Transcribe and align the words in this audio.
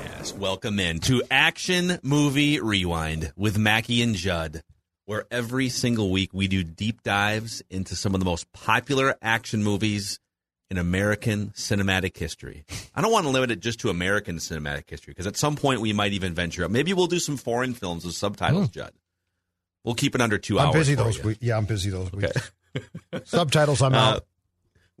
Yes, 0.00 0.32
welcome 0.34 0.78
in 0.80 1.00
to 1.00 1.22
Action 1.30 1.98
Movie 2.02 2.60
Rewind 2.60 3.32
with 3.36 3.58
Mackie 3.58 4.02
and 4.02 4.14
Judd, 4.14 4.62
where 5.04 5.24
every 5.30 5.68
single 5.68 6.10
week 6.10 6.30
we 6.32 6.48
do 6.48 6.64
deep 6.64 7.02
dives 7.02 7.62
into 7.70 7.94
some 7.96 8.14
of 8.14 8.20
the 8.20 8.24
most 8.26 8.50
popular 8.52 9.16
action 9.22 9.62
movies 9.62 10.18
in 10.68 10.78
American 10.78 11.50
cinematic 11.50 12.16
history. 12.16 12.64
I 12.94 13.00
don't 13.00 13.12
want 13.12 13.24
to 13.26 13.30
limit 13.30 13.52
it 13.52 13.60
just 13.60 13.78
to 13.80 13.90
American 13.90 14.38
cinematic 14.38 14.90
history 14.90 15.12
because 15.12 15.26
at 15.28 15.36
some 15.36 15.54
point 15.54 15.80
we 15.80 15.92
might 15.92 16.12
even 16.12 16.34
venture 16.34 16.64
up. 16.64 16.70
Maybe 16.72 16.92
we'll 16.92 17.06
do 17.06 17.20
some 17.20 17.36
foreign 17.36 17.72
films 17.74 18.04
with 18.04 18.14
subtitles, 18.16 18.70
Judd. 18.70 18.92
We'll 19.84 19.94
keep 19.94 20.16
it 20.16 20.20
under 20.20 20.38
2 20.38 20.58
I'm 20.58 20.66
hours. 20.68 20.74
busy 20.74 20.96
for 20.96 21.04
those 21.04 21.18
you. 21.18 21.22
weeks. 21.24 21.42
Yeah, 21.42 21.56
I'm 21.56 21.66
busy 21.66 21.90
those 21.90 22.10
weeks. 22.10 22.50
Subtitles, 23.24 23.80
I'm 23.80 23.94
Uh, 23.94 23.98
out. 23.98 24.24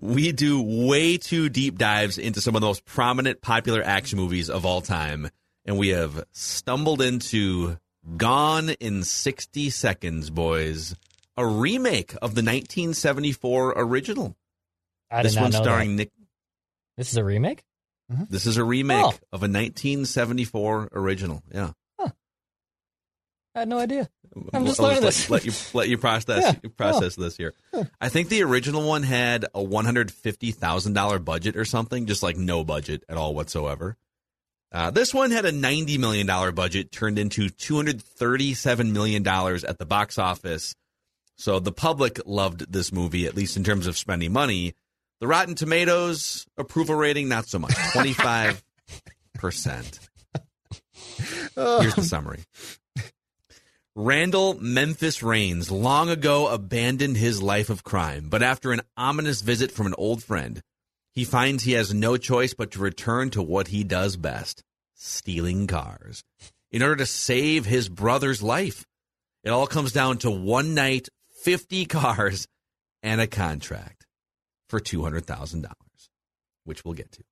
We 0.00 0.32
do 0.32 0.60
way 0.62 1.16
too 1.16 1.48
deep 1.48 1.78
dives 1.78 2.18
into 2.18 2.40
some 2.40 2.54
of 2.54 2.60
the 2.60 2.66
most 2.66 2.84
prominent 2.84 3.40
popular 3.40 3.82
action 3.82 4.18
movies 4.18 4.50
of 4.50 4.66
all 4.66 4.80
time 4.80 5.28
and 5.64 5.78
we 5.78 5.88
have 5.88 6.22
stumbled 6.32 7.00
into 7.02 7.76
gone 8.16 8.68
in 8.70 9.02
60 9.02 9.70
seconds 9.70 10.30
boys 10.30 10.94
a 11.36 11.46
remake 11.46 12.12
of 12.14 12.34
the 12.34 12.42
1974 12.42 13.72
original 13.76 14.36
I 15.10 15.22
this 15.22 15.36
one 15.36 15.52
starring 15.52 15.96
that. 15.96 16.02
nick 16.04 16.10
This 16.96 17.10
is 17.12 17.16
a 17.16 17.24
remake. 17.24 17.62
Mm-hmm. 18.12 18.24
this 18.30 18.46
is 18.46 18.56
a 18.56 18.64
remake 18.64 19.04
Oh. 19.04 19.08
of 19.32 19.42
a 19.42 19.48
1974 19.48 20.90
original 20.92 21.42
yeah 21.52 21.72
I 23.56 23.60
had 23.60 23.68
no 23.68 23.78
idea. 23.78 24.08
I'm 24.52 24.66
just 24.66 24.78
learning 24.78 25.02
let, 25.02 25.06
this. 25.14 25.30
let 25.30 25.44
you 25.46 25.52
let 25.72 25.88
you 25.88 25.96
process 25.96 26.56
Yeah. 26.62 26.70
process 26.76 27.16
this 27.16 27.38
here. 27.38 27.54
I 28.00 28.10
think 28.10 28.28
the 28.28 28.42
original 28.42 28.86
one 28.86 29.02
had 29.02 29.46
a 29.54 29.62
one 29.62 29.86
hundred 29.86 30.10
fifty 30.10 30.52
thousand 30.52 30.92
dollar 30.92 31.18
budget 31.18 31.56
or 31.56 31.64
something, 31.64 32.04
just 32.06 32.22
like 32.22 32.36
no 32.36 32.62
budget 32.62 33.02
at 33.08 33.16
all 33.16 33.34
whatsoever. 33.34 33.96
Uh, 34.70 34.90
this 34.90 35.14
one 35.14 35.30
had 35.30 35.46
a 35.46 35.52
ninety 35.52 35.96
million 35.96 36.26
dollar 36.26 36.52
budget, 36.52 36.92
turned 36.92 37.18
into 37.18 37.48
two 37.48 37.76
hundred 37.76 38.02
thirty 38.02 38.52
seven 38.52 38.92
million 38.92 39.22
dollars 39.22 39.64
at 39.64 39.78
the 39.78 39.86
box 39.86 40.18
office. 40.18 40.74
So 41.36 41.58
the 41.58 41.72
public 41.72 42.20
loved 42.26 42.70
this 42.70 42.92
movie, 42.92 43.26
at 43.26 43.34
least 43.36 43.56
in 43.56 43.64
terms 43.64 43.86
of 43.86 43.96
spending 43.96 44.32
money. 44.34 44.74
The 45.20 45.26
Rotten 45.26 45.54
Tomatoes 45.54 46.44
approval 46.58 46.94
rating, 46.94 47.30
not 47.30 47.48
so 47.48 47.58
much, 47.58 47.74
twenty 47.92 48.12
five 48.12 48.62
percent. 49.34 49.98
Here's 51.54 51.94
the 51.94 52.02
summary. 52.02 52.40
Randall 53.98 54.60
Memphis 54.60 55.22
Raines 55.22 55.70
long 55.70 56.10
ago 56.10 56.48
abandoned 56.48 57.16
his 57.16 57.42
life 57.42 57.70
of 57.70 57.82
crime, 57.82 58.28
but 58.28 58.42
after 58.42 58.70
an 58.70 58.82
ominous 58.94 59.40
visit 59.40 59.72
from 59.72 59.86
an 59.86 59.94
old 59.96 60.22
friend, 60.22 60.60
he 61.14 61.24
finds 61.24 61.64
he 61.64 61.72
has 61.72 61.94
no 61.94 62.18
choice 62.18 62.52
but 62.52 62.72
to 62.72 62.78
return 62.78 63.30
to 63.30 63.42
what 63.42 63.68
he 63.68 63.84
does 63.84 64.18
best 64.18 64.62
stealing 64.92 65.66
cars 65.66 66.22
in 66.70 66.82
order 66.82 66.96
to 66.96 67.06
save 67.06 67.64
his 67.64 67.88
brother's 67.88 68.42
life. 68.42 68.84
It 69.42 69.48
all 69.48 69.66
comes 69.66 69.92
down 69.92 70.18
to 70.18 70.30
one 70.30 70.74
night, 70.74 71.08
50 71.42 71.86
cars, 71.86 72.46
and 73.02 73.18
a 73.18 73.26
contract 73.26 74.04
for 74.68 74.78
$200,000, 74.78 75.64
which 76.64 76.84
we'll 76.84 76.92
get 76.92 77.12
to. 77.12 77.22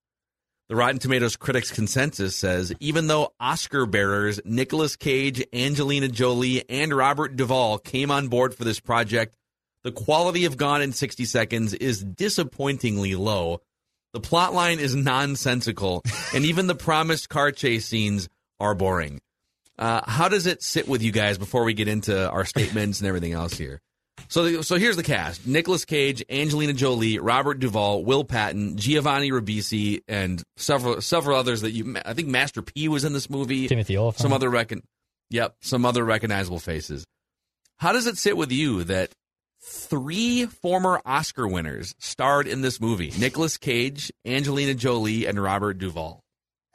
The 0.75 0.79
Rotten 0.79 0.99
Tomatoes 0.99 1.37
critics 1.37 1.71
consensus 1.71 2.35
says 2.35 2.73
even 2.81 3.07
though 3.07 3.33
Oscar 3.39 3.87
bearers 3.87 4.41
Nicolas 4.45 4.97
Cage, 4.97 5.41
Angelina 5.53 6.09
Jolie, 6.09 6.69
and 6.69 6.93
Robert 6.93 7.37
Duvall 7.37 7.79
came 7.79 8.11
on 8.11 8.27
board 8.27 8.57
for 8.57 8.65
this 8.65 8.81
project, 8.81 9.37
the 9.85 9.93
quality 9.93 10.47
of 10.47 10.57
Gone 10.57 10.83
in 10.83 10.93
60 10.93 11.27
Seconds 11.27 11.75
is 11.75 12.03
disappointingly 12.03 13.15
low. 13.15 13.61
The 14.15 14.21
plot 14.21 14.53
line 14.53 14.81
is 14.81 14.97
nonsensical, 14.97 16.03
and 16.35 16.45
even 16.45 16.67
the 16.67 16.75
promised 16.75 17.29
car 17.29 17.53
chase 17.53 17.87
scenes 17.87 18.29
are 18.59 18.75
boring. 18.75 19.21
Uh, 19.79 20.01
how 20.05 20.29
does 20.29 20.47
it 20.49 20.61
sit 20.61 20.89
with 20.89 21.03
you 21.03 21.13
guys 21.13 21.39
before 21.39 21.63
we 21.63 21.75
get 21.75 21.87
into 21.87 22.29
our 22.29 22.45
statements 22.45 22.99
and 22.99 23.07
everything 23.07 23.33
else 23.33 23.57
here? 23.57 23.81
So, 24.29 24.63
so 24.63 24.77
here's 24.77 24.97
the 24.97 25.03
cast: 25.03 25.47
Nicolas 25.47 25.85
Cage, 25.85 26.25
Angelina 26.29 26.73
Jolie, 26.73 27.19
Robert 27.19 27.61
Duvall, 27.61 28.05
Will 28.05 28.25
Patton, 28.25 28.77
Giovanni 28.77 29.31
Ribisi, 29.31 30.03
and 30.09 30.43
several 30.57 31.01
several 31.01 31.39
others 31.39 31.61
that 31.63 31.73
you. 31.73 31.97
I 32.05 32.15
think 32.15 32.29
Master 32.29 32.63
P 32.63 32.89
was 32.89 33.05
in 33.05 33.13
this 33.13 33.29
movie. 33.31 33.69
Timothy 33.69 33.97
Olyphant. 33.97 34.23
Some 34.23 34.33
other 34.33 34.51
recon. 34.51 34.83
Yep, 35.31 35.57
some 35.63 35.85
other 35.85 36.05
recognizable 36.05 36.59
faces. 36.59 37.05
How 37.79 37.93
does 37.93 38.07
it 38.07 38.19
sit 38.19 38.37
with 38.37 38.53
you 38.53 38.85
that 38.85 39.13
three 39.63 40.47
former 40.47 41.01
Oscar 41.05 41.49
winners 41.49 41.95
starred 41.99 42.47
in 42.47 42.61
this 42.61 42.81
movie? 42.81 43.13
Nicolas 43.19 43.57
Cage, 43.57 44.13
Angelina 44.25 44.75
Jolie, 44.75 45.27
and 45.27 45.43
Robert 45.43 45.79
Duvall. 45.79 46.21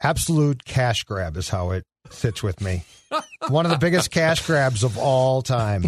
Absolute 0.02 0.64
cash 0.64 1.04
grab 1.04 1.36
is 1.36 1.48
how 1.48 1.70
it 1.72 1.84
sits 2.10 2.42
with 2.42 2.60
me. 2.60 2.84
One 3.48 3.64
of 3.66 3.72
the 3.72 3.78
biggest 3.78 4.10
cash 4.10 4.46
grabs 4.46 4.82
of 4.84 4.96
all 4.98 5.42
time. 5.42 5.84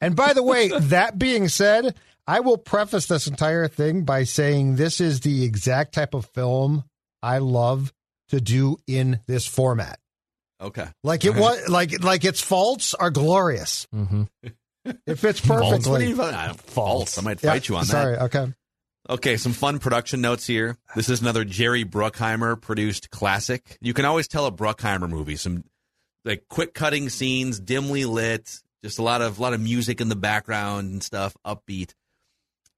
And 0.00 0.16
by 0.16 0.32
the 0.32 0.42
way, 0.42 0.68
that 0.68 1.18
being 1.18 1.48
said, 1.48 1.94
I 2.26 2.40
will 2.40 2.58
preface 2.58 3.06
this 3.06 3.26
entire 3.26 3.68
thing 3.68 4.04
by 4.04 4.24
saying 4.24 4.76
this 4.76 5.00
is 5.00 5.20
the 5.20 5.44
exact 5.44 5.94
type 5.94 6.14
of 6.14 6.26
film 6.26 6.84
I 7.22 7.38
love 7.38 7.92
to 8.30 8.40
do 8.40 8.78
in 8.86 9.20
this 9.26 9.46
format. 9.46 9.98
Okay. 10.60 10.86
Like 11.02 11.24
it 11.24 11.34
was 11.36 11.68
like 11.68 12.02
like 12.02 12.24
its 12.24 12.40
faults 12.40 12.94
are 12.94 13.10
glorious. 13.10 13.86
Mm-hmm. 13.94 14.22
It 15.06 15.14
fits 15.18 15.40
Faults? 15.40 15.86
What 15.88 16.00
do 16.00 16.06
perfectly. 16.06 16.08
you- 16.08 16.22
I 16.22 16.46
don't- 16.48 16.60
Faults. 16.60 17.18
I 17.18 17.22
might 17.22 17.42
Yeah, 17.42 17.50
fight 17.52 17.68
you 17.68 17.76
on 17.76 17.82
that. 17.86 17.90
sorry, 17.90 18.16
okay. 18.18 18.52
Okay, 19.08 19.36
some 19.36 19.52
fun 19.52 19.80
production 19.80 20.22
notes 20.22 20.46
here. 20.46 20.78
This 20.96 21.10
is 21.10 21.20
another 21.20 21.44
Jerry 21.44 21.84
Bruckheimer 21.84 22.58
produced 22.58 23.10
classic. 23.10 23.76
You 23.82 23.92
can 23.92 24.06
always 24.06 24.28
tell 24.28 24.46
a 24.46 24.52
Bruckheimer 24.52 25.10
movie. 25.10 25.36
Some 25.36 25.64
like 26.24 26.44
quick 26.48 26.72
cutting 26.72 27.10
scenes, 27.10 27.60
dimly 27.60 28.06
lit, 28.06 28.60
just 28.82 28.98
a 28.98 29.02
lot 29.02 29.20
of 29.20 29.38
lot 29.38 29.52
of 29.52 29.60
music 29.60 30.00
in 30.00 30.08
the 30.08 30.16
background 30.16 30.90
and 30.90 31.02
stuff, 31.02 31.36
upbeat. 31.46 31.92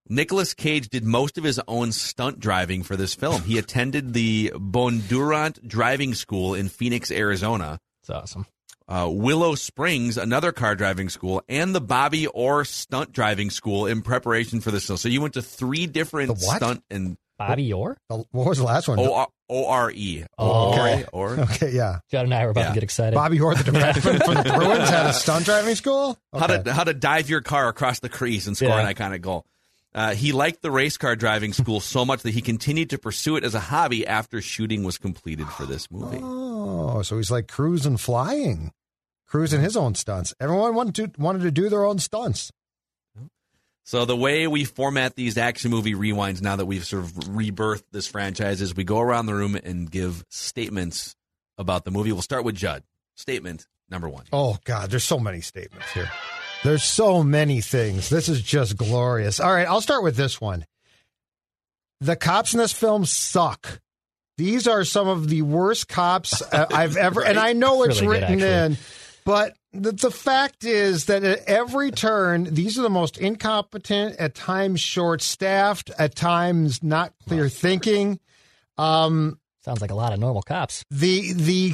Nicolas 0.08 0.52
Cage 0.52 0.88
did 0.88 1.04
most 1.04 1.38
of 1.38 1.44
his 1.44 1.60
own 1.68 1.92
stunt 1.92 2.40
driving 2.40 2.82
for 2.82 2.96
this 2.96 3.14
film. 3.14 3.42
He 3.42 3.56
attended 3.58 4.12
the 4.12 4.52
Bondurant 4.54 5.66
Driving 5.66 6.14
School 6.14 6.54
in 6.54 6.68
Phoenix, 6.68 7.12
Arizona. 7.12 7.78
It's 8.02 8.10
awesome. 8.10 8.46
Uh, 8.88 9.08
Willow 9.10 9.54
Springs, 9.56 10.16
another 10.16 10.52
car 10.52 10.76
driving 10.76 11.08
school, 11.08 11.42
and 11.48 11.74
the 11.74 11.80
Bobby 11.80 12.26
Ore 12.28 12.64
Stunt 12.64 13.10
Driving 13.12 13.50
School 13.50 13.86
in 13.86 14.00
preparation 14.02 14.60
for 14.60 14.70
this 14.70 14.86
film. 14.86 14.96
So 14.96 15.08
you 15.08 15.20
went 15.20 15.34
to 15.34 15.42
three 15.42 15.86
different 15.86 16.28
The 16.38 16.46
what? 16.46 16.56
stunt 16.58 16.84
and 16.88 17.16
Bobby 17.36 17.72
Ore. 17.72 17.96
What 18.08 18.26
was 18.32 18.58
the 18.58 18.64
last 18.64 18.86
one? 18.86 19.00
O 19.00 19.12
R 19.12 19.28
O 19.48 19.66
R 19.66 19.90
E. 19.90 20.24
Oh. 20.38 20.72
Okay. 20.72 21.04
Or 21.12 21.30
Okay, 21.40 21.72
yeah. 21.72 21.98
Judd 22.10 22.24
and 22.26 22.32
I 22.34 22.44
were 22.44 22.50
about 22.52 22.60
Yeah. 22.62 22.68
to 22.68 22.74
get 22.74 22.82
excited. 22.84 23.14
Bobby 23.16 23.40
Orr, 23.40 23.54
the 23.56 23.64
defenseman 23.72 24.24
for 24.24 24.34
the 24.42 24.52
Bruins, 24.56 24.88
had 24.88 25.06
a 25.06 25.12
stunt 25.12 25.44
driving 25.46 25.74
school. 25.74 26.16
how 26.32 26.46
to 26.46 26.72
how 26.72 26.84
to 26.84 26.94
dive 26.94 27.28
your 27.28 27.40
car 27.40 27.68
across 27.68 27.98
the 28.00 28.08
crease 28.08 28.46
and 28.46 28.56
score 28.56 28.68
Yeah. 28.68 28.80
an 28.88 28.94
iconic 28.94 29.20
goal. 29.20 29.44
Uh, 29.94 30.14
he 30.14 30.32
liked 30.32 30.60
the 30.62 30.70
race 30.70 30.96
car 30.98 31.16
driving 31.16 31.52
school 31.54 31.80
so 31.80 32.04
much 32.04 32.22
that 32.22 32.32
he 32.32 32.42
continued 32.42 32.90
to 32.90 32.98
pursue 32.98 33.36
it 33.36 33.44
as 33.44 33.54
a 33.54 33.60
hobby 33.60 34.06
after 34.06 34.40
shooting 34.42 34.84
was 34.84 34.98
completed 34.98 35.48
for 35.48 35.64
this 35.66 35.90
movie. 35.90 36.18
Oh, 36.66 37.02
so 37.02 37.16
he's 37.16 37.30
like 37.30 37.48
cruising, 37.48 37.96
flying, 37.96 38.72
cruising 39.26 39.60
his 39.60 39.76
own 39.76 39.94
stunts. 39.94 40.34
Everyone 40.40 40.74
wanted 40.74 40.94
to 40.96 41.20
wanted 41.20 41.42
to 41.42 41.50
do 41.50 41.68
their 41.68 41.84
own 41.84 41.98
stunts. 41.98 42.50
So 43.84 44.04
the 44.04 44.16
way 44.16 44.48
we 44.48 44.64
format 44.64 45.14
these 45.14 45.38
action 45.38 45.70
movie 45.70 45.94
rewinds 45.94 46.42
now 46.42 46.56
that 46.56 46.66
we've 46.66 46.84
sort 46.84 47.04
of 47.04 47.12
rebirthed 47.12 47.84
this 47.92 48.08
franchise 48.08 48.60
is 48.60 48.74
we 48.74 48.82
go 48.82 48.98
around 48.98 49.26
the 49.26 49.34
room 49.34 49.54
and 49.54 49.88
give 49.88 50.24
statements 50.28 51.14
about 51.56 51.84
the 51.84 51.92
movie. 51.92 52.10
We'll 52.10 52.22
start 52.22 52.44
with 52.44 52.56
Judd. 52.56 52.82
Statement 53.14 53.68
number 53.88 54.08
one. 54.08 54.24
Oh 54.32 54.58
God, 54.64 54.90
there's 54.90 55.04
so 55.04 55.20
many 55.20 55.40
statements 55.40 55.92
here. 55.92 56.10
There's 56.64 56.82
so 56.82 57.22
many 57.22 57.60
things. 57.60 58.08
This 58.08 58.28
is 58.28 58.42
just 58.42 58.76
glorious. 58.76 59.38
All 59.38 59.52
right, 59.52 59.68
I'll 59.68 59.80
start 59.80 60.02
with 60.02 60.16
this 60.16 60.40
one. 60.40 60.66
The 62.00 62.16
cops 62.16 62.54
in 62.54 62.58
this 62.58 62.72
film 62.72 63.04
suck. 63.04 63.80
These 64.38 64.66
are 64.68 64.84
some 64.84 65.08
of 65.08 65.28
the 65.28 65.42
worst 65.42 65.88
cops 65.88 66.42
uh, 66.42 66.66
I've 66.72 66.96
ever, 66.96 67.24
and 67.24 67.38
I 67.38 67.52
know 67.52 67.82
It's 67.84 67.94
it's 67.96 68.00
really 68.02 68.20
written 68.20 68.42
actually. 68.42 68.74
in, 68.74 68.76
but 69.24 69.54
the, 69.72 69.92
the 69.92 70.10
fact 70.10 70.64
is 70.64 71.06
that 71.06 71.24
at 71.24 71.44
every 71.46 71.90
turn, 71.90 72.44
these 72.54 72.78
are 72.78 72.82
the 72.82 72.90
most 72.90 73.18
incompetent, 73.18 74.16
at 74.16 74.34
times 74.34 74.80
short 74.80 75.20
staffed, 75.22 75.90
at 75.98 76.14
times 76.14 76.82
not 76.82 77.12
clear 77.26 77.48
thinking. 77.48 78.20
Um, 78.78 79.38
Sounds 79.64 79.80
like 79.80 79.90
a 79.90 79.94
lot 79.96 80.12
of 80.12 80.20
normal 80.20 80.42
cops. 80.42 80.84
the 80.90 81.32
the 81.32 81.72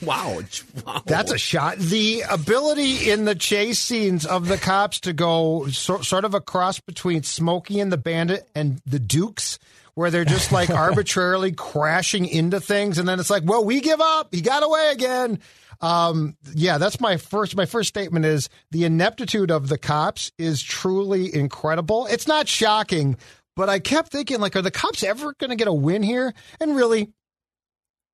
Wow. 0.04 0.40
wow. 0.86 1.02
That's 1.04 1.30
a 1.32 1.36
shot. 1.38 1.76
The 1.78 2.22
ability 2.30 3.10
in 3.10 3.24
the 3.26 3.34
chase 3.34 3.78
scenes 3.78 4.24
of 4.24 4.48
the 4.48 4.56
cops 4.56 5.00
to 5.00 5.12
go 5.12 5.66
so, 5.68 6.00
sort 6.00 6.24
of 6.24 6.32
a 6.34 6.40
cross 6.40 6.80
between 6.80 7.22
Smokey 7.22 7.80
and 7.80 7.92
the 7.92 7.96
Bandit 7.98 8.48
and 8.54 8.80
the 8.86 8.98
Dukes, 8.98 9.58
where 9.98 10.12
they're 10.12 10.24
just 10.24 10.52
like 10.52 10.70
arbitrarily 10.86 11.50
crashing 11.50 12.24
into 12.24 12.60
things, 12.60 12.98
and 12.98 13.08
then 13.08 13.18
it's 13.18 13.30
like, 13.30 13.42
well, 13.44 13.64
we 13.64 13.80
give 13.80 14.00
up. 14.00 14.32
He 14.32 14.40
got 14.40 14.62
away 14.62 14.90
again. 14.92 15.40
Um, 15.80 16.36
yeah, 16.54 16.78
that's 16.78 17.00
my 17.00 17.16
first. 17.16 17.56
My 17.56 17.66
first 17.66 17.88
statement 17.88 18.24
is 18.24 18.48
the 18.70 18.84
ineptitude 18.84 19.50
of 19.50 19.68
the 19.68 19.76
cops 19.76 20.30
is 20.38 20.62
truly 20.62 21.34
incredible. 21.34 22.06
It's 22.06 22.28
not 22.28 22.46
shocking, 22.46 23.16
but 23.56 23.68
I 23.68 23.80
kept 23.80 24.12
thinking, 24.12 24.38
like, 24.40 24.54
are 24.54 24.62
the 24.62 24.70
cops 24.70 25.02
ever 25.02 25.34
going 25.34 25.50
to 25.50 25.56
get 25.56 25.66
a 25.66 25.72
win 25.72 26.04
here? 26.04 26.32
And 26.60 26.76
really, 26.76 27.10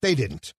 they 0.00 0.14
didn't. 0.14 0.54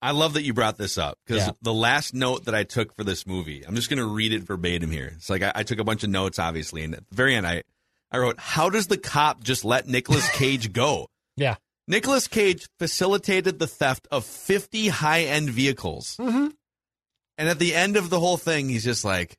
I 0.00 0.10
love 0.12 0.34
that 0.34 0.44
you 0.44 0.52
brought 0.54 0.76
this 0.78 0.96
up 0.98 1.18
because 1.26 1.46
Yeah. 1.46 1.52
the 1.62 1.72
last 1.74 2.12
note 2.14 2.44
that 2.46 2.54
I 2.54 2.64
took 2.64 2.94
for 2.96 3.04
this 3.04 3.26
movie, 3.26 3.66
I'm 3.66 3.74
just 3.74 3.88
going 3.90 3.98
to 4.00 4.06
read 4.06 4.32
it 4.32 4.42
verbatim 4.42 4.90
here. 4.90 5.12
It's 5.16 5.28
like 5.30 5.42
I, 5.42 5.52
I 5.54 5.62
took 5.62 5.78
a 5.78 5.84
bunch 5.84 6.04
of 6.04 6.10
notes, 6.10 6.38
obviously, 6.38 6.84
and 6.84 6.94
at 6.94 7.08
the 7.08 7.14
very 7.14 7.34
end, 7.34 7.46
I, 7.46 7.62
I 8.12 8.18
wrote, 8.18 8.38
"How 8.38 8.70
does 8.70 8.86
the 8.86 8.96
cop 8.98 9.42
just 9.42 9.64
let 9.64 9.88
Nicolas 9.88 10.28
Cage 10.36 10.72
go?" 10.72 11.08
Yeah. 11.36 11.56
Nicolas 11.86 12.28
Cage 12.28 12.66
facilitated 12.78 13.58
the 13.58 13.66
theft 13.66 14.08
of 14.10 14.24
50 14.24 14.88
high-end 14.88 15.50
vehicles, 15.50 16.16
Mm-hmm. 16.18 16.48
and 17.38 17.48
at 17.48 17.58
the 17.58 17.74
end 17.74 17.96
of 17.96 18.08
the 18.10 18.18
whole 18.20 18.36
thing, 18.38 18.68
he's 18.68 18.84
just 18.84 19.04
like, 19.04 19.36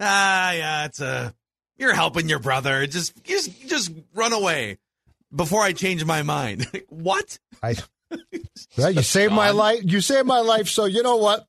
"Ah, 0.00 0.52
yeah, 0.52 0.84
it's 0.86 1.00
a, 1.00 1.34
you're 1.76 1.94
helping 1.94 2.28
your 2.28 2.38
brother. 2.38 2.86
Just, 2.86 3.22
just, 3.24 3.66
just 3.68 3.90
run 4.14 4.32
away." 4.32 4.78
Before 5.34 5.62
I 5.62 5.72
change 5.72 6.04
my 6.04 6.22
mind, 6.22 6.66
what? 6.88 7.38
I, 7.62 7.76
well, 8.76 8.90
you 8.90 9.00
saved 9.02 9.32
my 9.32 9.48
life. 9.50 9.80
You 9.82 10.00
saved 10.02 10.26
my 10.26 10.40
life. 10.40 10.68
So 10.68 10.84
you 10.84 11.02
know 11.02 11.16
what? 11.16 11.46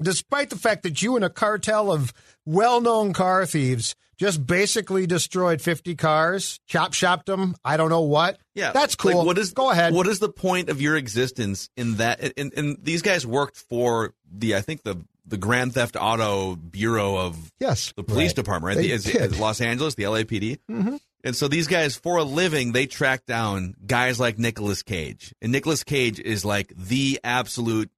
Despite 0.00 0.50
the 0.50 0.56
fact 0.58 0.82
that 0.82 1.02
you 1.02 1.14
and 1.14 1.24
a 1.24 1.30
cartel 1.30 1.92
of 1.92 2.12
well-known 2.44 3.12
car 3.12 3.46
thieves 3.46 3.94
just 4.18 4.46
basically 4.46 5.06
destroyed 5.06 5.60
50 5.60 5.94
cars, 5.96 6.60
chop 6.66 6.92
shopped 6.94 7.26
them. 7.26 7.54
I 7.64 7.76
don't 7.76 7.90
know 7.90 8.02
what. 8.02 8.38
Yeah, 8.54 8.72
that's 8.72 9.02
like, 9.04 9.14
cool. 9.14 9.24
what 9.24 9.38
is 9.38 9.52
Go 9.52 9.70
ahead. 9.70 9.92
What 9.94 10.06
is 10.06 10.18
the 10.18 10.28
point 10.28 10.68
of 10.68 10.80
your 10.80 10.96
existence 10.96 11.68
in 11.76 11.96
that? 11.96 12.32
And, 12.38 12.52
and 12.56 12.76
these 12.82 13.02
guys 13.02 13.26
worked 13.26 13.56
for 13.56 14.14
the, 14.30 14.54
I 14.56 14.60
think 14.60 14.82
the 14.82 14.96
the 15.24 15.38
Grand 15.38 15.72
Theft 15.74 15.96
Auto 15.98 16.56
Bureau 16.56 17.16
of 17.16 17.52
yes, 17.60 17.92
the 17.96 18.02
police 18.02 18.30
Right. 18.30 18.36
department, 18.36 18.76
right? 18.76 18.82
They 18.82 18.96
The, 18.96 19.22
is- 19.24 19.38
Los 19.38 19.60
Angeles, 19.60 19.94
the 19.94 20.02
LAPD. 20.02 20.58
Mhm. 20.68 20.98
And 21.24 21.36
so 21.36 21.46
these 21.46 21.68
guys, 21.68 21.94
for 21.94 22.16
a 22.16 22.24
living, 22.24 22.72
they 22.72 22.86
track 22.86 23.24
down 23.26 23.74
guys 23.86 24.18
like 24.18 24.40
Nicolas 24.40 24.82
Cage, 24.82 25.32
and 25.40 25.52
Nicolas 25.52 25.84
Cage 25.84 26.18
is 26.18 26.44
like 26.44 26.72
the 26.76 27.20
absolute, 27.22 27.88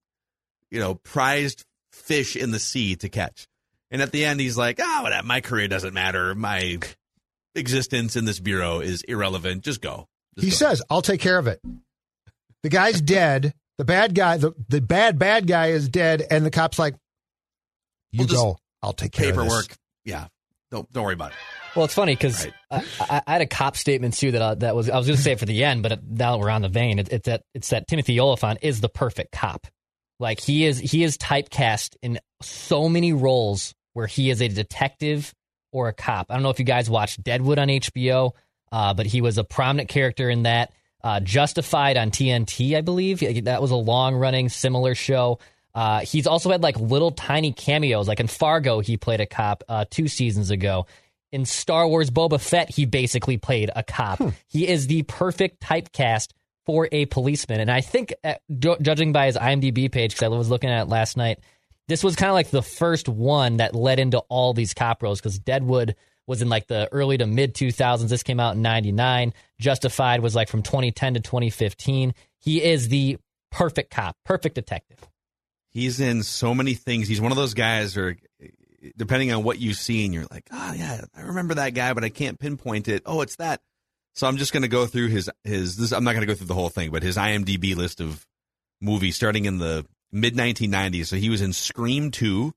you 0.70 0.78
know, 0.78 0.96
prized 0.96 1.64
fish 1.92 2.36
in 2.36 2.50
the 2.50 2.58
sea 2.58 2.94
to 2.96 3.08
catch. 3.08 3.46
And 3.94 4.02
at 4.02 4.10
the 4.10 4.24
end, 4.24 4.40
he's 4.40 4.56
like, 4.56 4.80
"Ah, 4.82 5.00
whatever. 5.04 5.24
My 5.24 5.40
career 5.40 5.68
doesn't 5.68 5.94
matter. 5.94 6.34
My 6.34 6.80
existence 7.54 8.16
in 8.16 8.24
this 8.24 8.40
bureau 8.40 8.80
is 8.80 9.02
irrelevant. 9.02 9.62
Just 9.62 9.80
go." 9.80 10.08
Just 10.34 10.44
He 10.44 10.50
go." 10.50 10.56
says, 10.56 10.82
"I'll 10.90 11.00
take 11.00 11.20
care 11.20 11.38
of 11.38 11.46
it." 11.46 11.60
The 12.64 12.70
guy's 12.70 13.00
dead. 13.16 13.54
The 13.78 13.84
bad 13.84 14.16
guy, 14.16 14.36
the, 14.36 14.52
the 14.68 14.80
bad 14.80 15.16
bad 15.16 15.46
guy 15.46 15.68
is 15.68 15.88
dead, 15.88 16.26
and 16.28 16.44
the 16.44 16.50
cop's 16.50 16.76
like, 16.76 16.96
"You 18.10 18.26
We'll 18.26 18.28
go. 18.28 18.58
I'll 18.82 18.92
take 18.94 19.12
care 19.12 19.30
of 19.30 19.36
paperwork. 19.36 19.76
Yeah, 20.04 20.26
don't 20.72 20.92
don't 20.92 21.04
worry 21.04 21.14
about 21.14 21.30
it. 21.30 21.36
Well, 21.76 21.84
it's 21.84 21.94
funny 21.94 22.16
because 22.16 22.46
Right. 22.72 22.84
I, 22.98 23.16
I, 23.16 23.22
I 23.28 23.32
had 23.34 23.42
a 23.42 23.46
cop 23.46 23.76
statement 23.76 24.14
too 24.14 24.32
that 24.32 24.42
I, 24.42 24.54
that 24.56 24.74
was 24.74 24.90
I 24.90 24.96
was 24.98 25.06
going 25.06 25.16
to 25.16 25.22
say 25.22 25.32
it 25.32 25.38
for 25.38 25.46
the 25.46 25.62
end, 25.62 25.84
but 25.84 26.04
now 26.04 26.32
that 26.32 26.38
we're 26.40 26.50
on 26.50 26.62
the 26.62 26.68
vein, 26.68 26.98
it, 26.98 27.12
it's 27.12 27.26
that 27.26 27.42
it's 27.54 27.68
that 27.68 27.86
Timothy 27.86 28.18
Olyphant 28.18 28.58
is 28.62 28.80
the 28.80 28.88
perfect 28.88 29.30
cop. 29.30 29.68
Like 30.18 30.40
he 30.40 30.64
is 30.64 30.80
he 30.80 31.04
is 31.04 31.16
typecast 31.16 31.94
in 32.02 32.18
so 32.42 32.88
many 32.88 33.12
roles 33.12 33.72
where 33.94 34.06
he 34.06 34.30
is 34.30 34.42
a 34.42 34.48
detective 34.48 35.34
or 35.72 35.88
a 35.88 35.92
cop. 35.92 36.26
I 36.30 36.34
don't 36.34 36.42
know 36.42 36.50
if 36.50 36.58
you 36.58 36.64
guys 36.64 36.88
watched 36.90 37.22
Deadwood 37.22 37.58
on 37.58 37.68
HBO, 37.68 38.32
uh, 38.70 38.94
but 38.94 39.06
he 39.06 39.20
was 39.20 39.38
a 39.38 39.44
prominent 39.44 39.88
character 39.88 40.28
in 40.28 40.42
that. 40.44 40.72
Uh, 41.02 41.20
Justified 41.20 41.96
on 41.96 42.10
TNT, 42.10 42.76
I 42.76 42.80
believe 42.80 43.20
that 43.44 43.60
was 43.60 43.70
a 43.70 43.76
long 43.76 44.14
running 44.14 44.48
similar 44.48 44.94
show. 44.94 45.38
Uh, 45.74 46.00
he's 46.00 46.26
also 46.26 46.50
had 46.50 46.62
like 46.62 46.78
little 46.78 47.10
tiny 47.10 47.52
cameos, 47.52 48.06
like 48.08 48.20
in 48.20 48.26
Fargo, 48.26 48.80
he 48.80 48.96
played 48.96 49.20
a 49.20 49.26
cop 49.26 49.64
uh, 49.68 49.84
two 49.90 50.08
seasons 50.08 50.50
ago. 50.50 50.86
In 51.32 51.44
Star 51.44 51.88
Wars 51.88 52.10
Boba 52.10 52.40
Fett, 52.40 52.70
he 52.70 52.84
basically 52.86 53.36
played 53.38 53.70
a 53.74 53.82
cop. 53.82 54.22
He 54.46 54.68
is 54.68 54.86
the 54.86 55.02
perfect 55.02 55.60
typecast 55.60 56.28
for 56.64 56.88
a 56.92 57.06
policeman. 57.06 57.60
And 57.60 57.70
I 57.70 57.80
think, 57.80 58.14
uh, 58.22 58.34
ju- 58.56 58.76
judging 58.80 59.12
by 59.12 59.26
his 59.26 59.36
IMDb 59.36 59.90
page, 59.90 60.12
because 60.12 60.22
I 60.22 60.28
was 60.28 60.48
looking 60.48 60.70
at 60.70 60.82
it 60.82 60.88
last 60.88 61.16
night, 61.16 61.40
this 61.88 62.02
was 62.02 62.16
kind 62.16 62.30
of 62.30 62.34
like 62.34 62.50
the 62.50 62.62
first 62.62 63.08
one 63.08 63.58
that 63.58 63.74
led 63.74 63.98
into 63.98 64.18
all 64.28 64.54
these 64.54 64.74
cop 64.74 65.02
roles 65.02 65.20
because 65.20 65.38
Deadwood 65.38 65.96
was 66.26 66.40
in 66.40 66.48
like 66.48 66.66
the 66.66 66.88
early 66.92 67.18
to 67.18 67.26
mid 67.26 67.54
2000s. 67.54 68.08
This 68.08 68.22
came 68.22 68.40
out 68.40 68.56
in 68.56 68.62
99. 68.62 69.34
Justified 69.60 70.20
was 70.20 70.34
like 70.34 70.48
from 70.48 70.62
2010 70.62 71.14
to 71.14 71.20
2015. 71.20 72.14
He 72.40 72.62
is 72.62 72.88
the 72.88 73.18
perfect 73.50 73.90
cop, 73.90 74.16
perfect 74.24 74.54
detective. 74.54 74.98
He's 75.70 76.00
in 76.00 76.22
so 76.22 76.54
many 76.54 76.74
things. 76.74 77.08
He's 77.08 77.20
one 77.20 77.32
of 77.32 77.36
those 77.36 77.54
guys, 77.54 77.96
or 77.96 78.16
depending 78.96 79.32
on 79.32 79.42
what 79.42 79.58
you 79.58 79.74
see, 79.74 80.04
and 80.04 80.14
you're 80.14 80.26
like, 80.30 80.46
oh 80.52 80.72
yeah, 80.72 81.02
I 81.16 81.22
remember 81.22 81.54
that 81.54 81.70
guy, 81.70 81.92
but 81.92 82.04
I 82.04 82.10
can't 82.10 82.38
pinpoint 82.38 82.88
it. 82.88 83.02
Oh, 83.06 83.20
it's 83.22 83.36
that. 83.36 83.60
So 84.14 84.28
I'm 84.28 84.36
just 84.36 84.52
going 84.52 84.62
to 84.62 84.68
go 84.68 84.86
through 84.86 85.08
his 85.08 85.28
his. 85.42 85.76
This, 85.76 85.92
I'm 85.92 86.04
not 86.04 86.12
going 86.12 86.22
to 86.22 86.26
go 86.26 86.34
through 86.34 86.46
the 86.46 86.54
whole 86.54 86.68
thing, 86.68 86.90
but 86.90 87.02
his 87.02 87.16
IMDb 87.16 87.74
list 87.74 88.00
of 88.00 88.24
movies 88.80 89.16
starting 89.16 89.46
in 89.46 89.58
the 89.58 89.84
mid 90.14 90.34
1990s. 90.34 91.06
So 91.06 91.16
he 91.16 91.28
was 91.28 91.42
in 91.42 91.52
Scream 91.52 92.10
2. 92.10 92.52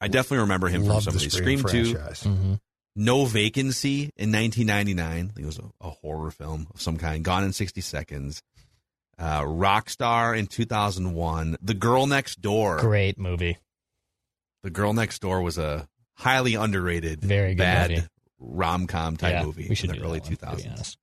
I 0.00 0.08
definitely 0.08 0.38
remember 0.38 0.68
him 0.68 0.84
Love 0.84 1.04
from 1.04 1.14
the 1.14 1.20
somebody. 1.20 1.30
Scream, 1.30 1.58
Scream 1.58 1.84
2, 1.84 1.92
franchise. 1.94 2.58
No 2.96 3.24
Vacancy 3.24 4.10
in 4.16 4.32
1999. 4.32 5.32
It 5.38 5.44
was 5.44 5.58
a, 5.58 5.64
a 5.80 5.90
horror 5.90 6.30
film 6.30 6.68
of 6.72 6.80
some 6.80 6.96
kind. 6.96 7.24
Gone 7.24 7.44
in 7.44 7.52
60 7.52 7.80
Seconds. 7.80 8.42
Uh, 9.18 9.42
Rockstar 9.42 10.36
in 10.36 10.46
2001. 10.46 11.56
The 11.60 11.74
Girl 11.74 12.06
Next 12.06 12.40
Door. 12.40 12.78
Great 12.78 13.18
movie. 13.18 13.58
The 14.62 14.70
Girl 14.70 14.92
Next 14.92 15.20
Door 15.20 15.42
was 15.42 15.58
a 15.58 15.88
highly 16.14 16.54
underrated, 16.54 17.20
Very 17.20 17.50
good 17.50 17.58
bad 17.58 18.08
rom 18.38 18.86
com 18.86 19.16
type 19.16 19.32
yeah, 19.32 19.44
movie 19.44 19.66
we 19.68 19.74
should 19.74 19.90
in 19.90 19.96
the 19.96 20.02
early 20.02 20.20
that 20.20 20.42
one, 20.42 20.56
2000s. 20.56 20.96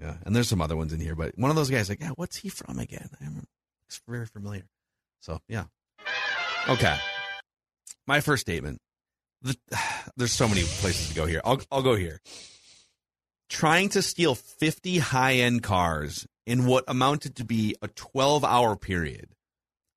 Yeah, 0.00 0.16
and 0.24 0.34
there's 0.34 0.48
some 0.48 0.60
other 0.60 0.76
ones 0.76 0.92
in 0.92 1.00
here, 1.00 1.14
but 1.14 1.38
one 1.38 1.50
of 1.50 1.56
those 1.56 1.70
guys 1.70 1.88
like, 1.88 2.00
yeah, 2.00 2.10
what's 2.16 2.36
he 2.36 2.48
from 2.48 2.78
again? 2.78 3.08
I 3.20 3.24
remember, 3.24 3.46
very 4.08 4.26
familiar. 4.26 4.66
So 5.20 5.40
yeah, 5.48 5.64
okay. 6.68 6.96
My 8.06 8.20
first 8.20 8.42
statement. 8.42 8.78
The, 9.42 9.56
there's 10.16 10.32
so 10.32 10.48
many 10.48 10.62
places 10.62 11.08
to 11.08 11.14
go 11.14 11.26
here. 11.26 11.40
I'll 11.44 11.60
I'll 11.70 11.82
go 11.82 11.94
here. 11.94 12.20
Trying 13.48 13.90
to 13.90 14.02
steal 14.02 14.34
50 14.34 14.98
high 14.98 15.34
end 15.34 15.62
cars 15.62 16.26
in 16.46 16.64
what 16.64 16.84
amounted 16.88 17.36
to 17.36 17.44
be 17.44 17.76
a 17.82 17.88
12 17.88 18.44
hour 18.44 18.76
period 18.76 19.28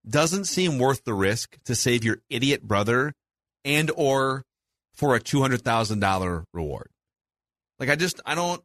doesn't 0.07 0.45
seem 0.45 0.77
worth 0.77 1.03
the 1.03 1.13
risk 1.13 1.57
to 1.65 1.73
save 1.73 2.03
your 2.03 2.17
idiot 2.29 2.61
brother 2.61 3.13
and 3.63 3.91
or 3.95 4.43
for 4.93 5.15
a 5.15 5.19
$200,000 5.19 6.43
reward. 6.53 6.89
Like 7.79 7.89
I 7.89 7.95
just 7.95 8.21
I 8.25 8.35
don't 8.35 8.61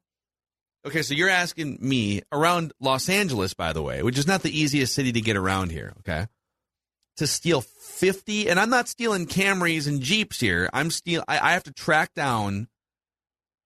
Okay, 0.87 1.03
so 1.03 1.15
you're 1.15 1.29
asking 1.29 1.79
me 1.81 2.23
around 2.33 2.73
Los 2.81 3.09
Angeles 3.09 3.55
by 3.55 3.73
the 3.73 3.83
way, 3.83 4.03
which 4.03 4.19
is 4.19 4.27
not 4.27 4.43
the 4.43 4.59
easiest 4.59 4.95
city 4.95 5.13
to 5.13 5.21
get 5.21 5.37
around 5.37 5.71
here, 5.71 5.93
okay? 6.01 6.27
To 7.17 7.27
steal 7.27 7.61
50 7.61 8.49
and 8.49 8.59
I'm 8.59 8.71
not 8.71 8.89
stealing 8.89 9.27
Camrys 9.27 9.87
and 9.87 10.01
Jeeps 10.01 10.41
here. 10.41 10.71
I'm 10.73 10.91
steal 10.91 11.23
I, 11.29 11.39
I 11.39 11.53
have 11.53 11.65
to 11.65 11.73
track 11.73 12.15
down 12.15 12.69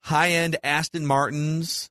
high-end 0.03 0.57
Aston 0.65 1.07
Martins. 1.07 1.89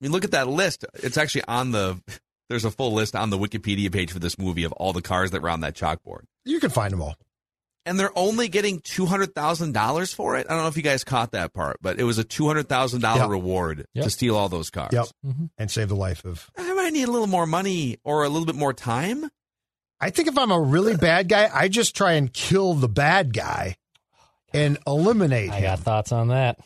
I 0.00 0.04
mean, 0.04 0.12
look 0.12 0.24
at 0.24 0.32
that 0.32 0.48
list. 0.48 0.84
It's 0.94 1.16
actually 1.16 1.44
on 1.44 1.70
the 1.70 2.00
there's 2.48 2.64
a 2.64 2.70
full 2.70 2.92
list 2.92 3.16
on 3.16 3.30
the 3.30 3.38
Wikipedia 3.38 3.92
page 3.92 4.12
for 4.12 4.18
this 4.18 4.38
movie 4.38 4.64
of 4.64 4.72
all 4.72 4.92
the 4.92 5.02
cars 5.02 5.30
that 5.30 5.42
were 5.42 5.50
on 5.50 5.60
that 5.60 5.74
chalkboard. 5.74 6.22
You 6.44 6.60
can 6.60 6.70
find 6.70 6.92
them 6.92 7.02
all. 7.02 7.16
And 7.86 7.98
they're 8.00 8.10
only 8.18 8.48
getting 8.48 8.80
two 8.80 9.06
hundred 9.06 9.34
thousand 9.34 9.72
dollars 9.72 10.12
for 10.12 10.36
it. 10.36 10.46
I 10.50 10.54
don't 10.54 10.62
know 10.62 10.68
if 10.68 10.76
you 10.76 10.82
guys 10.82 11.04
caught 11.04 11.30
that 11.32 11.52
part, 11.54 11.78
but 11.80 11.98
it 12.00 12.04
was 12.04 12.18
a 12.18 12.24
two 12.24 12.46
hundred 12.46 12.68
thousand 12.68 13.00
dollar 13.00 13.20
Yep. 13.22 13.30
reward 13.30 13.86
Yep. 13.94 14.04
to 14.04 14.10
steal 14.10 14.36
all 14.36 14.48
those 14.48 14.70
cars. 14.70 14.90
Yep. 14.92 15.06
Mhm. 15.24 15.50
And 15.56 15.70
save 15.70 15.88
the 15.88 15.94
life 15.96 16.24
of. 16.24 16.50
I 16.58 16.74
might 16.74 16.92
need 16.92 17.06
a 17.08 17.10
little 17.12 17.28
more 17.28 17.46
money 17.46 17.98
or 18.04 18.24
a 18.24 18.28
little 18.28 18.44
bit 18.44 18.56
more 18.56 18.72
time. 18.74 19.30
I 20.00 20.10
think 20.10 20.28
if 20.28 20.36
I'm 20.36 20.50
a 20.50 20.60
really 20.60 20.96
bad 20.96 21.28
guy, 21.28 21.48
I 21.54 21.68
just 21.68 21.96
try 21.96 22.12
and 22.14 22.30
kill 22.32 22.74
the 22.74 22.88
bad 22.88 23.32
guy 23.32 23.76
and 24.52 24.76
eliminate 24.86 25.50
I 25.52 25.56
him. 25.56 25.62
got 25.62 25.78
thoughts 25.80 26.12
on 26.12 26.28
that. 26.28 26.58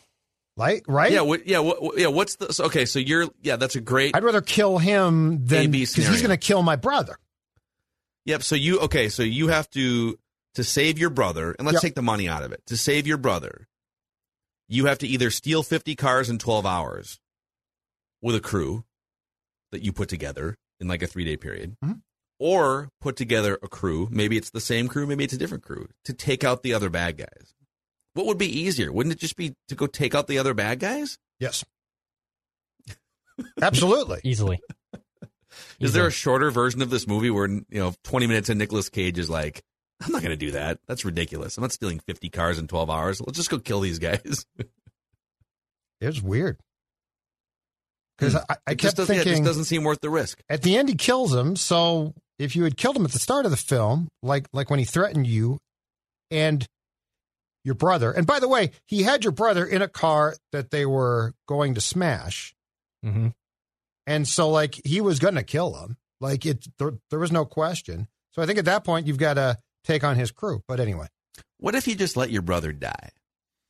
Like, 0.56 0.84
right? 0.88 1.12
Yeah, 1.12 1.20
what, 1.20 1.46
yeah, 1.46 1.60
what, 1.60 1.82
what- 1.82 1.98
yeah. 1.98 2.08
What's 2.08 2.36
the 2.36 2.52
so, 2.52 2.64
okay? 2.64 2.86
So 2.86 2.98
you're 2.98 3.28
yeah, 3.42 3.56
that's 3.56 3.76
a 3.76 3.80
great. 3.80 4.16
I'd 4.16 4.24
rather 4.24 4.40
kill 4.40 4.78
him 4.78 5.44
than 5.46 5.70
because 5.70 5.94
he's 5.94 6.22
going 6.22 6.30
to 6.30 6.36
kill 6.38 6.62
my 6.62 6.76
brother. 6.76 7.16
Yep. 8.24 8.42
So 8.42 8.56
you 8.56 8.80
okay? 8.80 9.08
So 9.10 9.22
you 9.22 9.48
have 9.48 9.68
to 9.70 10.18
to 10.54 10.64
save 10.64 10.98
your 10.98 11.10
brother, 11.10 11.52
and 11.58 11.66
let's 11.66 11.76
Yep. 11.76 11.82
take 11.82 11.94
the 11.94 12.02
money 12.02 12.28
out 12.28 12.42
of 12.42 12.52
it. 12.52 12.62
To 12.66 12.76
save 12.76 13.06
your 13.06 13.18
brother, 13.18 13.68
you 14.68 14.86
have 14.86 14.98
to 14.98 15.06
either 15.06 15.30
steal 15.30 15.62
fifty 15.62 15.94
cars 15.96 16.28
in 16.30 16.38
twelve 16.38 16.66
hours 16.66 17.18
with 18.22 18.34
a 18.34 18.40
crew, 18.40 18.84
that 19.72 19.82
you 19.82 19.92
put 19.92 20.08
together 20.08 20.56
in 20.80 20.88
like 20.88 21.02
a 21.02 21.06
three 21.06 21.24
day 21.24 21.36
period, 21.36 21.76
Mhm. 21.84 22.02
or 22.38 22.90
put 23.00 23.16
together 23.16 23.58
a 23.62 23.68
crew. 23.68 24.08
Maybe 24.10 24.36
it's 24.36 24.50
the 24.50 24.60
same 24.60 24.88
crew, 24.88 25.06
maybe 25.06 25.24
it's 25.24 25.32
a 25.32 25.38
different 25.38 25.62
crew 25.64 25.88
to 26.04 26.12
take 26.12 26.42
out 26.44 26.62
the 26.62 26.74
other 26.74 26.90
bad 26.90 27.16
guys. 27.16 27.54
What 28.14 28.26
would 28.26 28.38
be 28.38 28.46
easier? 28.60 28.90
Wouldn't 28.92 29.12
it 29.12 29.20
just 29.20 29.36
be 29.36 29.54
to 29.68 29.74
go 29.76 29.86
take 29.86 30.14
out 30.14 30.26
the 30.26 30.38
other 30.38 30.54
bad 30.54 30.80
guys? 30.80 31.18
Yes. 31.38 31.64
Absolutely. 33.62 34.20
Easily. 34.24 34.60
Is 35.78 35.92
there 35.92 36.06
a 36.06 36.10
shorter 36.12 36.50
version 36.50 36.82
of 36.82 36.90
this 36.90 37.06
movie 37.06 37.30
where 37.30 37.46
you 37.48 37.64
know 37.70 37.94
20 38.04 38.26
minutes 38.26 38.48
and 38.48 38.58
Nicolas 38.58 38.88
Cage 38.88 39.18
is 39.18 39.30
like, 39.30 39.62
I'm 40.02 40.12
not 40.12 40.22
going 40.22 40.30
to 40.30 40.36
do 40.36 40.52
that. 40.52 40.78
That's 40.88 41.04
ridiculous. 41.04 41.56
I'm 41.58 41.62
not 41.62 41.72
stealing 41.72 42.00
50 42.00 42.28
cars 42.30 42.58
in 42.58 42.66
12 42.68 42.88
hours. 42.90 43.20
Let's 43.20 43.36
just 43.36 43.50
go 43.50 43.58
kill 43.58 43.80
these 43.80 43.98
guys. 43.98 44.44
It 46.00 46.06
was 46.06 46.22
weird. 46.22 46.58
Because 48.16 48.36
I, 48.36 48.40
I 48.48 48.54
Hmm. 48.54 48.72
It 48.72 48.76
just 48.78 48.96
kept 48.96 49.08
doesn't- 49.08 49.14
yeah, 49.16 49.20
it 49.22 49.24
just 49.26 49.44
doesn't 49.44 49.64
seem 49.64 49.84
worth 49.84 50.00
the 50.00 50.10
risk. 50.10 50.40
at 50.48 50.62
the 50.62 50.76
end 50.76 50.88
he 50.88 50.94
kills 50.94 51.34
him. 51.34 51.56
So 51.56 52.14
if 52.38 52.56
you 52.56 52.64
had 52.64 52.76
killed 52.78 52.96
him 52.96 53.04
at 53.04 53.12
the 53.12 53.18
start 53.18 53.44
of 53.44 53.50
the 53.50 53.56
film, 53.58 54.08
like 54.22 54.46
like 54.52 54.70
when 54.70 54.78
he 54.78 54.84
threatened 54.86 55.26
you 55.26 55.58
and 56.30 56.66
your 57.64 57.74
brother, 57.74 58.10
and 58.10 58.26
by 58.26 58.40
the 58.40 58.48
way, 58.48 58.70
he 58.86 59.02
had 59.02 59.24
your 59.24 59.32
brother 59.32 59.64
in 59.66 59.82
a 59.82 59.88
car 59.88 60.36
that 60.52 60.70
they 60.70 60.86
were 60.86 61.34
going 61.46 61.74
to 61.74 61.80
smash, 61.82 62.54
hmm 63.02 63.28
and 64.06 64.26
so 64.26 64.48
like 64.48 64.80
he 64.84 65.00
was 65.02 65.18
going 65.18 65.34
to 65.34 65.42
kill 65.42 65.74
him. 65.74 65.96
Like 66.20 66.44
it, 66.46 66.66
there, 66.78 66.92
there 67.10 67.18
was 67.18 67.30
no 67.30 67.44
question. 67.44 68.08
So 68.32 68.40
I 68.42 68.46
think 68.46 68.58
at 68.58 68.64
that 68.64 68.84
point 68.84 69.06
you've 69.06 69.18
got 69.18 69.34
to 69.34 69.58
take 69.84 70.04
on 70.04 70.16
his 70.16 70.30
crew. 70.30 70.62
But 70.68 70.80
anyway, 70.80 71.06
What 71.58 71.74
if 71.74 71.86
you 71.88 71.94
just 71.94 72.16
let 72.16 72.30
your 72.30 72.42
brother 72.42 72.72
die 72.72 73.10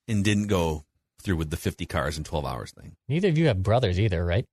and 0.08 0.24
didn't 0.24 0.46
go 0.48 0.84
through 1.22 1.36
with 1.36 1.50
the 1.50 1.56
50 1.56 1.86
cars 1.86 2.16
in 2.18 2.24
12 2.24 2.44
hours 2.44 2.72
thing? 2.72 2.96
Neither 3.08 3.28
of 3.28 3.38
you 3.38 3.46
have 3.48 3.62
brothers 3.62 3.98
either, 4.00 4.24
right? 4.24 4.44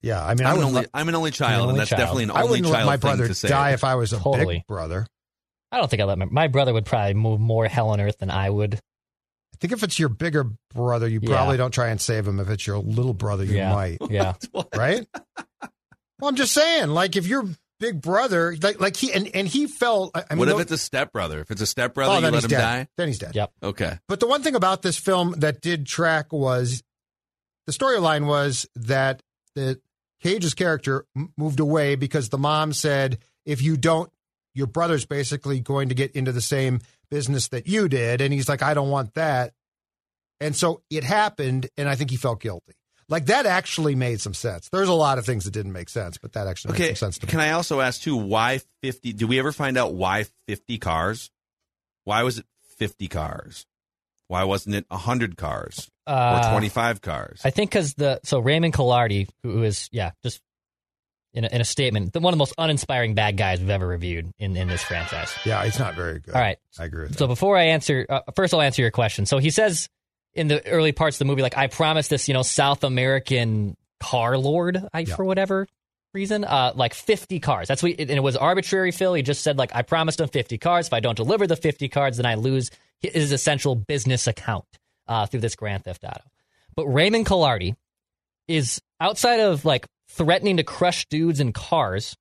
yeah, 0.00 0.24
I 0.24 0.34
mean, 0.34 0.46
I 0.46 0.52
I'm, 0.52 0.58
an 0.58 0.62
only, 0.64 0.74
let, 0.82 0.90
I'm 0.94 1.08
an 1.08 1.14
only 1.16 1.30
child, 1.32 1.62
only 1.62 1.70
and 1.72 1.80
that's 1.80 1.90
child. 1.90 1.98
definitely 2.00 2.24
an 2.24 2.30
I 2.30 2.42
only 2.42 2.50
wouldn't 2.60 2.68
let 2.68 2.76
child 2.78 2.86
my 2.86 2.92
thing 2.96 3.00
brother 3.00 3.26
to 3.28 3.34
say. 3.34 3.48
die 3.48 3.72
if 3.72 3.82
I 3.84 3.96
was 3.96 4.12
a 4.12 4.18
Totally. 4.18 4.56
big 4.58 4.66
brother. 4.68 5.06
I 5.72 5.76
don't 5.78 5.90
think 5.90 6.00
I 6.00 6.04
let 6.04 6.18
my 6.18 6.24
my 6.26 6.46
brother 6.48 6.72
would 6.72 6.86
probably 6.86 7.14
move 7.14 7.40
more 7.40 7.66
hell 7.66 7.90
on 7.90 8.00
earth 8.00 8.18
than 8.18 8.30
I 8.30 8.48
would. 8.48 8.74
I 8.74 9.56
think 9.60 9.72
if 9.72 9.82
it's 9.82 9.98
your 9.98 10.08
bigger 10.08 10.46
brother, 10.72 11.08
you 11.08 11.18
Yeah. 11.20 11.30
probably 11.34 11.56
don't 11.56 11.72
try 11.72 11.88
and 11.88 12.00
save 12.00 12.26
him. 12.28 12.38
If 12.38 12.48
it's 12.48 12.64
your 12.66 12.78
little 12.78 13.12
brother, 13.12 13.42
you 13.44 13.56
Yeah. 13.56 13.74
might. 13.74 13.98
Yeah. 14.08 14.34
What? 14.52 14.68
right? 14.76 15.04
well, 16.20 16.28
I'm 16.28 16.36
just 16.36 16.52
saying, 16.54 16.88
like 16.90 17.16
if 17.16 17.26
your 17.26 17.48
big 17.80 18.00
brother, 18.00 18.56
like 18.62 18.80
like 18.80 18.96
he 18.96 19.12
and, 19.12 19.28
and 19.34 19.46
he 19.48 19.66
felt. 19.66 20.10
I 20.14 20.24
I 20.30 20.34
mean, 20.34 20.40
what 20.40 20.48
if 20.48 20.60
it's 20.60 20.72
a 20.72 20.78
stepbrother? 20.78 21.40
If 21.40 21.50
it's 21.50 21.60
a 21.62 21.66
stepbrother, 21.66 22.12
oh, 22.12 22.14
you 22.16 22.20
then 22.22 22.32
let 22.32 22.38
he's 22.38 22.44
him 22.44 22.50
dead. 22.50 22.60
die? 22.60 22.88
Then 22.96 23.08
he's 23.08 23.18
dead. 23.18 23.34
Yep. 23.34 23.52
Okay. 23.62 23.98
But 24.08 24.20
the 24.20 24.26
one 24.26 24.42
thing 24.42 24.54
about 24.54 24.82
this 24.82 24.98
film 24.98 25.34
that 25.38 25.60
did 25.60 25.86
track 25.86 26.32
was 26.32 26.82
the 27.66 27.72
storyline 27.72 28.26
was 28.26 28.66
that 28.76 29.22
the 29.54 29.80
Cage's 30.22 30.54
character 30.54 31.04
m- 31.16 31.32
moved 31.36 31.60
away 31.60 31.94
because 31.94 32.28
the 32.28 32.38
mom 32.38 32.72
said, 32.72 33.18
if 33.44 33.62
you 33.62 33.76
don't, 33.76 34.10
your 34.54 34.66
brother's 34.66 35.06
basically 35.06 35.60
going 35.60 35.90
to 35.90 35.94
get 35.94 36.12
into 36.12 36.32
the 36.32 36.40
same 36.40 36.80
business 37.10 37.48
that 37.48 37.66
you 37.68 37.88
did. 37.88 38.20
And 38.20 38.32
he's 38.32 38.48
like, 38.48 38.62
I 38.62 38.74
don't 38.74 38.90
want 38.90 39.14
that. 39.14 39.52
And 40.40 40.54
so 40.54 40.82
it 40.88 41.04
happened, 41.04 41.68
and 41.76 41.88
I 41.88 41.94
think 41.96 42.10
he 42.10 42.16
felt 42.16 42.40
guilty. 42.40 42.74
Like 43.10 43.26
that 43.26 43.46
actually 43.46 43.94
made 43.94 44.20
some 44.20 44.34
sense. 44.34 44.68
There's 44.68 44.88
a 44.88 44.92
lot 44.94 45.18
of 45.18 45.24
things 45.24 45.44
that 45.44 45.52
didn't 45.52 45.72
make 45.72 45.88
sense, 45.88 46.18
but 46.18 46.32
that 46.34 46.46
actually 46.46 46.74
Okay. 46.74 46.88
made 46.88 46.98
some 46.98 47.06
sense 47.12 47.18
to 47.20 47.26
me. 47.26 47.30
Can 47.30 47.40
I 47.40 47.52
also 47.52 47.80
ask 47.80 48.02
too? 48.02 48.16
Why 48.16 48.60
50? 48.82 49.14
do 49.14 49.26
we 49.26 49.38
ever 49.38 49.50
find 49.52 49.78
out 49.78 49.94
why 49.94 50.26
50 50.46 50.78
cars? 50.78 51.30
Why 52.04 52.22
was 52.22 52.38
it 52.38 52.46
50 52.76 53.08
cars? 53.08 53.64
Why 54.26 54.44
wasn't 54.44 54.74
it 54.74 54.84
100 54.88 55.36
cars 55.38 55.88
or 56.06 56.12
Uh, 56.12 56.50
25 56.50 57.00
cars? 57.00 57.40
I 57.44 57.50
think 57.50 57.70
because 57.70 57.94
the 57.94 58.20
so 58.24 58.40
Raymond 58.40 58.74
Calitri, 58.74 59.26
who 59.42 59.62
is 59.62 59.88
yeah, 59.90 60.10
just 60.22 60.42
in 61.32 61.44
a, 61.44 61.48
in 61.48 61.60
a 61.62 61.64
statement, 61.64 62.12
the, 62.12 62.20
one 62.20 62.32
of 62.34 62.36
the 62.36 62.42
most 62.42 62.52
uninspiring 62.58 63.14
bad 63.14 63.36
guys 63.38 63.58
we've 63.60 63.70
ever 63.70 63.86
reviewed 63.86 64.30
in 64.38 64.54
in 64.56 64.68
this 64.68 64.82
franchise. 64.82 65.32
Yeah, 65.46 65.62
it's 65.64 65.78
not 65.78 65.94
very 65.94 66.20
good. 66.20 66.34
All 66.34 66.40
right, 66.42 66.58
I 66.78 66.84
agree 66.84 67.02
with 67.04 67.12
that. 67.12 67.18
So 67.18 67.26
before 67.26 67.56
I 67.56 67.64
answer, 67.68 68.04
uh, 68.08 68.20
first 68.36 68.52
I'll 68.52 68.60
answer 68.60 68.82
your 68.82 68.90
question. 68.90 69.24
So 69.24 69.38
he 69.38 69.48
says 69.50 69.88
in 70.38 70.48
the 70.48 70.66
early 70.66 70.92
parts 70.92 71.16
of 71.16 71.18
the 71.20 71.24
movie, 71.26 71.42
like 71.42 71.56
I 71.56 71.66
promised 71.66 72.10
this, 72.10 72.28
you 72.28 72.34
know, 72.34 72.42
South 72.42 72.84
American 72.84 73.76
car 74.00 74.38
lord, 74.38 74.82
I 74.94 75.00
Yeah. 75.00 75.16
for 75.16 75.24
whatever 75.24 75.66
reason, 76.14 76.44
uh, 76.44 76.72
like 76.74 76.94
50 76.94 77.40
cars. 77.40 77.68
That's 77.68 77.82
what, 77.82 77.92
and 77.98 78.10
it 78.10 78.22
was 78.22 78.36
arbitrary. 78.36 78.92
Phil, 78.92 79.14
he 79.14 79.22
just 79.22 79.42
said 79.42 79.58
like 79.58 79.74
I 79.74 79.82
promised 79.82 80.20
him 80.20 80.28
50 80.28 80.56
cars. 80.58 80.86
If 80.86 80.92
I 80.94 81.00
don't 81.00 81.16
deliver 81.16 81.46
the 81.46 81.56
50 81.56 81.88
cards, 81.88 82.16
then 82.16 82.26
I 82.26 82.34
lose 82.36 82.70
his 83.00 83.32
essential 83.32 83.74
business 83.74 84.26
account 84.26 84.64
uh, 85.06 85.26
through 85.26 85.40
this 85.40 85.54
Grand 85.56 85.84
Theft 85.84 86.04
Auto. 86.04 86.24
But 86.74 86.86
Raymond 86.86 87.26
Calitri 87.26 87.74
is 88.46 88.80
outside 89.00 89.40
of 89.40 89.64
like 89.64 89.86
threatening 90.10 90.56
to 90.56 90.62
crush 90.62 91.06
dudes 91.08 91.40
in 91.40 91.52
cars. 91.52 92.16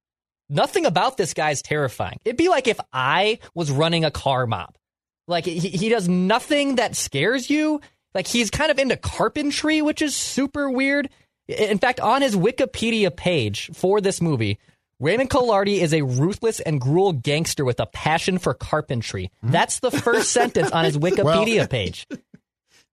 Nothing 0.49 0.85
about 0.85 1.17
this 1.17 1.33
guy's 1.33 1.61
terrifying. 1.61 2.19
It'd 2.25 2.37
be 2.37 2.49
like 2.49 2.67
if 2.67 2.79
I 2.93 3.39
was 3.53 3.69
running 3.71 4.05
a 4.05 4.11
car 4.11 4.47
mob. 4.47 4.75
Like 5.27 5.45
he, 5.45 5.59
he 5.59 5.89
does 5.89 6.07
nothing 6.07 6.75
that 6.75 6.95
scares 6.95 7.49
you. 7.49 7.81
Like 8.15 8.27
he's 8.27 8.49
kind 8.49 8.71
of 8.71 8.79
into 8.79 8.97
carpentry, 8.97 9.81
which 9.81 10.01
is 10.01 10.15
super 10.15 10.69
weird. 10.69 11.09
In 11.47 11.77
fact, 11.77 11.99
on 11.99 12.21
his 12.21 12.35
Wikipedia 12.35 13.15
page 13.15 13.69
for 13.73 14.01
this 14.01 14.21
movie, 14.21 14.59
Raymond 14.99 15.29
Calitri 15.29 15.79
is 15.79 15.93
a 15.93 16.01
ruthless 16.01 16.59
and 16.59 16.81
cruel 16.81 17.13
gangster 17.13 17.63
with 17.63 17.79
a 17.79 17.85
passion 17.85 18.37
for 18.39 18.53
carpentry. 18.53 19.31
Hmm? 19.41 19.51
That's 19.51 19.79
the 19.79 19.91
first 19.91 20.31
sentence 20.31 20.71
on 20.71 20.85
his 20.85 20.97
Wikipedia 20.97 21.69
page. 21.69 22.07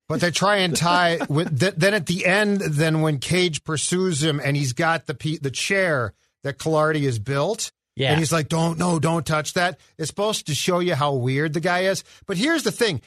But 0.06 0.20
they 0.20 0.30
try 0.30 0.56
and 0.58 0.76
tie 0.76 1.18
with 1.30 1.58
th- 1.58 1.76
then 1.78 1.94
at 1.94 2.04
the 2.04 2.26
end. 2.26 2.60
Then 2.60 3.00
when 3.00 3.18
Cage 3.18 3.64
pursues 3.64 4.22
him 4.22 4.38
and 4.38 4.54
he's 4.54 4.74
got 4.74 5.06
the 5.06 5.14
the 5.40 5.50
chair 5.50 6.12
that 6.42 6.58
Calitri 6.58 7.04
has 7.04 7.18
built, 7.18 7.72
Yeah. 7.96 8.10
and 8.10 8.18
he's 8.18 8.30
like, 8.30 8.50
"Don't 8.50 8.78
no, 8.78 8.98
don't 8.98 9.24
touch 9.24 9.54
that." 9.54 9.80
It's 9.96 10.08
supposed 10.10 10.48
to 10.48 10.54
show 10.54 10.80
you 10.80 10.94
how 10.94 11.14
weird 11.14 11.54
the 11.54 11.60
guy 11.60 11.84
is. 11.84 12.04
But 12.26 12.36
here's 12.36 12.64
the 12.64 12.70
thing: 12.70 13.00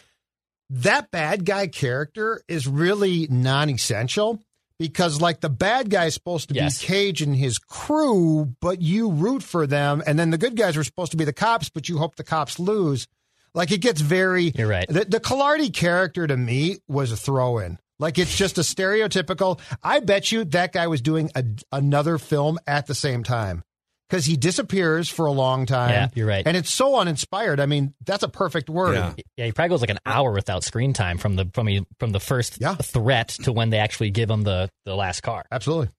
that 0.69 1.11
bad 1.11 1.45
guy 1.45 1.67
character 1.67 2.41
is 2.47 2.67
really 2.67 3.27
non-essential 3.29 4.39
because, 4.79 5.21
like, 5.21 5.39
the 5.41 5.49
bad 5.49 5.89
guy 5.89 6.05
is 6.05 6.13
supposed 6.13 6.49
to 6.49 6.55
Yes. 6.55 6.79
be 6.81 6.87
Cage 6.87 7.21
and 7.21 7.35
his 7.35 7.57
crew, 7.57 8.53
but 8.61 8.81
you 8.81 9.09
root 9.09 9.41
for 9.43 9.65
them, 9.65 10.03
and 10.05 10.19
then 10.19 10.29
the 10.29 10.37
good 10.37 10.55
guys 10.55 10.77
are 10.77 10.83
supposed 10.83 11.11
to 11.11 11.17
be 11.17 11.25
the 11.25 11.33
cops, 11.33 11.69
but 11.69 11.89
you 11.89 11.97
hope 11.97 12.15
the 12.15 12.23
cops 12.23 12.59
lose. 12.59 13.07
Like 13.55 13.71
it 13.71 13.79
gets 13.81 14.01
very. 14.01 14.51
You're 14.55 14.67
right. 14.67 14.87
The, 14.87 15.05
the 15.05 15.19
Calitri 15.19 15.73
character 15.73 16.27
to 16.27 16.37
me 16.37 16.77
was 16.87 17.11
a 17.11 17.17
throw 17.17 17.57
in. 17.57 17.79
Like 17.97 18.19
it's 18.19 18.37
just 18.37 18.59
a 18.59 18.61
stereotypical. 18.61 19.59
I 19.81 19.99
bet 20.01 20.31
you 20.31 20.43
that 20.45 20.73
guy 20.73 20.85
was 20.85 21.01
doing 21.01 21.31
a, 21.33 21.43
another 21.71 22.19
film 22.19 22.59
at 22.67 22.85
the 22.85 22.93
same 22.93 23.23
time 23.23 23.63
because 24.09 24.25
he 24.25 24.37
disappears 24.37 25.09
for 25.09 25.25
a 25.25 25.31
long 25.31 25.65
time. 25.65 25.89
Yeah, 25.89 26.07
you're 26.15 26.27
right. 26.27 26.45
And 26.47 26.55
it's 26.55 26.69
so 26.69 26.95
uninspired. 26.97 27.59
I 27.59 27.65
mean, 27.65 27.93
that's 28.05 28.23
a 28.23 28.29
perfect 28.29 28.69
word. 28.69 28.95
Yeah. 28.95 29.13
Yeah, 29.35 29.45
he 29.45 29.51
probably 29.51 29.69
goes 29.69 29.81
like 29.81 29.89
an 29.89 29.99
hour 30.05 30.31
without 30.31 30.63
screen 30.63 30.93
time 30.93 31.17
from 31.17 31.35
the 31.35 31.49
from 31.53 31.67
he, 31.67 31.85
from 31.99 32.11
the 32.11 32.19
first 32.19 32.59
Yeah. 32.61 32.75
threat 32.75 33.29
to 33.43 33.51
when 33.51 33.69
they 33.69 33.79
actually 33.79 34.11
give 34.11 34.29
him 34.29 34.43
the 34.43 34.69
the 34.85 34.95
last 34.95 35.21
car. 35.21 35.45
Absolutely. 35.51 35.89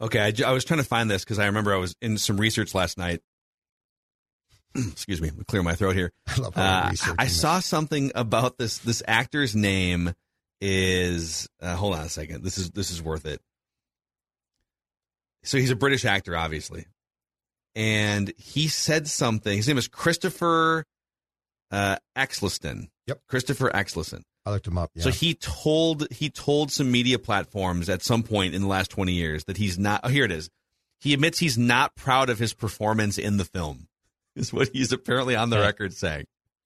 Okay, 0.00 0.20
I, 0.20 0.48
I 0.48 0.52
was 0.52 0.64
trying 0.64 0.78
to 0.78 0.86
find 0.86 1.10
this 1.10 1.24
because 1.24 1.40
I 1.40 1.46
remember 1.46 1.74
I 1.74 1.78
was 1.78 1.96
in 2.00 2.18
some 2.18 2.36
research 2.36 2.74
last 2.74 2.96
night. 2.98 3.20
Excuse 4.76 5.20
me, 5.20 5.30
clear 5.48 5.62
my 5.64 5.74
throat 5.74 5.96
here. 5.96 6.12
I 6.28 6.36
love 6.40 6.54
how 6.54 6.62
we're 6.62 6.86
Uh, 6.86 6.90
researching 6.90 7.16
I 7.18 7.24
this. 7.24 7.40
saw 7.40 7.58
something 7.60 8.12
about 8.14 8.58
this. 8.58 8.78
This 8.78 9.02
actor's 9.08 9.56
name 9.56 10.14
is. 10.60 11.48
Uh, 11.60 11.74
hold 11.74 11.94
on 11.94 12.02
a 12.02 12.08
second. 12.08 12.44
This 12.44 12.58
is 12.58 12.70
this 12.70 12.90
is 12.92 13.02
worth 13.02 13.26
it. 13.26 13.40
So 15.42 15.58
he's 15.58 15.70
a 15.70 15.76
British 15.76 16.04
actor, 16.04 16.36
obviously, 16.36 16.86
and 17.78 18.32
he 18.36 18.68
said 18.68 19.06
something. 19.08 19.56
His 19.56 19.68
name 19.68 19.78
is 19.78 19.86
Christopher 19.88 20.84
uh, 21.70 21.96
Eccleston. 22.16 22.88
Yep. 23.06 23.20
Christopher 23.28 23.74
Eccleston. 23.74 24.22
I 24.44 24.50
looked 24.50 24.66
him 24.66 24.76
up. 24.78 24.90
Yeah. 24.94 25.04
So 25.04 25.10
he 25.10 25.34
told 25.34 26.10
he 26.10 26.28
told 26.30 26.72
some 26.72 26.90
media 26.90 27.18
platforms 27.18 27.88
at 27.88 28.02
some 28.02 28.22
point 28.22 28.54
in 28.54 28.62
the 28.62 28.68
last 28.68 28.90
twenty 28.90 29.12
years 29.12 29.44
that 29.44 29.56
he's 29.58 29.78
not. 29.78 30.00
Oh, 30.04 30.08
here 30.08 30.24
it 30.24 30.32
is. 30.32 30.48
He 31.00 31.14
admits 31.14 31.38
he's 31.38 31.56
not 31.56 31.94
proud 31.94 32.28
of 32.30 32.38
his 32.38 32.52
performance 32.54 33.16
in 33.18 33.36
the 33.36 33.44
film. 33.44 33.86
Is 34.36 34.52
what 34.52 34.68
he's 34.72 34.90
apparently 34.92 35.36
on 35.36 35.50
the 35.50 35.56
Yeah. 35.56 35.62
record 35.66 35.92
saying. 35.94 36.24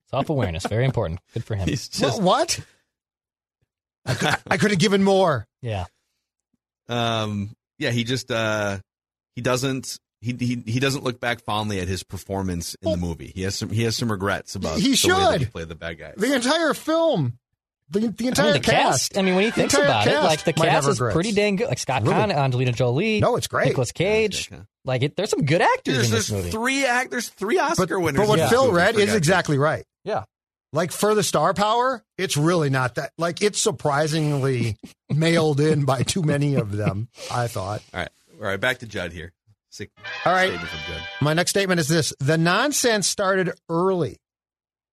Self 0.09 0.29
awareness, 0.29 0.65
very 0.65 0.85
important. 0.85 1.19
Good 1.33 1.43
for 1.43 1.55
him. 1.55 1.67
He's 1.69 1.89
Wha- 1.99 2.07
just 2.07 2.21
what? 2.21 2.59
I 4.05 4.13
could, 4.15 4.35
I 4.49 4.57
could 4.57 4.71
have 4.71 4.79
given 4.79 5.03
more. 5.03 5.45
Yeah, 5.61 5.85
um 6.89 7.53
yeah 7.79 7.91
he 7.91 8.03
just 8.03 8.29
uh 8.31 8.79
he 9.35 9.41
doesn't 9.41 9.97
he, 10.23 10.33
he 10.39 10.63
he 10.65 10.79
doesn't 10.79 11.03
look 11.03 11.19
back 11.19 11.41
fondly 11.41 11.79
at 11.79 11.87
his 11.87 12.01
performance 12.03 12.75
in 12.81 12.91
the 12.91 12.97
movie 12.97 13.31
he 13.35 13.41
has 13.43 13.55
some 13.55 13.69
he 13.69 13.83
has 13.83 13.95
some 13.95 14.09
regrets 14.11 14.55
about 14.55 14.77
He 14.79 14.95
the 14.95 15.07
way 15.13 15.19
that 15.19 15.33
he 15.39 15.43
should. 15.45 15.51
played 15.51 15.69
the 15.69 15.75
bad 15.75 15.99
guy 15.99 16.13
The 16.17 16.33
entire 16.33 16.73
film, 16.73 17.37
the, 17.89 17.99
the 18.07 18.25
I 18.25 18.27
entire 18.29 18.45
mean, 18.45 18.53
the 18.53 18.59
cast. 18.61 19.11
cast. 19.11 19.17
I 19.17 19.21
mean, 19.21 19.35
when 19.35 19.43
you 19.45 19.51
think 19.51 19.71
entire 19.73 19.85
about 19.85 20.07
it, 20.07 20.15
like 20.19 20.43
the 20.45 20.53
cast 20.53 20.87
is 20.87 20.99
regrets. 20.99 21.13
pretty 21.15 21.31
dang 21.33 21.57
good. 21.57 21.67
Like 21.67 21.77
Scott 21.79 22.03
Really? 22.03 22.13
Caan, 22.15 22.31
Angelina 22.33 22.71
Jolie, 22.71 23.19
No, 23.19 23.35
it's 23.35 23.47
great. 23.47 23.67
Nicolas 23.67 23.91
Cage. 23.91 24.49
Okay. 24.51 24.61
Like 24.85 25.03
it, 25.03 25.15
there's 25.15 25.29
some 25.29 25.45
good 25.45 25.61
actors 25.61 25.95
there's, 25.95 26.09
in 26.09 26.11
this 26.15 26.27
there's 26.27 26.31
movie. 26.43 26.51
three 26.51 26.85
act 26.85 27.11
there's 27.11 27.29
three 27.29 27.59
oscar 27.59 27.85
But, 27.87 27.99
winners 28.01 28.19
but 28.21 28.27
what 28.29 28.39
in 28.39 28.45
this 28.45 28.51
Phil 28.51 28.65
movie, 28.65 28.75
read 28.77 28.95
is 28.97 29.13
exactly 29.13 29.57
right. 29.57 29.85
Yeah. 30.03 30.23
Like 30.71 30.91
for 30.91 31.13
the 31.13 31.21
star 31.23 31.53
power, 31.53 32.03
it's 32.17 32.35
really 32.35 32.69
not 32.71 32.95
that. 32.95 33.11
Like 33.17 33.41
it's 33.43 33.59
surprisingly 33.61 34.77
mailed 35.13 35.59
in 35.59 35.85
by 35.85 36.01
too 36.03 36.23
many 36.23 36.55
of 36.55 36.71
them. 36.71 37.09
I 37.31 37.47
thought. 37.47 37.81
all 37.93 37.99
right 37.99 38.09
all 38.41 38.47
right 38.47 38.59
back 38.59 38.79
to 38.79 38.87
judd 38.87 39.11
here 39.13 39.31
Sick 39.73 39.89
All 40.23 40.31
right. 40.31 40.49
statement 40.49 40.69
from 40.69 40.79
Judd. 40.87 41.01
My 41.19 41.33
next 41.33 41.49
statement 41.49 41.79
is 41.79 41.87
this 41.87 42.13
the 42.19 42.37
nonsense 42.37 43.07
started 43.07 43.51
early. 43.69 44.17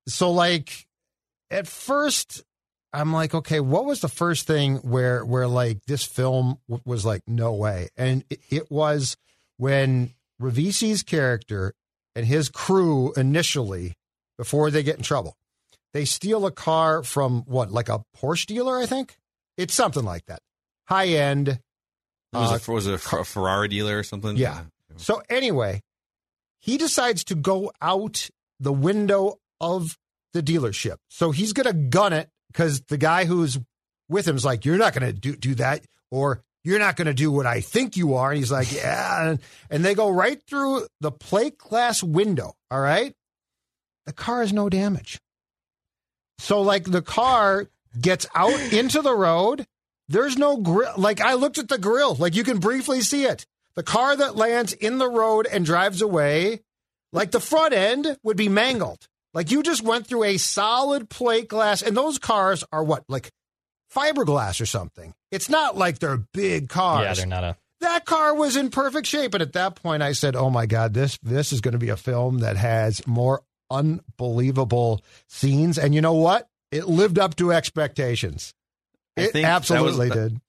So, 0.08 0.30
like, 0.30 0.86
at 1.50 1.68
first, 1.68 2.42
I'm 2.94 3.12
like, 3.12 3.34
okay, 3.34 3.60
what 3.60 3.84
was 3.84 4.00
the 4.00 4.08
first 4.08 4.46
thing 4.46 4.76
where, 4.76 5.22
where 5.22 5.46
like, 5.46 5.84
this 5.86 6.02
film 6.04 6.58
w- 6.66 6.82
was 6.86 7.04
like, 7.04 7.20
no 7.26 7.52
way? 7.52 7.90
And 7.98 8.24
it, 8.30 8.40
it 8.48 8.70
was 8.70 9.18
when 9.58 10.14
Ribisi's 10.40 11.02
character 11.02 11.74
and 12.16 12.24
his 12.24 12.48
crew 12.48 13.12
initially, 13.18 13.92
before 14.38 14.70
they 14.70 14.82
get 14.82 14.96
in 14.96 15.02
trouble, 15.02 15.36
they 15.92 16.06
steal 16.06 16.46
a 16.46 16.50
car 16.50 17.02
from 17.02 17.42
what, 17.42 17.70
like 17.70 17.90
a 17.90 18.02
Porsche 18.16 18.46
dealer, 18.46 18.78
I 18.78 18.86
think? 18.86 19.18
It's 19.58 19.74
something 19.74 20.04
like 20.04 20.24
that. 20.24 20.40
High 20.88 21.08
end. 21.08 21.60
It 22.32 22.36
was, 22.36 22.52
Uh, 22.52 22.58
a, 22.66 22.74
was 22.74 22.86
it 22.86 22.92
a, 23.12 23.16
a 23.18 23.24
Ferrari 23.24 23.68
dealer 23.68 23.98
or 23.98 24.02
something? 24.02 24.36
Yeah. 24.36 24.62
So 24.96 25.22
anyway, 25.28 25.82
he 26.60 26.76
decides 26.78 27.24
to 27.24 27.34
go 27.34 27.72
out 27.80 28.28
the 28.60 28.72
window 28.72 29.38
of 29.60 29.96
the 30.32 30.42
dealership. 30.42 30.96
So 31.08 31.30
he's 31.32 31.52
going 31.52 31.66
to 31.66 31.72
gun 31.88 32.12
it 32.12 32.28
because 32.52 32.82
the 32.82 32.98
guy 32.98 33.24
who's 33.24 33.58
with 34.08 34.28
him 34.28 34.36
is 34.36 34.44
like, 34.44 34.64
"You're 34.64 34.78
not 34.78 34.92
going 34.94 35.06
to 35.06 35.12
do 35.18 35.34
do 35.36 35.54
that," 35.56 35.84
or 36.10 36.42
"You're 36.64 36.78
not 36.78 36.96
going 36.96 37.06
to 37.06 37.14
do 37.14 37.32
what 37.32 37.46
I 37.46 37.60
think 37.60 37.96
you 37.96 38.14
are." 38.14 38.30
And 38.30 38.38
he's 38.38 38.52
like, 38.52 38.72
"Yeah," 38.74 39.30
and, 39.30 39.40
and 39.70 39.84
they 39.84 39.94
go 39.94 40.10
right 40.10 40.40
through 40.46 40.86
the 41.00 41.10
plate 41.12 41.58
glass 41.58 42.02
window. 42.02 42.54
All 42.70 42.80
right, 42.80 43.14
the 44.06 44.12
car 44.12 44.40
has 44.42 44.52
no 44.52 44.68
damage. 44.68 45.18
So 46.38 46.62
like 46.62 46.84
the 46.84 47.02
car 47.02 47.66
gets 48.00 48.26
out 48.34 48.58
into 48.72 49.02
the 49.02 49.14
road. 49.14 49.66
There's 50.10 50.36
no 50.36 50.56
grill. 50.56 50.92
Like 50.96 51.20
I 51.20 51.34
looked 51.34 51.58
at 51.58 51.68
the 51.68 51.78
grill. 51.78 52.16
Like 52.16 52.34
you 52.34 52.42
can 52.42 52.58
briefly 52.58 53.00
see 53.00 53.24
it. 53.24 53.46
The 53.76 53.84
car 53.84 54.16
that 54.16 54.34
lands 54.34 54.72
in 54.72 54.98
the 54.98 55.08
road 55.08 55.46
and 55.50 55.64
drives 55.64 56.02
away, 56.02 56.62
like 57.12 57.30
the 57.30 57.38
front 57.38 57.72
end 57.72 58.18
would 58.24 58.36
be 58.36 58.48
mangled. 58.48 59.06
Like 59.32 59.52
you 59.52 59.62
just 59.62 59.84
went 59.84 60.08
through 60.08 60.24
a 60.24 60.36
solid 60.36 61.08
plate 61.08 61.46
glass, 61.46 61.80
and 61.80 61.96
those 61.96 62.18
cars 62.18 62.64
are 62.72 62.82
what, 62.82 63.04
like 63.08 63.30
fiberglass 63.94 64.60
or 64.60 64.66
something. 64.66 65.14
It's 65.30 65.48
not 65.48 65.78
like 65.78 66.00
they're 66.00 66.24
big 66.34 66.68
cars. 66.68 67.04
Yeah, 67.04 67.14
they're 67.14 67.26
not 67.26 67.44
a. 67.44 67.56
that 67.80 68.04
car 68.04 68.34
was 68.34 68.56
in 68.56 68.70
perfect 68.70 69.06
shape. 69.06 69.32
And 69.34 69.42
at 69.42 69.52
that 69.52 69.76
point, 69.76 70.02
I 70.02 70.10
said, 70.10 70.34
"Oh 70.34 70.50
my 70.50 70.66
god, 70.66 70.92
this 70.92 71.16
this 71.22 71.52
is 71.52 71.60
going 71.60 71.72
to 71.72 71.78
be 71.78 71.90
a 71.90 71.96
film 71.96 72.38
that 72.38 72.56
has 72.56 73.06
more 73.06 73.42
unbelievable 73.70 75.04
scenes." 75.28 75.78
And 75.78 75.94
you 75.94 76.00
know 76.00 76.14
what? 76.14 76.48
It 76.72 76.88
lived 76.88 77.20
up 77.20 77.36
to 77.36 77.52
expectations. 77.52 78.54
I 79.16 79.22
It 79.22 79.32
think 79.32 79.44
that 79.44 79.52
absolutely 79.52 80.08
was- 80.08 80.16
did. 80.16 80.40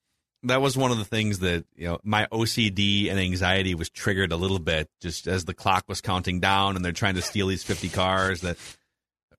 that 0.44 0.60
was 0.60 0.76
one 0.76 0.90
of 0.90 0.98
the 0.98 1.04
things 1.04 1.40
that 1.40 1.64
you 1.76 1.86
know 1.88 1.98
my 2.02 2.26
OCD 2.32 3.08
and 3.10 3.18
anxiety 3.18 3.74
was 3.74 3.88
triggered 3.90 4.32
a 4.32 4.36
little 4.36 4.58
bit 4.58 4.88
just 5.00 5.26
as 5.28 5.44
the 5.44 5.54
clock 5.54 5.84
was 5.88 6.00
counting 6.00 6.40
down 6.40 6.76
and 6.76 6.84
they're 6.84 6.92
trying 6.92 7.14
to 7.16 7.22
steal 7.22 7.46
these 7.48 7.62
50 7.64 7.88
cars 7.90 8.40
that 8.42 8.56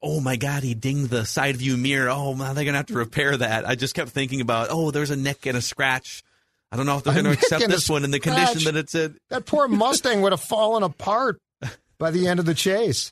oh 0.02 0.20
my 0.20 0.36
god 0.36 0.64
he 0.64 0.74
dinged 0.74 1.10
the 1.10 1.26
side 1.26 1.58
view 1.58 1.78
mirror. 1.78 2.10
Oh 2.10 2.34
man 2.34 2.56
they're 2.56 2.66
gonna 2.66 2.78
have 2.78 2.86
to 2.88 2.94
repair 2.96 3.36
that. 3.38 3.68
I 3.68 3.76
just 3.76 3.96
kept 3.96 4.10
thinking 4.12 4.42
about 4.42 4.68
oh 4.72 4.92
there's 4.92 5.12
a 5.12 5.16
nick 5.16 5.46
and 5.46 5.58
a 5.58 5.62
scratch. 5.62 6.24
I 6.72 6.76
don't 6.78 6.86
know 6.86 6.98
if 6.98 7.04
they're 7.04 7.14
gonna 7.16 7.30
nick 7.30 7.42
accept 7.44 7.68
this 7.68 7.90
one 7.90 8.04
in 8.04 8.12
the 8.12 8.20
condition 8.20 8.64
that 8.66 8.76
it's 8.76 8.96
in. 8.96 9.18
That 9.30 9.46
poor 9.46 9.68
Mustang 9.68 10.22
would 10.22 10.32
have 10.34 10.42
fallen 10.42 10.84
apart 10.84 11.40
by 12.00 12.12
the 12.12 12.28
end 12.28 12.40
of 12.40 12.46
the 12.46 12.54
chase. 12.56 13.12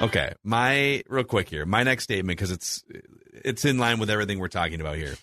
Okay 0.00 0.32
my 0.42 1.02
real 1.08 1.24
quick 1.24 1.48
here 1.48 1.64
my 1.64 1.82
next 1.82 2.04
statement 2.04 2.38
because 2.38 2.50
it's 2.50 2.82
it's 3.32 3.64
in 3.64 3.78
line 3.78 3.98
with 3.98 4.10
everything 4.10 4.38
we're 4.38 4.48
talking 4.48 4.80
about 4.80 4.96
here 4.96 5.14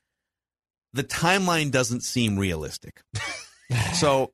the 0.92 1.04
timeline 1.04 1.70
doesn't 1.70 2.02
seem 2.02 2.38
realistic 2.38 3.00
so 3.94 4.32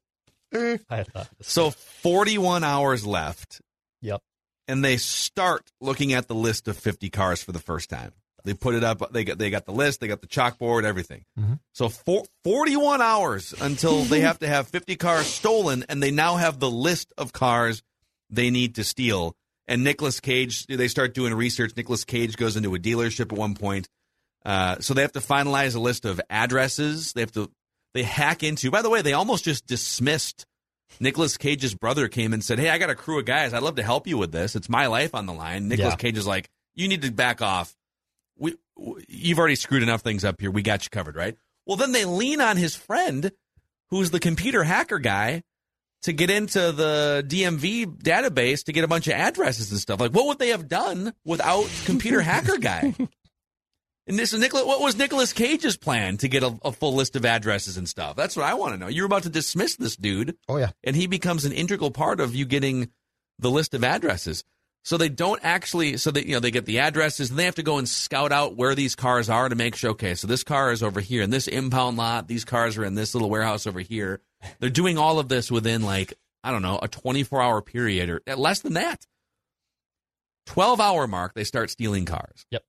I. 0.91 1.05
So 1.43 1.71
41 1.71 2.65
hours 2.65 3.07
left. 3.07 3.61
Yep. 4.03 4.23
And 4.69 4.85
they 4.85 4.97
start 4.97 5.71
looking 5.81 6.13
at 6.13 6.29
the 6.29 6.35
list 6.35 6.69
of 6.69 6.77
50 6.77 7.11
cars 7.11 7.43
for 7.43 7.53
the 7.53 7.59
first 7.59 7.91
time. 7.91 8.13
They 8.45 8.55
put 8.55 8.75
it 8.75 8.85
up. 8.85 9.13
They 9.13 9.25
got 9.25 9.39
they 9.39 9.51
got 9.51 9.67
the 9.67 9.73
list. 9.73 10.01
They 10.01 10.07
got 10.07 10.21
the 10.21 10.29
chalkboard. 10.29 10.85
Everything. 10.85 11.25
Mhm. 11.39 11.59
So 11.75 11.89
for, 11.89 12.25
41 12.45 13.03
hours 13.03 13.53
until 13.61 14.03
they 14.03 14.21
have 14.29 14.39
to 14.39 14.47
have 14.47 14.69
50 14.69 14.95
cars 14.97 15.27
stolen, 15.27 15.85
and 15.89 16.01
they 16.01 16.13
now 16.13 16.37
have 16.37 16.61
the 16.61 16.71
list 16.71 17.13
of 17.19 17.33
cars 17.33 17.83
they 18.31 18.51
need 18.51 18.75
to 18.77 18.85
steal. 18.85 19.35
And 19.69 19.83
Nicolas 19.83 20.21
Cage, 20.21 20.67
they 20.67 20.89
start 20.89 21.15
doing 21.15 21.35
research. 21.35 21.73
Nicolas 21.77 22.05
Cage 22.05 22.37
goes 22.37 22.57
into 22.57 22.75
a 22.75 22.79
dealership 22.79 23.33
at 23.33 23.39
one 23.39 23.55
point. 23.55 23.89
Uh, 24.45 24.77
so 24.81 24.95
they 24.95 25.03
have 25.03 25.13
to 25.13 25.21
finalize 25.21 25.75
a 25.75 25.81
list 25.81 26.05
of 26.05 26.21
addresses. 26.31 27.13
They 27.13 27.21
have 27.23 27.33
to 27.33 27.51
they 27.95 28.03
hack 28.05 28.43
into. 28.43 28.71
By 28.71 28.83
the 28.83 28.91
way, 28.91 29.03
they 29.03 29.13
almost 29.15 29.45
just 29.45 29.67
dismissed 29.67 30.45
Nicolas 31.01 31.37
Cage's 31.37 31.75
brother 31.75 32.07
came 32.09 32.33
and 32.33 32.45
said, 32.45 32.59
"Hey, 32.61 32.71
I 32.71 32.79
got 32.79 32.91
a 32.91 32.95
crew 32.95 33.19
of 33.19 33.25
guys. 33.25 33.53
I'd 33.53 33.63
love 33.63 33.77
to 33.77 33.83
help 33.83 34.07
you 34.07 34.19
with 34.19 34.31
this. 34.31 34.55
It's 34.55 34.69
my 34.69 34.87
life 34.87 35.15
on 35.15 35.27
the 35.27 35.33
line." 35.33 35.67
Nicolas 35.69 35.95
Yeah. 35.95 35.97
Cage 35.97 36.17
is 36.19 36.27
like, 36.27 36.49
"You 36.77 36.87
need 36.87 37.03
to 37.03 37.11
back 37.11 37.43
off. 37.43 37.75
We, 38.39 38.55
w- 38.77 39.05
you've 39.09 39.39
already 39.39 39.57
screwed 39.57 39.83
enough 39.83 40.03
things 40.03 40.25
up 40.25 40.41
here. 40.41 40.51
We 40.51 40.63
got 40.63 40.85
you 40.85 40.91
covered, 40.91 41.17
right?" 41.17 41.37
Well, 41.67 41.77
then 41.77 41.91
they 41.91 42.05
lean 42.05 42.41
on 42.41 42.57
his 42.57 42.77
friend, 42.77 43.33
who's 43.91 44.11
the 44.13 44.21
computer 44.21 44.63
hacker 44.63 45.01
guy, 45.01 45.43
to 46.03 46.13
get 46.13 46.31
into 46.31 46.73
the 46.73 47.25
DMV 47.27 47.87
database 48.03 48.65
to 48.65 48.73
get 48.73 48.85
a 48.85 48.89
bunch 48.89 49.07
of 49.09 49.15
addresses 49.15 49.71
and 49.73 49.81
stuff. 49.81 49.99
Like, 50.01 50.13
what 50.13 50.27
would 50.27 50.39
they 50.39 50.49
have 50.51 50.69
done 50.69 51.13
without 51.25 51.69
computer 51.85 52.21
hacker 52.21 52.59
guy? 52.59 52.95
And 54.09 54.17
this 54.17 54.33
is 54.33 54.39
Nicolas. 54.39 54.65
What 54.65 54.81
was 54.81 54.97
Nicolas 54.97 55.33
Cage's 55.33 55.77
plan 55.77 56.17
to 56.19 56.29
get 56.29 56.45
a, 56.45 56.57
a 56.65 56.71
full 56.71 56.95
list 56.95 57.17
of 57.17 57.25
addresses 57.25 57.77
and 57.77 57.89
stuff? 57.89 58.15
That's 58.15 58.37
what 58.37 58.47
I 58.47 58.55
want 58.55 58.73
to 58.75 58.79
know. 58.79 58.87
You're 58.87 59.05
about 59.07 59.25
to 59.25 59.29
dismiss 59.29 59.75
this 59.75 59.97
dude 59.97 60.37
Oh 60.49 60.59
yeah. 60.59 60.71
and 60.85 60.95
he 60.95 61.09
becomes 61.09 61.45
an 61.45 61.51
integral 61.51 61.91
part 61.91 62.21
of 62.21 62.33
you 62.33 62.45
getting 62.45 62.91
the 63.41 63.51
list 63.51 63.75
of 63.75 63.83
addresses. 63.83 64.45
So 64.85 64.97
they 64.97 65.09
don't 65.09 65.41
actually. 65.43 65.97
So 65.97 66.13
that 66.13 66.25
you 66.25 66.35
know 66.35 66.39
they 66.39 66.53
get 66.53 66.67
the 66.67 66.79
addresses 66.79 67.31
and 67.31 67.39
they 67.41 67.47
have 67.47 67.57
to 67.57 67.65
go 67.65 67.79
and 67.79 67.89
scout 67.89 68.31
out 68.31 68.55
where 68.55 68.77
these 68.77 68.95
cars 68.95 69.29
are 69.29 69.49
to 69.49 69.57
make 69.57 69.75
sure. 69.75 69.91
Okay, 69.91 70.15
so 70.15 70.29
this 70.29 70.45
car 70.45 70.71
is 70.71 70.85
over 70.85 71.01
here 71.01 71.23
in 71.23 71.31
this 71.31 71.49
impound 71.49 71.97
lot. 71.97 72.29
These 72.29 72.45
cars 72.45 72.79
are 72.79 72.85
in 72.85 72.95
this 72.95 73.13
little 73.13 73.29
warehouse 73.29 73.67
over 73.67 73.81
here. 73.81 74.21
They're 74.61 74.71
doing 74.71 74.99
all 74.99 75.19
of 75.19 75.29
this 75.29 75.51
within 75.51 75.83
like 75.83 76.15
I 76.45 76.51
don't 76.53 76.63
know 76.63 76.79
a 76.83 76.89
24 76.89 77.43
hour 77.43 77.63
period 77.63 78.11
or 78.11 78.23
uh, 78.29 78.37
less 78.37 78.61
than 78.61 78.75
that. 78.75 79.07
12 80.47 80.81
hour 80.81 81.07
mark 81.07 81.35
they 81.35 81.45
start 81.45 81.71
stealing 81.71 82.05
cars. 82.05 82.47
Yep. 82.51 82.65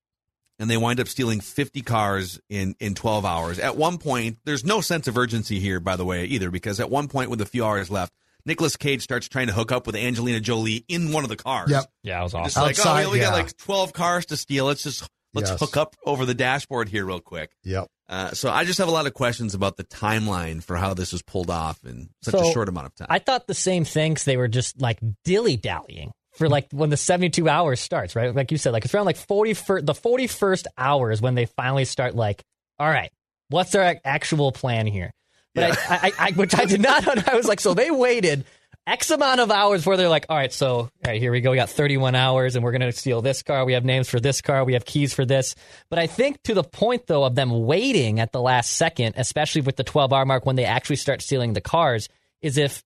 And 0.59 0.69
they 0.69 0.77
wind 0.77 0.99
up 0.99 1.07
stealing 1.07 1.39
50 1.39 1.81
cars 1.83 2.39
in, 2.49 2.75
in 2.79 2.95
12 2.95 3.25
hours. 3.25 3.59
At 3.59 3.77
one 3.77 3.99
point, 3.99 4.39
there's 4.43 4.65
no 4.65 4.81
sense 4.81 5.07
of 5.07 5.15
urgency 5.15 5.59
here, 5.59 5.79
by 5.79 5.95
the 5.95 6.03
way, 6.05 6.25
either, 6.25 6.49
because 6.49 6.79
at 6.79 6.89
one 6.89 7.07
point, 7.07 7.29
with 7.29 7.39
a 7.41 7.45
few 7.45 7.63
hours 7.63 7.91
left, 7.91 8.11
Nicolas 8.43 8.75
Cage 8.75 9.03
starts 9.03 9.27
trying 9.27 9.47
to 9.47 9.53
hook 9.53 9.71
up 9.71 9.85
with 9.85 9.95
Angelina 9.95 10.39
Jolie 10.39 10.83
in 10.87 11.11
one 11.11 11.23
of 11.23 11.29
the 11.29 11.35
cars. 11.35 11.69
Yep. 11.69 11.85
Yeah, 12.01 12.21
it 12.21 12.23
was 12.23 12.31
Just 12.31 12.57
awesome. 12.57 12.63
like, 12.63 12.77
oh, 12.77 12.79
Outside, 12.79 12.99
we 13.01 13.05
only 13.05 13.19
got 13.19 13.33
like 13.33 13.55
12 13.57 13.93
cars 13.93 14.25
to 14.27 14.37
steal. 14.37 14.65
Let's 14.65 14.81
just, 14.81 15.07
let's 15.33 15.49
Yes. 15.51 15.59
hook 15.59 15.77
up 15.77 15.95
over 16.05 16.25
the 16.25 16.33
dashboard 16.33 16.89
here 16.89 17.05
real 17.05 17.19
quick. 17.19 17.51
Yep. 17.63 17.87
Uh, 18.09 18.31
so 18.31 18.49
I 18.49 18.63
just 18.63 18.79
have 18.79 18.87
a 18.87 18.91
lot 18.91 19.05
of 19.07 19.13
questions 19.13 19.53
about 19.53 19.75
the 19.77 19.83
timeline 19.83 20.63
for 20.63 20.77
how 20.77 20.93
this 20.93 21.11
was 21.11 21.21
pulled 21.21 21.49
off 21.49 21.83
in 21.85 22.09
such 22.23 22.33
So, 22.33 22.49
a 22.49 22.53
short 22.53 22.69
amount 22.69 22.87
of 22.87 22.95
time. 22.95 23.07
I 23.09 23.19
thought 23.19 23.47
the 23.47 23.53
same 23.53 23.83
things. 23.83 24.23
they 24.23 24.37
were 24.37 24.47
just 24.47 24.81
like 24.81 24.99
dilly 25.25 25.57
dallying 25.57 26.11
for 26.35 26.47
like 26.47 26.67
when 26.71 26.89
the 26.89 26.97
72 26.97 27.49
hours 27.49 27.79
starts, 27.81 28.15
right? 28.15 28.33
Like 28.33 28.51
you 28.51 28.57
said, 28.57 28.71
like 28.71 28.85
it's 28.85 28.93
around 28.93 29.05
like 29.07 29.17
40 29.17 29.53
fir- 29.55 29.81
the 29.81 29.93
41st 29.93 30.65
hours 30.77 31.21
when 31.21 31.35
they 31.35 31.45
finally 31.45 31.83
start 31.85 32.15
like, 32.15 32.41
all 32.79 32.87
right, 32.89 33.11
what's 33.49 33.71
their 33.71 33.83
ac- 33.83 33.99
actual 34.05 34.51
plan 34.53 34.87
here? 34.87 35.11
But 35.55 35.69
Yeah. 35.69 35.75
I, 35.89 35.95
I, 36.19 36.27
I, 36.27 36.31
which 36.31 36.55
I 36.57 36.65
did 36.65 36.79
not, 36.81 37.27
I 37.27 37.35
was 37.35 37.47
like, 37.47 37.59
so 37.59 37.73
they 37.73 37.91
waited 37.91 38.45
X 38.88 39.12
amount 39.12 39.41
of 39.41 39.52
hours 39.52 39.86
where 39.86 39.97
they're 39.97 40.08
like, 40.08 40.26
all 40.30 40.38
right, 40.38 40.52
so, 40.54 40.69
all 40.78 40.89
right, 41.06 41.19
here 41.19 41.32
we 41.34 41.41
go. 41.41 41.52
We 41.52 41.58
got 41.58 41.69
31 41.69 42.15
hours 42.15 42.56
and 42.56 42.63
we're 42.63 42.71
going 42.71 42.82
to 42.82 42.91
steal 42.93 43.21
this 43.21 43.43
car. 43.43 43.65
We 43.65 43.73
have 43.73 43.84
names 43.84 44.08
for 44.08 44.21
this 44.21 44.39
car. 44.39 44.63
We 44.63 44.73
have 44.73 44.86
keys 44.86 45.13
for 45.13 45.26
this. 45.26 45.56
But 45.89 46.00
I 46.00 46.08
think 46.08 46.41
to 46.43 46.54
the 46.54 46.63
point, 46.63 47.06
though, 47.06 47.26
of 47.26 47.36
them 47.36 47.65
waiting 47.65 48.21
at 48.21 48.32
the 48.32 48.41
last 48.41 48.71
second, 48.78 49.15
especially 49.17 49.62
with 49.62 49.76
the 49.76 49.84
12 49.84 50.13
hour 50.13 50.26
mark 50.26 50.45
when 50.45 50.56
they 50.56 50.63
actually 50.63 50.95
start 50.95 51.21
stealing 51.21 51.52
the 51.52 51.60
cars, 51.60 52.08
is 52.41 52.58
if 52.58 52.82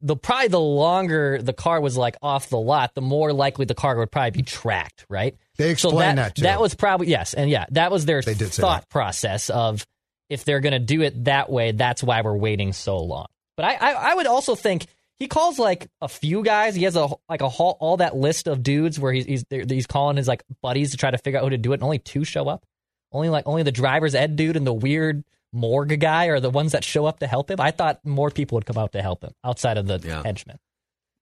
the 0.00 0.16
probably 0.16 0.48
the 0.48 0.60
longer 0.60 1.42
the 1.42 1.52
car 1.52 1.80
was 1.80 1.96
like 1.96 2.16
off 2.22 2.48
the 2.48 2.58
lot, 2.58 2.94
the 2.94 3.02
more 3.02 3.32
likely 3.32 3.64
the 3.64 3.74
car 3.74 3.96
would 3.96 4.12
probably 4.12 4.30
be 4.30 4.42
tracked, 4.42 5.06
right? 5.08 5.36
They 5.56 5.74
So 5.74 5.88
explained 5.88 6.18
that 6.18 6.36
that, 6.36 6.54
too. 6.56 6.60
was 6.60 6.74
probably 6.74 7.08
yes, 7.08 7.34
and 7.34 7.50
yeah, 7.50 7.66
that 7.70 7.90
was 7.90 8.04
their 8.04 8.22
They 8.22 8.34
did 8.34 8.52
say 8.52 8.60
thought 8.60 8.88
process 8.88 9.50
of 9.50 9.84
if 10.28 10.44
they're 10.44 10.60
going 10.60 10.72
to 10.72 10.78
do 10.78 11.02
it 11.02 11.24
that 11.24 11.50
way, 11.50 11.72
that's 11.72 12.02
why 12.02 12.22
we're 12.22 12.36
waiting 12.36 12.72
so 12.72 12.98
long. 12.98 13.26
But 13.56 13.66
I, 13.66 13.74
I, 13.74 13.92
I 13.92 14.14
would 14.14 14.26
also 14.26 14.54
think 14.54 14.86
he 15.22 15.28
calls 15.28 15.56
like 15.56 15.86
a 16.00 16.08
few 16.08 16.42
guys. 16.42 16.74
He 16.74 16.82
has 16.82 16.96
a 16.96 17.08
like 17.28 17.42
a 17.42 17.48
whole, 17.48 17.76
all 17.78 17.98
that 17.98 18.16
list 18.16 18.48
of 18.48 18.64
dudes 18.64 18.98
where 18.98 19.12
he's 19.12 19.24
he's 19.24 19.44
he's 19.50 19.86
calling 19.86 20.16
his 20.16 20.26
like 20.26 20.42
buddies 20.62 20.90
to 20.90 20.96
try 20.96 21.12
to 21.12 21.18
figure 21.18 21.38
out 21.38 21.44
who 21.44 21.50
to 21.50 21.58
do 21.58 21.70
it, 21.72 21.76
and 21.76 21.84
only 21.84 22.00
two 22.00 22.24
show 22.24 22.48
up. 22.48 22.64
Only 23.12 23.28
like 23.28 23.46
only 23.46 23.62
the 23.62 23.70
driver's 23.70 24.16
ed 24.16 24.34
dude 24.34 24.56
and 24.56 24.66
the 24.66 24.72
weird 24.72 25.22
morgue 25.52 26.00
guy 26.00 26.26
are 26.26 26.40
the 26.40 26.50
ones 26.50 26.72
that 26.72 26.82
show 26.82 27.06
up 27.06 27.20
to 27.20 27.28
help 27.28 27.50
him. 27.52 27.60
I 27.60 27.70
thought 27.70 28.04
more 28.04 28.30
people 28.30 28.56
would 28.56 28.66
come 28.66 28.78
out 28.78 28.92
to 28.92 29.02
help 29.02 29.22
him 29.22 29.32
outside 29.44 29.78
of 29.78 29.86
the 29.86 30.00
Yeah. 30.04 30.22
henchmen. 30.24 30.58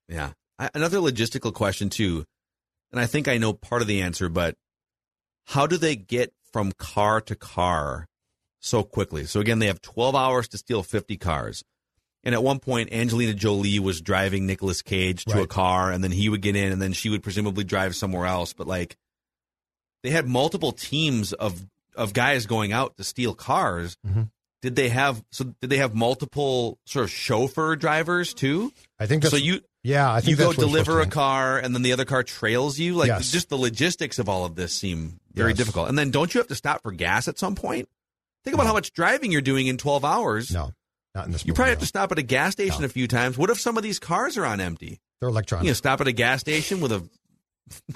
Yeah. 0.09 0.33
I, 0.59 0.71
another 0.75 0.99
logistical 0.99 1.53
question 1.53 1.91
too, 1.91 2.25
and 2.93 2.99
I 3.01 3.05
think 3.07 3.29
I 3.29 3.37
know 3.39 3.53
part 3.53 3.83
of 3.83 3.89
the 3.89 4.01
answer, 4.01 4.29
but 4.31 4.57
how 5.47 5.67
do 5.67 5.77
they 5.77 5.95
get 5.97 6.33
from 6.53 6.73
car 6.73 7.21
to 7.23 7.35
car 7.37 8.07
so 8.61 8.83
quickly? 8.83 9.25
So 9.27 9.41
again, 9.41 9.59
they 9.59 9.67
have 9.67 9.83
12 9.83 10.15
hours 10.15 10.49
to 10.49 10.59
steal 10.59 10.83
50 10.83 11.17
cars. 11.19 11.63
And 12.23 12.35
at 12.35 12.43
one 12.43 12.59
point, 12.59 12.93
Angelina 12.93 13.33
Jolie 13.33 13.79
was 13.79 14.01
driving 14.03 14.47
Nicolas 14.47 14.83
Cage 14.83 15.25
to 15.25 15.41
a 15.41 15.47
car, 15.47 15.91
and 15.91 16.05
then 16.05 16.11
he 16.11 16.29
would 16.29 16.43
get 16.43 16.55
in, 16.55 16.71
and 16.71 16.81
then 16.81 16.93
she 16.93 17.09
would 17.09 17.23
presumably 17.23 17.65
drive 17.65 17.97
somewhere 17.97 18.27
else. 18.27 18.53
But 18.53 18.67
like, 18.67 18.97
they 20.03 20.11
had 20.11 20.27
multiple 20.27 20.73
teams 20.73 21.33
of 21.33 21.65
of 21.97 22.13
guys 22.13 22.47
going 22.47 22.73
out 22.73 22.97
to 22.99 23.05
steal 23.05 23.35
cars. 23.35 23.97
Mhm. 24.07 24.31
Did 24.63 24.77
they 24.77 24.91
have 24.91 25.23
so? 25.31 25.55
Did 25.61 25.71
they 25.71 25.79
have 25.79 25.95
multiple 25.95 26.79
sort 26.85 27.05
of 27.05 27.11
chauffeur 27.11 27.77
drivers 27.77 28.35
too? 28.35 28.73
I 28.99 29.07
think 29.07 29.25
So 29.25 29.37
you 29.37 29.63
yeah. 29.83 30.13
I 30.13 30.21
think 30.21 30.31
you 30.31 30.37
go 30.45 30.53
deliver 30.53 31.01
a 31.01 31.07
car, 31.07 31.59
and 31.59 31.75
then 31.75 31.81
the 31.83 31.93
other 31.95 32.05
car 32.05 32.23
trails 32.23 32.79
you. 32.79 32.95
Like 32.95 33.09
Yes. 33.09 33.33
just 33.33 33.49
the 33.49 33.57
logistics 33.57 34.19
of 34.19 34.29
all 34.29 34.45
of 34.45 34.55
this 34.57 34.75
seem 34.75 35.21
very 35.33 35.51
Yes. 35.53 35.57
difficult. 35.59 35.89
And 35.89 35.99
then 35.99 36.11
don't 36.11 36.33
you 36.35 36.39
have 36.41 36.49
to 36.49 36.55
stop 36.55 36.83
for 36.83 36.93
gas 36.93 37.29
at 37.29 37.39
some 37.39 37.55
point? 37.55 37.89
Think 38.45 38.55
about 38.55 38.67
how 38.67 38.73
much 38.75 38.93
driving 38.93 39.33
you're 39.33 39.41
doing 39.41 39.67
in 39.67 39.79
twelve 39.79 40.05
hours. 40.05 40.51
No, 40.51 40.73
not 41.14 41.27
in 41.27 41.33
this. 41.33 41.44
You 41.44 41.51
movie, 41.51 41.57
probably 41.57 41.70
have 41.70 41.81
to 41.81 41.87
stop 41.87 42.12
at 42.12 42.18
a 42.18 42.23
gas 42.23 42.53
station 42.53 42.81
No. 42.81 42.87
a 42.87 42.88
few 42.88 43.09
times. 43.09 43.37
What 43.38 43.51
if 43.51 43.61
some 43.61 43.77
of 43.77 43.83
these 43.83 43.99
cars 43.99 44.37
are 44.38 44.44
on 44.44 44.61
empty? 44.61 45.01
They're 45.20 45.29
electronic. 45.29 45.64
You 45.64 45.70
know, 45.70 45.75
stop 45.75 46.01
at 46.01 46.07
a 46.07 46.12
gas 46.12 46.40
station 46.40 46.81
with 46.81 46.92
a 46.92 47.09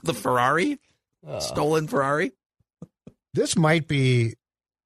the 0.02 0.14
Ferrari, 0.14 0.78
Uh, 1.26 1.40
stolen 1.40 1.88
Ferrari. 1.88 2.32
This 3.32 3.56
might 3.56 3.88
be 3.88 4.34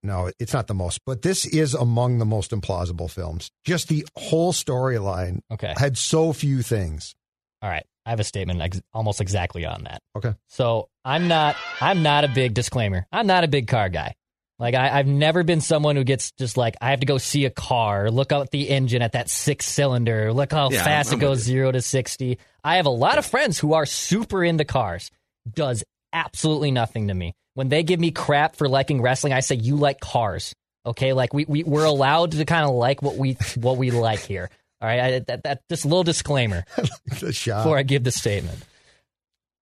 no, 0.02 0.30
it's 0.38 0.52
not 0.52 0.68
the 0.68 0.74
most, 0.74 1.00
but 1.04 1.22
this 1.22 1.44
is 1.44 1.74
among 1.74 2.18
the 2.18 2.24
most 2.24 2.52
implausible 2.52 3.10
films. 3.10 3.50
Just 3.64 3.88
the 3.88 4.06
whole 4.16 4.52
storyline 4.52 5.40
okay. 5.50 5.74
had 5.76 5.98
so 5.98 6.32
few 6.32 6.62
things. 6.62 7.14
All 7.60 7.68
right. 7.68 7.84
I 8.06 8.10
have 8.10 8.20
a 8.20 8.24
statement 8.24 8.62
ex- 8.62 8.80
almost 8.94 9.20
exactly 9.20 9.66
on 9.66 9.84
that. 9.84 10.00
Okay. 10.16 10.34
So 10.46 10.88
I'm 11.04 11.28
not 11.28 11.56
I'm 11.80 12.02
not 12.02 12.24
a 12.24 12.28
big 12.28 12.54
disclaimer. 12.54 13.06
I'm 13.12 13.26
not 13.26 13.44
a 13.44 13.48
big 13.48 13.66
car 13.68 13.88
guy. 13.88 14.14
Like 14.58 14.74
I, 14.74 14.98
I've 14.98 15.06
never 15.06 15.44
been 15.44 15.60
someone 15.60 15.94
who 15.94 16.04
gets 16.04 16.32
just 16.32 16.56
like 16.56 16.76
I 16.80 16.90
have 16.90 17.00
to 17.00 17.06
go 17.06 17.18
see 17.18 17.44
a 17.44 17.50
car, 17.50 18.10
look 18.10 18.32
out 18.32 18.50
the 18.50 18.68
engine 18.68 19.02
at 19.02 19.12
that 19.12 19.30
six 19.30 19.66
cylinder, 19.66 20.32
look 20.32 20.52
how 20.52 20.70
Yeah, 20.70 20.82
fast 20.82 21.12
I'm 21.12 21.18
it 21.18 21.20
goes 21.20 21.38
zero 21.40 21.70
to 21.70 21.80
sixty. 21.80 22.38
I 22.64 22.76
have 22.76 22.86
a 22.86 22.90
lot 22.90 23.18
of 23.18 23.26
friends 23.26 23.58
who 23.58 23.74
are 23.74 23.86
super 23.86 24.42
into 24.42 24.64
cars. 24.64 25.10
Does 25.48 25.84
absolutely 26.12 26.72
nothing 26.72 27.08
to 27.08 27.14
me. 27.14 27.34
When 27.54 27.68
they 27.68 27.82
give 27.82 28.00
me 28.00 28.10
crap 28.10 28.56
for 28.56 28.68
liking 28.68 29.00
wrestling, 29.00 29.32
I 29.32 29.40
say 29.40 29.54
you 29.54 29.76
like 29.76 30.00
cars. 30.00 30.54
Okay, 30.84 31.12
like 31.12 31.32
we, 31.32 31.44
we 31.44 31.62
we're 31.62 31.84
allowed 31.84 32.32
to 32.32 32.44
kind 32.44 32.64
of 32.64 32.74
like 32.74 33.00
what 33.02 33.16
we 33.16 33.36
what 33.56 33.76
we 33.76 33.90
like 33.90 34.20
here. 34.20 34.50
All 34.80 34.88
right, 34.88 35.00
I, 35.00 35.18
that, 35.20 35.42
that 35.42 35.60
just 35.68 35.84
a 35.84 35.88
little 35.88 36.04
disclaimer 36.04 36.64
the 37.20 37.32
shot. 37.32 37.64
before 37.64 37.78
I 37.78 37.82
give 37.82 38.04
the 38.04 38.12
statement. 38.12 38.58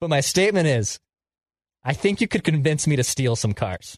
But 0.02 0.10
my 0.10 0.20
statement 0.20 0.68
is, 0.68 1.00
I 1.84 1.94
think 1.94 2.20
you 2.20 2.28
could 2.28 2.44
convince 2.44 2.86
me 2.86 2.98
to 2.98 3.04
steal 3.04 3.36
some 3.36 3.54
cars. 3.54 3.98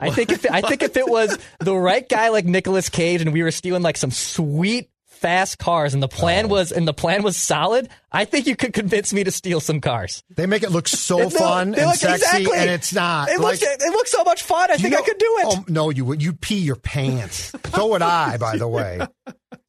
I 0.00 0.10
think 0.10 0.30
if 0.32 0.46
I 0.50 0.60
think 0.60 0.82
if 0.82 0.96
it 0.96 1.08
was 1.08 1.36
the 1.60 1.74
right 1.76 2.08
guy 2.08 2.28
like 2.28 2.44
Nicolas 2.44 2.88
Cage 2.88 3.20
and 3.20 3.32
we 3.32 3.42
were 3.42 3.50
stealing 3.50 3.82
like 3.82 3.96
some 3.96 4.10
sweet 4.10 4.90
fast 5.06 5.58
cars 5.58 5.94
and 5.94 6.00
the 6.02 6.06
plan 6.06 6.44
Oh. 6.44 6.48
was 6.48 6.70
and 6.70 6.86
the 6.86 6.94
plan 6.94 7.24
was 7.24 7.36
solid, 7.36 7.88
I 8.12 8.24
think 8.24 8.46
you 8.46 8.54
could 8.54 8.72
convince 8.72 9.12
me 9.12 9.24
to 9.24 9.32
steal 9.32 9.58
some 9.58 9.80
cars. 9.80 10.22
They 10.36 10.46
make 10.46 10.62
it 10.62 10.70
look 10.70 10.86
so 10.86 11.18
no, 11.18 11.30
fun 11.30 11.72
they 11.72 11.78
and 11.78 11.86
look- 11.88 11.96
sexy, 11.96 12.14
exactly. 12.42 12.56
and 12.58 12.70
it's 12.70 12.94
not. 12.94 13.28
It 13.28 13.40
like, 13.40 13.60
looks 13.60 13.62
it 13.84 13.90
looks 13.92 14.12
so 14.12 14.22
much 14.22 14.44
fun. 14.44 14.70
I 14.70 14.76
think 14.76 14.92
know- 14.92 14.98
I 14.98 15.02
could 15.02 15.18
do 15.18 15.36
it. 15.40 15.44
Oh 15.48 15.64
no, 15.66 15.90
you 15.90 16.04
would. 16.04 16.22
You'd 16.22 16.40
pee 16.40 16.58
your 16.60 16.76
pants. 16.76 17.50
so 17.74 17.88
would 17.88 18.02
I, 18.02 18.36
by 18.36 18.56
the 18.56 18.68
way. 18.68 19.00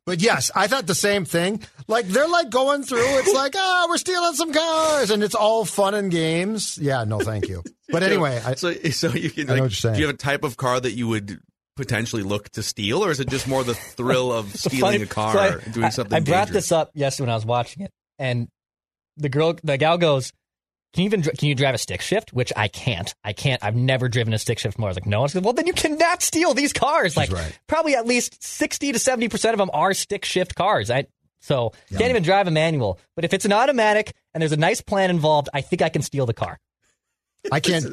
But 0.05 0.21
yes, 0.21 0.49
I 0.55 0.67
thought 0.67 0.87
the 0.87 0.95
same 0.95 1.25
thing. 1.25 1.61
Like 1.87 2.07
they're 2.07 2.27
like 2.27 2.49
going 2.51 2.83
through. 2.83 3.01
It's 3.19 3.33
like, 3.33 3.53
ah, 3.55 3.87
we're 3.89 3.97
stealing 3.97 4.33
some 4.33 4.53
cars, 4.53 5.09
and 5.11 5.23
it's 5.23 5.35
all 5.35 5.65
fun 5.65 5.95
and 5.95 6.11
games. 6.11 6.77
Yeah, 6.79 7.03
no, 7.05 7.19
thank 7.19 7.47
you. 7.47 7.63
But 7.91 8.04
anyway, 8.10 8.41
I, 8.45 8.56
so 8.56 8.73
so 8.73 9.10
you 9.13 9.30
can. 9.30 9.43
I 9.43 9.45
know 9.47 9.54
Like, 9.54 9.62
what 9.63 9.71
you're 9.71 9.75
saying. 9.75 9.95
Do 9.95 10.02
you 10.02 10.08
have 10.08 10.15
a 10.15 10.17
type 10.17 10.43
of 10.43 10.58
car 10.58 10.80
that 10.80 10.91
you 10.93 11.08
would 11.08 11.39
potentially 11.75 12.23
look 12.23 12.49
to 12.49 12.62
steal, 12.63 13.04
or 13.04 13.12
is 13.12 13.19
it 13.19 13.30
just 13.30 13.47
more 13.47 13.63
the 13.63 13.73
thrill 13.73 14.32
of 14.34 14.49
stealing 14.56 14.80
funny- 14.82 15.04
a 15.04 15.08
car 15.08 15.34
so 15.34 15.39
I- 15.39 15.47
and 15.63 15.73
doing 15.73 15.91
something? 15.91 16.13
I 16.15 16.19
brought 16.19 16.47
dangerous? 16.47 16.65
this 16.65 16.71
up 16.71 16.91
yesterday 16.93 17.25
when 17.28 17.32
I 17.32 17.36
was 17.36 17.45
watching 17.45 17.84
it, 17.84 17.91
and 18.17 18.47
the 19.17 19.30
girl, 19.30 19.56
the 19.63 19.78
gal 19.78 19.97
goes, 19.97 20.32
"Can 20.93 21.04
you 21.04 21.08
even 21.08 21.21
can 21.23 21.47
you 21.49 21.56
drive 21.56 21.75
a 21.75 21.78
stick 21.78 22.02
shift?" 22.02 22.34
Which 22.34 22.52
I 22.56 22.67
can't. 22.67 23.13
I 23.23 23.34
can't. 23.34 23.63
I've 23.63 23.75
never 23.75 24.08
driven 24.10 24.34
a 24.34 24.38
stick 24.39 24.60
shift 24.60 24.75
before. 24.78 24.88
I 24.88 24.91
was 24.91 24.97
like, 24.97 25.06
"No." 25.08 25.23
I 25.23 25.28
said, 25.28 25.43
"Well, 25.43 25.54
then 25.54 25.67
you 25.67 25.73
cannot 25.73 26.21
steal 26.21 26.54
these 26.54 26.73
cars." 26.73 27.15
like, 27.17 27.32
right. 27.32 27.58
probably 27.67 27.95
at 27.95 28.06
least 28.06 28.43
sixty 28.43 28.91
to 28.91 28.99
seventy 28.99 29.30
percent 29.30 29.54
of 29.54 29.58
them 29.58 29.69
are 29.73 29.93
stick 29.93 30.25
shift 30.25 30.56
cars. 30.56 30.91
I 30.91 31.06
so 31.41 31.71
can't 31.89 32.10
even 32.10 32.23
drive 32.23 32.47
a 32.47 32.52
manual. 32.52 32.99
But 33.15 33.23
if 33.23 33.34
it's 33.34 33.45
an 33.45 33.54
automatic 33.54 34.13
and 34.34 34.41
there's 34.41 34.52
a 34.52 34.58
nice 34.58 34.82
plan 34.82 35.10
involved, 35.10 35.47
I 35.54 35.62
think 35.62 35.82
I 35.82 35.88
can 35.89 36.02
steal 36.02 36.25
the 36.25 36.34
car. 36.34 36.60
I 37.52 37.60
can't. 37.60 37.86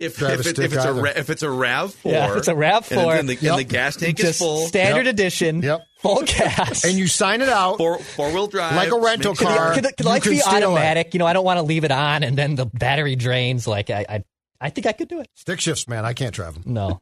If 0.00 0.22
if, 0.22 0.46
it, 0.46 0.58
if 0.58 0.72
it's 0.72 0.76
a 0.76 0.90
either. 0.90 1.02
ra- 1.02 1.10
if 1.16 1.28
it's 1.28 1.42
a 1.42 1.50
Rav 1.50 1.92
four, 1.92 2.12
Yeah, 2.12 2.30
if 2.30 2.36
it's 2.38 2.46
a 2.48 2.52
Rav4, 2.54 2.92
and, 2.92 3.18
and 3.20 3.28
the, 3.28 3.48
and 3.48 3.58
the 3.58 3.64
gas 3.64 3.96
tank 3.96 4.20
is 4.20 4.38
full, 4.38 4.66
standard 4.68 5.06
Yep. 5.06 5.14
edition, 5.14 5.60
Yep. 5.62 5.80
full 6.00 6.22
gas. 6.22 6.84
And 6.84 6.96
you 6.96 7.08
sign 7.08 7.42
it 7.42 7.48
out. 7.48 7.78
four 7.78 7.98
four 7.98 8.30
wheel 8.32 8.46
drive, 8.46 8.76
Like 8.76 8.92
a 8.92 9.00
rental 9.00 9.32
make 9.32 9.40
car. 9.40 9.74
could, 9.74 9.84
it- 9.86 9.96
could 9.96 10.04
you 10.06 10.10
like 10.10 10.22
can 10.22 10.32
be 10.32 10.38
steal 10.38 10.52
it. 10.54 10.64
automatic. 10.64 11.14
You 11.14 11.18
know, 11.18 11.26
I 11.26 11.32
don't 11.32 11.44
want 11.44 11.58
to 11.58 11.62
leave 11.64 11.82
it 11.84 11.90
on 11.90 12.22
and 12.22 12.38
then 12.38 12.54
the 12.54 12.66
battery 12.66 13.16
drains. 13.16 13.66
Like 13.66 13.90
I, 13.90 14.06
I, 14.08 14.24
I 14.60 14.70
think 14.70 14.86
I 14.86 14.92
could 14.92 15.08
do 15.08 15.20
it. 15.20 15.26
Stick 15.34 15.60
shifts, 15.60 15.88
man. 15.88 16.04
I 16.04 16.12
can't 16.12 16.32
drive 16.34 16.54
them. 16.54 16.62
No, 16.72 17.00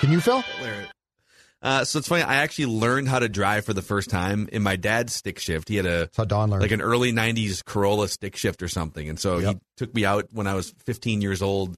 Can 0.00 0.12
you, 0.12 0.20
Phil? 0.20 0.44
Uh, 1.64 1.82
so 1.84 1.98
it's 1.98 2.06
funny. 2.08 2.22
I 2.22 2.36
actually 2.36 2.66
learned 2.66 3.08
how 3.08 3.18
to 3.18 3.28
drive 3.28 3.64
for 3.64 3.72
the 3.72 3.80
first 3.82 4.10
time 4.10 4.48
in 4.52 4.62
my 4.62 4.76
dad's 4.76 5.14
stick 5.14 5.38
shift. 5.38 5.68
He 5.68 5.76
had 5.76 5.86
a 5.86 6.00
That's 6.00 6.16
how 6.18 6.24
Don 6.26 6.50
learned. 6.50 6.60
like 6.62 6.72
an 6.72 6.82
early 6.82 7.10
'90s 7.10 7.64
Corolla 7.64 8.06
stick 8.08 8.36
shift 8.36 8.62
or 8.62 8.68
something, 8.68 9.08
and 9.08 9.18
so 9.18 9.38
Yep. 9.38 9.54
he 9.54 9.60
took 9.78 9.94
me 9.94 10.04
out 10.04 10.28
when 10.32 10.46
I 10.46 10.54
was 10.54 10.74
15 10.84 11.22
years 11.22 11.40
old, 11.40 11.74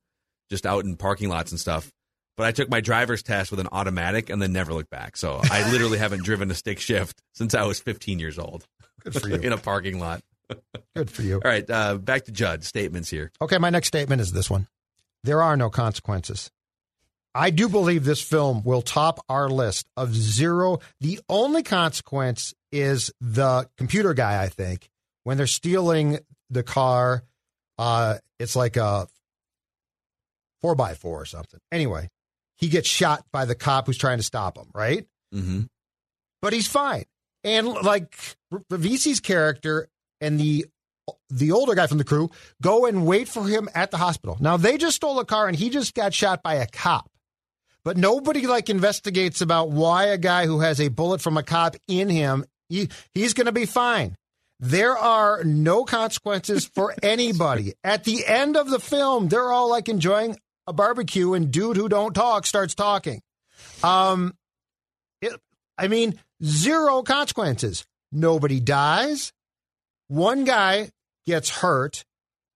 just 0.51 0.67
out 0.67 0.85
in 0.85 0.97
parking 0.97 1.29
lots 1.29 1.53
and 1.53 1.61
stuff. 1.61 1.91
But 2.37 2.47
I 2.49 2.53
took 2.53 2.69
my 2.69 2.81
driver's 2.81 3.23
test 3.23 3.51
with 3.53 3.61
an 3.61 3.69
automatic 3.73 4.29
and 4.29 4.43
then 4.43 4.53
never 4.53 4.75
looked 4.75 4.91
back. 4.91 5.17
So 5.17 5.41
I 5.43 5.71
literally 5.71 5.99
haven't 5.99 6.25
driven 6.25 6.51
a 6.51 6.55
stick 6.55 6.81
shift 6.81 7.23
since 7.35 7.55
I 7.55 7.63
was 7.65 7.79
15 7.81 8.19
years 8.19 8.39
old 8.39 8.67
Good 9.05 9.15
for 9.21 9.29
you. 9.29 9.35
in 9.43 9.53
a 9.53 9.57
parking 9.57 9.99
lot. 10.01 10.21
Good 10.95 11.11
for 11.11 11.23
you. 11.23 11.37
All 11.37 11.41
right, 11.51 11.69
uh, 11.71 11.97
back 11.97 12.25
to 12.25 12.33
Judd 12.33 12.65
statements 12.65 13.09
here. 13.09 13.31
Okay, 13.41 13.59
my 13.59 13.71
next 13.71 13.87
statement 13.89 14.21
is 14.21 14.33
this 14.33 14.51
one. 14.51 14.67
There 15.25 15.43
are 15.43 15.57
no 15.57 15.71
consequences. 15.71 16.51
I 17.37 17.51
do 17.51 17.69
believe 17.69 18.05
this 18.05 18.23
film 18.23 18.63
will 18.65 18.83
top 18.83 19.25
our 19.29 19.49
list 19.49 19.87
of 19.97 20.15
zero. 20.15 20.79
The 21.01 21.21
only 21.29 21.63
consequence 21.63 22.55
is 22.73 23.13
the 23.21 23.69
computer 23.77 24.15
guy, 24.15 24.43
I 24.43 24.49
think. 24.49 24.89
When 25.25 25.37
they're 25.37 25.47
stealing 25.47 26.21
the 26.51 26.63
car, 26.63 27.25
uh, 27.79 28.19
it's 28.39 28.57
like 28.57 28.77
a 28.77 29.07
four 30.63 30.75
by 30.75 30.95
four 30.95 31.21
or 31.21 31.27
something. 31.27 31.61
Anyway, 31.71 32.09
he 32.57 32.69
gets 32.69 32.89
shot 32.89 33.25
by 33.33 33.45
the 33.45 33.55
cop 33.55 33.87
who's 33.87 33.99
trying 33.99 34.19
to 34.19 34.25
stop 34.25 34.57
him, 34.57 34.71
right? 34.75 35.07
hmm 35.33 35.63
but 36.43 36.53
he's 36.53 36.69
fine. 36.69 37.05
And 37.43 37.67
like 37.67 38.15
Ribisi's 38.71 39.19
character 39.21 39.89
and 40.21 40.39
the 40.39 40.67
the 41.29 41.53
older 41.53 41.75
guy 41.75 41.87
from 41.87 41.99
the 41.99 42.05
crew 42.05 42.31
go 42.63 42.87
and 42.87 43.07
wait 43.07 43.29
for 43.29 43.45
him 43.47 43.69
at 43.75 43.91
the 43.91 43.97
hospital. 43.97 44.37
Now 44.41 44.57
they 44.57 44.77
just 44.79 44.97
stole 44.97 45.19
a 45.19 45.25
car 45.25 45.49
and 45.49 45.57
he 45.57 45.71
just 45.71 45.95
got 45.95 46.15
shot 46.15 46.43
by 46.45 46.55
a 46.55 46.67
cop. 46.67 47.11
But 47.87 47.97
nobody 47.97 48.49
like 48.49 48.69
investigates 48.69 49.41
about 49.41 49.71
why 49.71 50.07
a 50.07 50.19
guy 50.19 50.47
who 50.47 50.59
has 50.59 50.81
a 50.81 50.89
bullet 50.89 51.21
from 51.21 51.37
a 51.37 51.45
cop 51.45 51.77
in 51.87 52.09
him, 52.09 52.45
he, 52.69 52.89
he's 53.15 53.33
going 53.33 53.47
to 53.47 53.53
be 53.53 53.65
fine. 53.65 54.17
There 54.59 54.99
are 54.99 55.45
no 55.45 55.85
consequences 55.85 56.65
for 56.75 56.97
anybody. 57.01 57.75
At 57.85 58.03
the 58.03 58.27
end 58.27 58.57
of 58.57 58.71
the 58.71 58.81
film, 58.81 59.29
they're 59.29 59.53
all 59.53 59.71
like 59.71 59.89
enjoying 59.89 60.37
a 60.67 60.73
barbecue 60.73 61.33
and 61.35 61.53
dude 61.53 61.77
who 61.77 61.89
don't 61.89 62.13
talk 62.13 62.45
starts 62.45 62.75
talking. 62.75 63.21
Um 63.85 64.35
it, 65.23 65.41
I 65.79 65.87
mean, 65.87 66.19
zero 66.43 67.05
consequences. 67.05 67.87
Nobody 68.11 68.59
dies. 68.59 69.33
One 70.09 70.43
guy 70.43 70.91
gets 71.25 71.51
hurt. 71.51 72.05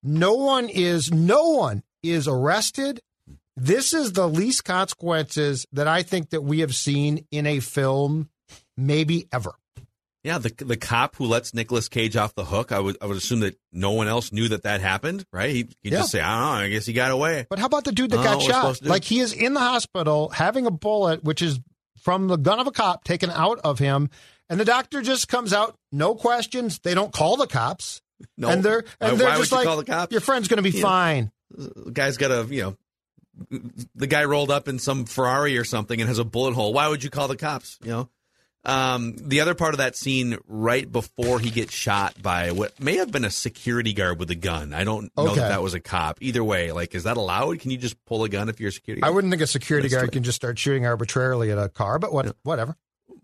No 0.02 0.34
one 0.34 0.68
is 0.68 1.12
no 1.12 1.50
one 1.50 1.84
is 2.02 2.26
arrested. 2.26 3.00
This 3.62 3.92
is 3.92 4.12
the 4.12 4.26
least 4.28 4.64
consequences 4.64 5.66
that 5.72 5.86
I 5.86 6.02
think 6.02 6.30
that 6.30 6.40
we 6.42 6.60
have 6.60 6.74
seen 6.74 7.26
in 7.30 7.46
a 7.46 7.60
film 7.60 8.30
maybe 8.76 9.28
ever. 9.32 9.52
Yeah, 10.24 10.38
the 10.38 10.52
the 10.64 10.76
cop 10.76 11.16
who 11.16 11.26
lets 11.26 11.54
Nicolas 11.54 11.88
Cage 11.88 12.14
off 12.16 12.34
the 12.34 12.44
hook. 12.44 12.72
I 12.72 12.78
would 12.80 12.96
I 13.02 13.06
would 13.06 13.16
assume 13.16 13.40
that 13.40 13.58
no 13.72 13.92
one 13.92 14.06
else 14.08 14.32
knew 14.32 14.48
that 14.48 14.62
that 14.64 14.80
happened, 14.80 15.24
right? 15.32 15.50
He 15.50 15.68
he 15.82 15.90
Yeah. 15.90 15.98
just 15.98 16.10
say, 16.12 16.20
I 16.20 16.38
don't 16.40 16.58
know. 16.58 16.64
I 16.66 16.68
guess 16.68 16.84
he 16.86 16.92
got 16.92 17.10
away. 17.10 17.46
But 17.48 17.58
how 17.58 17.66
about 17.66 17.84
the 17.84 17.92
dude 17.92 18.10
that 18.10 18.22
got 18.24 18.40
shot? 18.42 18.54
supposed 18.54 18.78
to 18.80 18.84
do. 18.84 18.90
Like 18.90 19.04
he 19.04 19.20
is 19.20 19.32
in 19.32 19.54
the 19.54 19.60
hospital 19.60 20.28
having 20.30 20.66
a 20.66 20.70
bullet, 20.70 21.22
which 21.24 21.40
is 21.42 21.58
from 21.98 22.28
the 22.28 22.36
gun 22.36 22.60
of 22.60 22.66
a 22.66 22.70
cop 22.70 23.04
taken 23.04 23.30
out 23.30 23.60
of 23.64 23.78
him, 23.78 24.08
and 24.50 24.58
the 24.60 24.64
doctor 24.66 25.00
just 25.02 25.28
comes 25.28 25.52
out, 25.54 25.76
no 25.92 26.14
questions. 26.14 26.78
They 26.80 26.94
don't 26.94 27.12
call 27.12 27.36
the 27.38 27.46
cops, 27.46 28.00
No, 28.36 28.48
and 28.50 28.62
they're 28.62 28.84
and 29.00 29.12
why, 29.12 29.14
they're 29.16 29.28
why 29.28 29.36
just 29.38 29.50
would 29.52 29.56
like, 29.58 29.66
call 29.66 29.76
the 29.78 29.84
cops? 29.84 30.12
your 30.12 30.20
friend's 30.22 30.48
going 30.48 30.62
to 30.62 30.70
be 30.70 30.76
Yeah. 30.76 30.82
fine. 30.82 31.32
the 31.50 31.90
guy's 31.92 32.16
got 32.18 32.30
a 32.30 32.46
you 32.54 32.62
know 32.62 32.76
the 33.94 34.06
guy 34.06 34.24
rolled 34.24 34.50
up 34.50 34.68
in 34.68 34.78
some 34.78 35.04
Ferrari 35.04 35.56
or 35.58 35.64
something 35.64 36.00
and 36.00 36.08
has 36.08 36.18
a 36.18 36.24
bullet 36.24 36.54
hole. 36.54 36.72
Why 36.72 36.88
would 36.88 37.02
you 37.04 37.10
call 37.10 37.28
the 37.28 37.36
cops? 37.36 37.78
You 37.82 37.90
know. 37.90 38.08
Um, 38.62 39.14
the 39.16 39.40
other 39.40 39.54
part 39.54 39.72
of 39.72 39.78
that 39.78 39.96
scene 39.96 40.36
right 40.46 40.90
before 40.90 41.40
he 41.40 41.48
gets 41.48 41.72
shot 41.72 42.20
by 42.22 42.50
what 42.50 42.78
may 42.78 42.96
have 42.98 43.10
been 43.10 43.24
a 43.24 43.30
security 43.30 43.94
guard 43.94 44.18
with 44.18 44.30
a 44.30 44.34
gun. 44.34 44.74
I 44.74 44.84
don't 44.84 45.10
know 45.16 45.28
Okay. 45.28 45.36
that 45.36 45.48
that 45.48 45.62
was 45.62 45.72
a 45.72 45.80
cop. 45.80 46.18
Either 46.20 46.44
way, 46.44 46.70
like, 46.70 46.94
is 46.94 47.04
that 47.04 47.16
allowed? 47.16 47.58
Can 47.60 47.70
you 47.70 47.78
just 47.78 48.04
pull 48.04 48.22
a 48.24 48.28
gun 48.28 48.50
if 48.50 48.60
you're 48.60 48.68
a 48.68 48.72
security? 48.72 49.02
I 49.02 49.08
wouldn't 49.08 49.30
think 49.32 49.40
a 49.40 49.46
security 49.46 49.88
That's 49.88 50.02
guard 50.02 50.12
can 50.12 50.24
just 50.24 50.36
start 50.36 50.58
shooting 50.58 50.84
arbitrarily 50.84 51.50
at 51.50 51.56
a 51.56 51.70
car, 51.70 51.98
but 51.98 52.12
what, 52.12 52.36
whatever. 52.42 52.76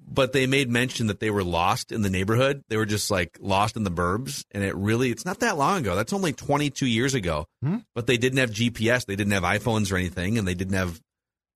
But 0.07 0.33
they 0.33 0.47
made 0.47 0.71
mention 0.71 1.09
that 1.09 1.21
they 1.21 1.31
were 1.31 1.43
lost 1.45 1.91
in 1.93 2.03
the 2.03 2.11
neighborhood. 2.11 2.63
They 2.69 2.77
were 2.77 2.87
just 2.87 3.11
like 3.11 3.37
lost 3.41 3.77
in 3.77 3.83
the 3.85 3.91
burbs, 3.91 4.45
and 4.53 4.63
it 4.63 4.75
really 4.77 5.11
it's 5.11 5.25
not 5.25 5.41
that 5.41 5.59
long 5.59 5.79
ago. 5.81 5.97
That's 5.97 6.13
only 6.13 6.33
22 6.33 6.87
years 6.87 7.15
ago. 7.15 7.47
Hmm. 7.63 7.79
But 7.95 8.07
they 8.07 8.17
didn't 8.17 8.39
have 8.39 8.51
GPS. 8.51 9.05
They 9.07 9.17
didn't 9.17 9.33
have 9.33 9.43
iPhones 9.43 9.91
or 9.93 9.97
anything, 9.97 10.39
and 10.39 10.47
they 10.47 10.55
didn't 10.55 10.75
have 10.75 11.01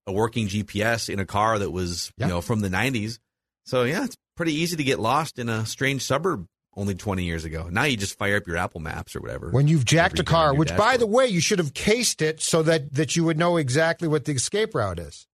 a 0.06 0.12
working 0.12 0.48
GPS 0.48 1.08
in 1.08 1.20
a 1.20 1.26
car 1.26 1.58
that 1.58 1.70
was 1.70 2.10
Yeah. 2.16 2.26
you 2.26 2.32
know 2.32 2.40
from 2.40 2.60
the 2.60 2.68
90s. 2.70 3.18
So 3.66 3.84
yeah, 3.84 4.04
it's 4.04 4.16
pretty 4.36 4.54
easy 4.54 4.76
to 4.76 4.84
get 4.84 4.98
lost 4.98 5.38
in 5.38 5.48
a 5.48 5.64
strange 5.66 6.02
suburb 6.02 6.46
only 6.74 6.94
20 6.94 7.24
years 7.24 7.44
ago. 7.44 7.68
Now 7.70 7.84
you 7.84 7.96
just 7.96 8.16
fire 8.16 8.36
up 8.36 8.46
your 8.46 8.56
Apple 8.56 8.80
Maps 8.80 9.14
or 9.14 9.20
whatever. 9.20 9.50
When 9.50 9.68
you've 9.68 9.84
jacked 9.84 10.18
a 10.18 10.24
car, 10.24 10.54
which 10.54 10.74
by 10.76 10.96
the 10.96 11.06
way, 11.06 11.26
you 11.26 11.40
should 11.40 11.58
have 11.58 11.74
cased 11.74 12.22
it 12.22 12.40
so 12.40 12.62
that 12.62 12.94
that 12.94 13.14
you 13.16 13.24
would 13.24 13.38
know 13.38 13.56
exactly 13.58 14.08
what 14.08 14.24
the 14.24 14.32
escape 14.32 14.74
route 14.74 14.98
is. 14.98 15.26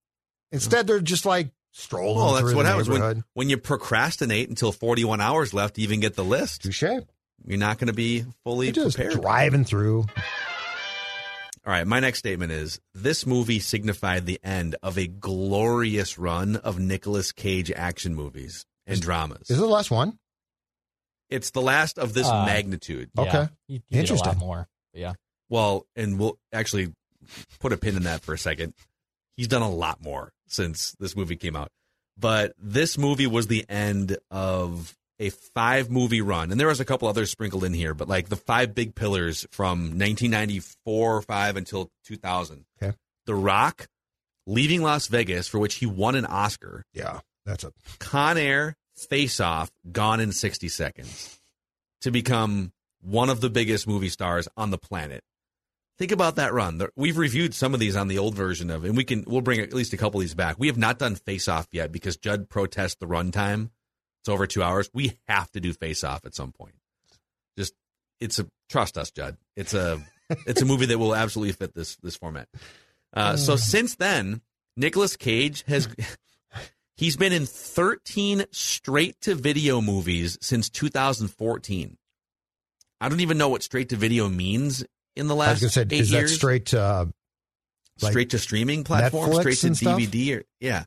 Instead, 0.52 0.86
they're 0.86 1.00
just 1.00 1.24
like 1.26 1.50
strolling 1.78 2.16
well, 2.16 2.32
that's 2.32 2.46
through 2.46 2.56
what 2.56 2.62
the 2.62 2.68
happens 2.70 2.88
when, 2.88 3.24
when 3.34 3.50
you 3.50 3.58
procrastinate 3.58 4.48
until 4.48 4.72
41 4.72 5.20
hours 5.20 5.52
left 5.52 5.74
to 5.74 5.82
even 5.82 6.00
get 6.00 6.14
the 6.16 6.24
list. 6.24 6.62
Touche. 6.62 6.82
You're 6.82 7.58
not 7.58 7.78
going 7.78 7.88
to 7.88 7.92
be 7.92 8.24
fully 8.44 8.66
You're 8.68 8.72
just 8.72 8.96
prepared. 8.96 9.20
driving 9.20 9.64
through. 9.64 10.00
All 11.66 11.72
right, 11.72 11.86
my 11.86 12.00
next 12.00 12.20
statement 12.20 12.52
is 12.52 12.80
this 12.94 13.26
movie 13.26 13.58
signified 13.58 14.24
the 14.24 14.40
end 14.44 14.76
of 14.82 14.96
a 14.98 15.06
glorious 15.06 16.16
run 16.18 16.56
of 16.56 16.78
Nicolas 16.78 17.32
Cage 17.32 17.70
action 17.72 18.14
movies 18.14 18.64
and 18.86 19.00
dramas. 19.00 19.50
Is 19.50 19.58
it 19.58 19.60
the 19.60 19.66
last 19.66 19.90
one? 19.90 20.18
It's 21.28 21.50
the 21.50 21.60
last 21.60 21.98
of 21.98 22.14
this 22.14 22.28
Uh, 22.28 22.46
magnitude. 22.46 23.10
Yeah, 23.16 23.22
Okay. 23.22 23.48
you, 23.66 23.74
you 23.74 23.80
get 23.90 23.96
a 23.96 24.00
Interesting. 24.00 24.28
lot 24.28 24.38
more. 24.38 24.68
Yeah, 24.94 25.14
Well, 25.50 25.86
and 25.96 26.18
we'll 26.18 26.38
actually 26.52 26.94
put 27.60 27.72
a 27.72 27.76
pin 27.76 27.96
in 27.96 28.04
that 28.04 28.22
for 28.22 28.32
a 28.32 28.38
second. 28.38 28.72
He's 29.36 29.48
done 29.48 29.62
a 29.62 29.70
lot 29.70 30.00
more 30.02 30.32
since 30.48 30.92
this 30.98 31.16
movie 31.16 31.36
came 31.36 31.56
out. 31.56 31.68
But 32.18 32.54
this 32.58 32.96
movie 32.96 33.26
was 33.26 33.46
the 33.46 33.64
end 33.68 34.16
of 34.30 34.96
a 35.18 35.30
five 35.30 35.90
movie 35.90 36.20
run. 36.20 36.50
And 36.50 36.60
there 36.60 36.68
was 36.68 36.80
a 36.80 36.84
couple 36.84 37.08
others 37.08 37.30
sprinkled 37.30 37.64
in 37.64 37.72
here, 37.72 37.94
but 37.94 38.08
like 38.08 38.28
the 38.28 38.36
five 38.36 38.74
big 38.74 38.94
pillars 38.94 39.46
from 39.50 39.98
1994 39.98 41.16
or 41.16 41.22
5 41.22 41.56
until 41.56 41.90
2000. 42.04 42.64
Okay. 42.82 42.96
The 43.26 43.34
Rock, 43.34 43.86
Leaving 44.46 44.82
Las 44.82 45.08
Vegas, 45.08 45.48
for 45.48 45.58
which 45.58 45.76
he 45.76 45.86
won 45.86 46.14
an 46.14 46.26
Oscar. 46.26 46.84
Yeah, 46.92 47.20
that's 47.44 47.64
a 47.64 47.72
Con 47.98 48.38
Air, 48.38 48.76
Face 48.94 49.40
Off, 49.40 49.70
Gone 49.90 50.20
in 50.20 50.32
60 50.32 50.68
Seconds 50.68 51.38
to 52.02 52.10
become 52.10 52.72
one 53.00 53.30
of 53.30 53.40
the 53.40 53.50
biggest 53.50 53.86
movie 53.86 54.08
stars 54.08 54.48
on 54.56 54.70
the 54.70 54.78
planet. 54.78 55.22
Think 55.98 56.12
about 56.12 56.36
that 56.36 56.52
run. 56.52 56.80
We've 56.94 57.16
reviewed 57.16 57.54
some 57.54 57.72
of 57.72 57.80
these 57.80 57.96
on 57.96 58.08
the 58.08 58.18
old 58.18 58.34
version 58.34 58.70
of, 58.70 58.84
and 58.84 58.96
we 58.96 59.04
can 59.04 59.24
we'll 59.26 59.40
bring 59.40 59.60
at 59.60 59.72
least 59.72 59.94
a 59.94 59.96
couple 59.96 60.20
of 60.20 60.24
these 60.24 60.34
back. 60.34 60.56
We 60.58 60.66
have 60.66 60.76
not 60.76 60.98
done 60.98 61.14
Face 61.14 61.48
Off 61.48 61.68
yet 61.72 61.90
because 61.90 62.18
Judd 62.18 62.50
protests 62.50 62.96
the 62.96 63.06
runtime. 63.06 63.70
It's 64.20 64.28
over 64.28 64.46
two 64.46 64.62
hours. 64.62 64.90
We 64.92 65.18
have 65.26 65.50
to 65.52 65.60
do 65.60 65.72
Face 65.72 66.04
Off 66.04 66.26
at 66.26 66.34
some 66.34 66.52
point. 66.52 66.74
Just 67.56 67.72
it's 68.20 68.38
a 68.38 68.46
trust 68.68 68.98
us, 68.98 69.10
Judd. 69.10 69.38
It's 69.56 69.72
a 69.72 70.02
it's 70.46 70.60
a 70.60 70.66
movie 70.66 70.86
that 70.86 70.98
will 70.98 71.14
absolutely 71.14 71.52
fit 71.52 71.74
this 71.74 71.96
this 71.96 72.16
format. 72.16 72.48
Uh, 73.14 73.36
so 73.36 73.56
since 73.56 73.94
then, 73.94 74.42
Nicolas 74.76 75.16
Cage 75.16 75.64
has 75.66 75.88
he's 76.96 77.16
been 77.16 77.32
in 77.32 77.46
13 77.46 78.44
straight 78.50 79.18
to 79.22 79.34
video 79.34 79.80
movies 79.80 80.36
since 80.42 80.68
2014. 80.68 81.96
I 83.00 83.08
don't 83.08 83.20
even 83.20 83.38
know 83.38 83.48
what 83.48 83.62
straight 83.62 83.90
to 83.90 83.96
video 83.96 84.28
means 84.28 84.84
in 85.16 85.26
the 85.26 85.34
I 85.34 85.38
last 85.38 85.62
was 85.62 85.74
going 85.74 85.86
to 85.86 85.94
say, 85.94 85.96
eight 85.96 86.02
is 86.02 86.10
that 86.10 86.18
years. 86.18 86.34
straight 86.34 86.74
uh, 86.74 87.06
like 88.02 88.12
straight 88.12 88.30
to 88.30 88.38
streaming 88.38 88.84
platform, 88.84 89.30
Netflix 89.30 89.56
straight 89.56 89.74
to? 89.74 89.84
DVD, 89.84 90.38
or 90.38 90.44
yeah. 90.60 90.84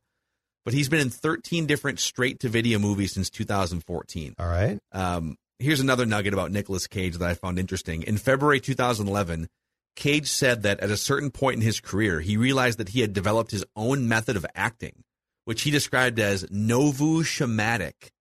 But 0.65 0.73
he's 0.73 0.89
been 0.89 0.99
in 0.99 1.09
13 1.09 1.65
different 1.65 1.99
straight 1.99 2.41
to 2.41 2.49
video 2.49 2.79
movies 2.79 3.13
since 3.13 3.29
2014. 3.29 4.35
All 4.37 4.47
right. 4.47 4.79
Um, 4.91 5.37
here's 5.57 5.79
another 5.79 6.05
nugget 6.05 6.33
about 6.33 6.51
Nicolas 6.51 6.85
Cage 6.85 7.17
that 7.17 7.27
I 7.27 7.33
found 7.33 7.57
interesting. 7.57 8.03
In 8.03 8.17
February 8.17 8.59
2011, 8.59 9.47
Cage 9.95 10.27
said 10.27 10.63
that 10.63 10.79
at 10.81 10.91
a 10.91 10.97
certain 10.97 11.31
point 11.31 11.55
in 11.55 11.61
his 11.61 11.79
career, 11.79 12.19
he 12.19 12.37
realized 12.37 12.77
that 12.77 12.89
he 12.89 13.01
had 13.01 13.13
developed 13.13 13.51
his 13.51 13.65
own 13.75 14.07
method 14.07 14.35
of 14.35 14.45
acting, 14.53 15.03
which 15.45 15.63
he 15.63 15.71
described 15.71 16.19
as 16.19 16.45
nouveau 16.51 17.23
shamanic. 17.23 18.11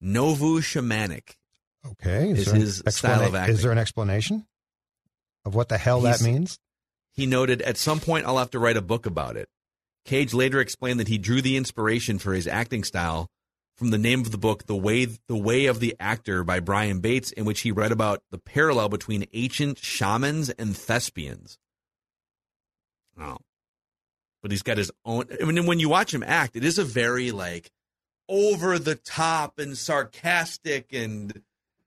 Nouveau 0.00 0.60
shamanic. 0.60 1.36
Okay. 1.86 2.30
Is 2.30 2.48
an 2.48 2.60
his 2.60 2.82
style 2.88 3.22
of 3.22 3.34
acting. 3.34 3.54
Is 3.54 3.62
there 3.62 3.72
an 3.72 3.78
explanation 3.78 4.46
of 5.44 5.54
what 5.54 5.68
the 5.68 5.78
hell 5.78 6.00
He's- 6.02 6.18
that 6.18 6.24
means? 6.24 6.58
He 7.12 7.26
noted, 7.26 7.62
at 7.62 7.76
some 7.76 8.00
point, 8.00 8.26
I'll 8.26 8.38
have 8.38 8.50
to 8.50 8.58
write 8.58 8.76
a 8.76 8.82
book 8.82 9.06
about 9.06 9.36
it. 9.36 9.48
Cage 10.04 10.34
later 10.34 10.60
explained 10.60 10.98
that 10.98 11.08
he 11.08 11.16
drew 11.16 11.40
the 11.40 11.56
inspiration 11.56 12.18
for 12.18 12.34
his 12.34 12.48
acting 12.48 12.82
style 12.82 13.30
from 13.76 13.90
the 13.90 13.98
name 13.98 14.20
of 14.20 14.32
the 14.32 14.38
book, 14.38 14.66
The 14.66 14.76
Way, 14.76 15.04
the 15.04 15.36
Way 15.36 15.66
of 15.66 15.80
the 15.80 15.94
Actor 16.00 16.44
by 16.44 16.60
Brian 16.60 17.00
Bates, 17.00 17.30
in 17.32 17.44
which 17.44 17.60
he 17.60 17.70
read 17.70 17.92
about 17.92 18.22
the 18.30 18.38
parallel 18.38 18.88
between 18.88 19.26
ancient 19.32 19.78
shamans 19.78 20.50
and 20.50 20.76
thespians. 20.76 21.58
Oh. 23.18 23.38
But 24.42 24.50
he's 24.50 24.62
got 24.62 24.78
his 24.78 24.90
own. 25.04 25.24
I 25.40 25.44
mean, 25.44 25.66
when 25.66 25.80
you 25.80 25.88
watch 25.88 26.12
him 26.12 26.22
act, 26.22 26.56
it 26.56 26.64
is 26.64 26.78
a 26.78 26.84
very, 26.84 27.30
like, 27.30 27.70
over 28.28 28.78
the 28.78 28.96
top 28.96 29.58
and 29.58 29.78
sarcastic 29.78 30.92
and. 30.92 31.42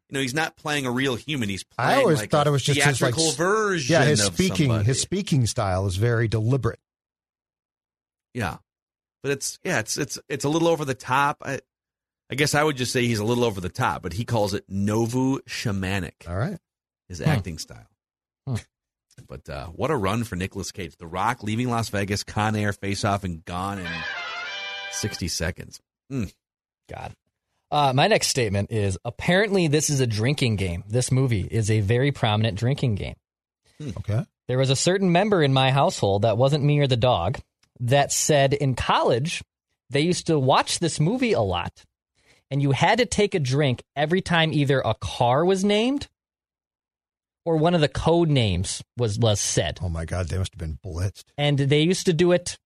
You 0.10 0.13
know, 0.15 0.22
he's 0.22 0.34
not 0.34 0.56
playing 0.56 0.86
a 0.86 0.91
real 0.91 1.15
human. 1.15 1.50
He's 1.50 1.63
playing. 1.65 1.91
I 1.91 2.02
always 2.02 2.20
like 2.20 2.30
thought 2.30 2.48
it 2.48 2.52
was 2.52 2.63
just 2.63 2.82
his 2.82 3.02
like 3.02 3.15
version. 3.36 3.93
Yeah, 3.93 4.06
his 4.06 4.24
speaking 4.24 4.67
somebody. 4.67 4.86
his 4.86 5.02
speaking 5.02 5.46
style 5.46 5.86
is 5.86 5.98
very 5.98 6.28
deliberate. 6.30 6.80
Yeah, 8.34 8.58
but 9.22 9.32
it's 9.34 9.60
yeah, 9.63 9.80
it's 9.80 9.98
it's 9.98 10.17
it's 10.30 10.46
a 10.46 10.50
little 10.50 10.70
over 10.70 10.86
the 10.86 10.93
top. 10.93 11.38
I, 11.41 11.60
I 12.30 12.36
guess 12.36 12.56
I 12.56 12.63
would 12.63 12.78
just 12.78 12.93
say 12.93 13.06
he's 13.06 13.20
a 13.20 13.26
little 13.26 13.43
over 13.43 13.60
the 13.60 13.70
top, 13.70 14.02
but 14.02 14.13
he 14.13 14.24
calls 14.24 14.54
it 14.54 14.65
nouveau 14.70 15.39
shamanic, 15.48 16.28
All 16.28 16.36
right. 16.36 16.58
his 17.10 17.22
acting 17.22 17.58
style. 17.58 17.88
But 19.28 19.50
uh, 19.50 19.67
what 19.67 19.89
a 19.89 19.96
run 19.96 20.24
for 20.24 20.36
Nicolas 20.36 20.72
Cage! 20.72 20.96
The 20.96 21.08
Rock, 21.08 21.41
leaving 21.41 21.70
Las 21.70 21.89
Vegas, 21.89 22.24
Con 22.24 22.56
Air, 22.56 22.72
Face 22.72 23.04
Off, 23.04 23.24
and 23.24 23.43
gone 23.43 23.80
in 23.80 23.88
sixty 24.91 25.28
seconds. 25.28 25.82
God. 26.12 27.15
Uh, 27.69 27.91
my 27.93 28.08
next 28.08 28.27
statement 28.27 28.71
is 28.71 28.97
apparently 29.03 29.67
this 29.67 29.89
is 29.89 29.99
a 29.99 30.08
drinking 30.08 30.56
game. 30.56 30.84
This 30.88 31.12
movie 31.12 31.47
is 31.49 31.69
a 31.69 31.82
very 31.82 32.12
prominent 32.12 32.58
drinking 32.58 32.95
game. 32.95 33.15
Okay. 33.97 34.25
There 34.47 34.58
was 34.58 34.69
a 34.69 34.75
certain 34.75 35.12
member 35.12 35.43
in 35.43 35.53
my 35.53 35.71
household 35.71 36.21
that 36.21 36.38
wasn't 36.38 36.63
me 36.63 36.80
or 36.80 36.88
the 36.88 36.97
dog 36.97 37.39
that 37.80 38.12
said 38.12 38.53
in 38.53 38.75
college 38.75 39.43
they 39.89 40.01
used 40.01 40.27
to 40.27 40.39
watch 40.39 40.80
this 40.80 40.99
movie 40.99 41.34
a 41.34 41.41
lot 41.41 41.84
and 42.49 42.62
you 42.62 42.71
had 42.71 42.97
to 42.99 43.06
take 43.06 43.36
a 43.36 43.39
drink 43.39 43.84
every 43.95 44.21
time 44.21 44.53
either 44.53 44.82
a 44.84 44.95
car 44.95 45.45
was 45.45 45.63
named 45.63 46.08
or 47.45 47.58
one 47.58 47.75
of 47.75 47.82
the 47.82 47.88
code 47.88 48.30
names 48.30 48.84
was 48.97 49.19
was 49.19 49.39
said. 49.39 49.80
Oh 49.82 49.89
my 49.89 50.06
God, 50.06 50.27
they 50.27 50.38
must 50.38 50.53
have 50.53 50.60
been 50.60 50.80
blitzed. 50.84 51.25
And 51.38 51.58
they 51.58 51.82
used 51.82 52.06
to 52.08 52.13
do 52.13 52.32
it 52.32 52.58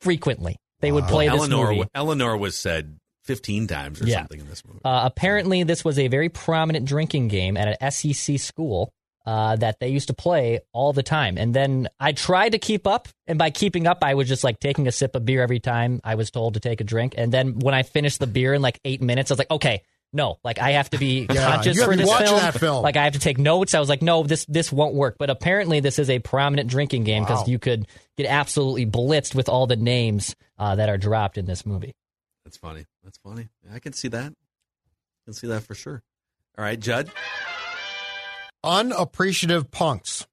frequently. 0.00 0.56
They 0.80 0.90
would 0.90 1.04
play 1.04 1.28
this 1.28 1.38
Eleanor, 1.38 1.72
movie. 1.72 1.88
Eleanor 1.94 2.36
was 2.36 2.56
said 2.56 2.98
fifteen 3.24 3.66
times 3.66 4.00
or 4.02 4.06
Yeah. 4.06 4.18
something 4.18 4.40
in 4.40 4.48
this 4.48 4.64
movie. 4.66 4.80
Uh, 4.84 5.02
apparently, 5.04 5.62
this 5.62 5.84
was 5.84 5.98
a 5.98 6.08
very 6.08 6.28
prominent 6.28 6.86
drinking 6.86 7.28
game 7.28 7.56
at 7.56 7.68
an 7.80 7.90
SEC 7.90 8.38
school 8.38 8.92
uh, 9.24 9.54
that 9.56 9.78
they 9.78 9.88
used 9.88 10.08
to 10.08 10.14
play 10.14 10.58
all 10.72 10.92
the 10.92 11.02
time. 11.02 11.38
And 11.38 11.54
then 11.54 11.88
I 12.00 12.10
tried 12.12 12.52
to 12.52 12.58
keep 12.58 12.86
up, 12.88 13.06
and 13.28 13.38
by 13.38 13.50
keeping 13.50 13.86
up, 13.86 13.98
I 14.02 14.14
was 14.14 14.26
just 14.28 14.42
like 14.42 14.58
taking 14.58 14.88
a 14.88 14.92
sip 14.92 15.14
of 15.14 15.24
beer 15.24 15.42
every 15.42 15.60
time 15.60 16.00
I 16.02 16.16
was 16.16 16.30
told 16.32 16.54
to 16.54 16.60
take 16.60 16.80
a 16.80 16.84
drink. 16.84 17.14
And 17.16 17.32
then 17.32 17.60
when 17.60 17.72
I 17.74 17.84
finished 17.84 18.18
the 18.18 18.26
beer 18.26 18.52
in 18.54 18.62
like 18.62 18.80
eight 18.84 19.00
minutes, 19.00 19.30
I 19.30 19.34
was 19.34 19.38
like, 19.38 19.50
okay. 19.50 19.82
No, 20.14 20.36
like 20.44 20.58
I 20.58 20.72
have 20.72 20.90
to 20.90 20.98
be 20.98 21.26
Yeah, 21.32 21.52
conscious 21.54 21.74
you 21.78 21.84
for 21.86 21.96
this 21.96 22.06
film. 22.14 22.36
that 22.38 22.58
film. 22.60 22.82
Like 22.82 22.98
I 22.98 23.04
have 23.04 23.14
to 23.14 23.18
take 23.18 23.38
notes. 23.38 23.74
I 23.74 23.80
was 23.80 23.88
like, 23.88 24.02
no, 24.02 24.22
this 24.24 24.44
this 24.44 24.70
won't 24.70 24.92
work. 24.94 25.16
But 25.18 25.30
apparently, 25.30 25.80
this 25.80 25.98
is 25.98 26.10
a 26.10 26.18
prominent 26.18 26.68
drinking 26.68 27.04
game 27.04 27.22
because 27.22 27.38
Wow. 27.38 27.46
you 27.46 27.58
could 27.58 27.86
get 28.18 28.26
absolutely 28.26 28.84
blitzed 28.84 29.34
with 29.34 29.48
all 29.48 29.66
the 29.66 29.76
names 29.76 30.36
uh, 30.58 30.74
that 30.74 30.90
are 30.90 30.98
dropped 30.98 31.38
in 31.38 31.46
this 31.46 31.64
movie. 31.64 31.94
That's 32.52 32.58
funny. 32.58 32.84
That's 33.02 33.16
funny. 33.16 33.48
I 33.72 33.78
can 33.78 33.94
see 33.94 34.08
that. 34.08 34.26
I 34.26 35.20
can 35.24 35.32
see 35.32 35.46
that 35.46 35.62
for 35.62 35.74
sure. 35.74 36.02
All 36.58 36.62
right, 36.62 36.78
Judd. 36.78 37.10
Unappreciative 38.62 39.70
punks. 39.70 40.26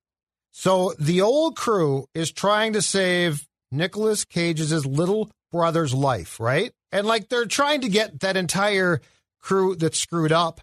So 0.51 0.93
the 0.99 1.21
old 1.21 1.55
crew 1.55 2.07
is 2.13 2.33
trying 2.33 2.73
to 2.73 2.81
save 2.81 3.47
Nicolas 3.71 4.25
Cage's 4.25 4.85
little 4.85 5.31
brother's 5.53 5.93
life, 5.93 6.41
right? 6.41 6.73
And 6.91 7.07
like 7.07 7.29
they're 7.29 7.45
trying 7.45 7.81
to 7.81 7.89
get 7.89 8.19
that 8.19 8.35
entire 8.35 8.99
crew 9.39 9.77
that 9.77 9.95
screwed 9.95 10.33
up 10.33 10.59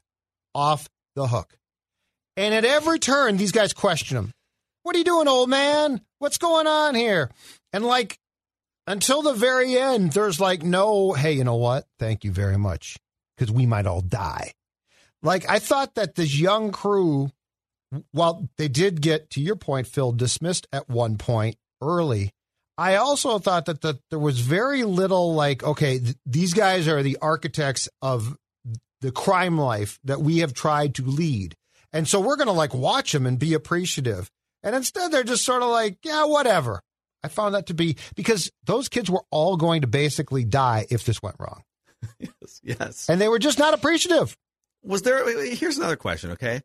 off 0.55 0.91
the 1.15 1.27
hook. 1.27 1.57
And 2.37 2.53
at 2.53 2.67
every 2.67 2.99
turn, 2.99 3.39
these 3.39 3.53
guys 3.53 3.73
question 3.73 4.19
him. 4.19 4.33
What 4.83 4.95
are 4.95 4.99
you 4.99 5.05
doing, 5.05 5.27
old 5.27 5.49
man? 5.49 6.03
What's 6.19 6.37
going 6.37 6.67
on 6.67 6.95
here? 6.95 7.31
And 7.73 7.83
like 7.83 8.19
until 8.87 9.23
the 9.23 9.35
very 9.35 9.77
end, 9.77 10.13
there's 10.13 10.41
like 10.41 10.63
no, 10.63 11.13
hey, 11.13 11.33
you 11.33 11.45
know 11.45 11.57
what? 11.57 11.87
Thank 11.99 12.25
you 12.25 12.31
very 12.31 12.59
much. 12.59 12.97
Because 13.37 13.53
we 13.53 13.67
might 13.67 13.87
all 13.87 14.01
die. 14.01 14.53
Like 15.23 15.49
I 15.49 15.59
thought 15.59 15.95
that 15.95 16.15
this 16.15 16.39
young 16.39 16.73
crew, 16.73 17.31
while 18.13 18.49
they 18.57 18.69
did 18.69 19.01
get, 19.01 19.31
to 19.31 19.41
your 19.41 19.57
point, 19.57 19.87
Phil, 19.87 20.13
dismissed 20.13 20.67
at 20.73 20.89
one 20.89 21.19
point 21.19 21.57
early, 21.83 22.33
I 22.79 22.97
also 22.97 23.39
thought 23.39 23.67
that 23.67 23.81
the, 23.81 23.99
there 24.11 24.19
was 24.19 24.41
very 24.41 24.85
little 24.85 25.35
like, 25.35 25.63
okay, 25.63 25.99
th- 25.99 26.17
these 26.27 26.53
guys 26.53 26.89
are 26.89 27.03
the 27.03 27.19
architects 27.23 27.89
of 28.03 28.37
the 29.01 29.13
crime 29.13 29.59
life 29.59 29.99
that 30.05 30.21
we 30.21 30.39
have 30.39 30.53
tried 30.53 30.95
to 30.97 31.03
lead. 31.03 31.55
And 31.93 32.07
so 32.07 32.21
we're 32.21 32.37
going 32.37 32.49
to 32.49 32.53
like 32.53 32.75
watch 32.75 33.13
them 33.13 33.27
and 33.27 33.39
be 33.39 33.55
appreciative. 33.55 34.31
And 34.63 34.75
instead, 34.75 35.11
they're 35.11 35.23
just 35.23 35.45
sort 35.45 35.63
of 35.63 35.71
like, 35.71 35.99
yeah, 36.03 36.25
whatever. 36.25 36.83
I 37.25 37.29
found 37.29 37.55
that 37.55 37.67
to 37.67 37.75
be 37.75 37.97
because 38.15 38.51
those 38.65 38.89
kids 38.89 39.11
were 39.11 39.23
all 39.31 39.57
going 39.57 39.81
to 39.81 39.87
basically 39.87 40.45
die 40.45 40.87
if 40.91 41.05
this 41.05 41.23
went 41.23 41.37
wrong. 41.39 41.63
yes, 42.21 42.61
yes. 42.63 43.09
And 43.09 43.21
they 43.21 43.29
were 43.29 43.39
just 43.39 43.59
not 43.59 43.75
appreciative. 43.75 44.37
Was 44.85 45.03
there? 45.03 45.27
Here's 45.55 45.79
another 45.79 45.97
question. 45.97 46.31
Okay, 46.33 46.61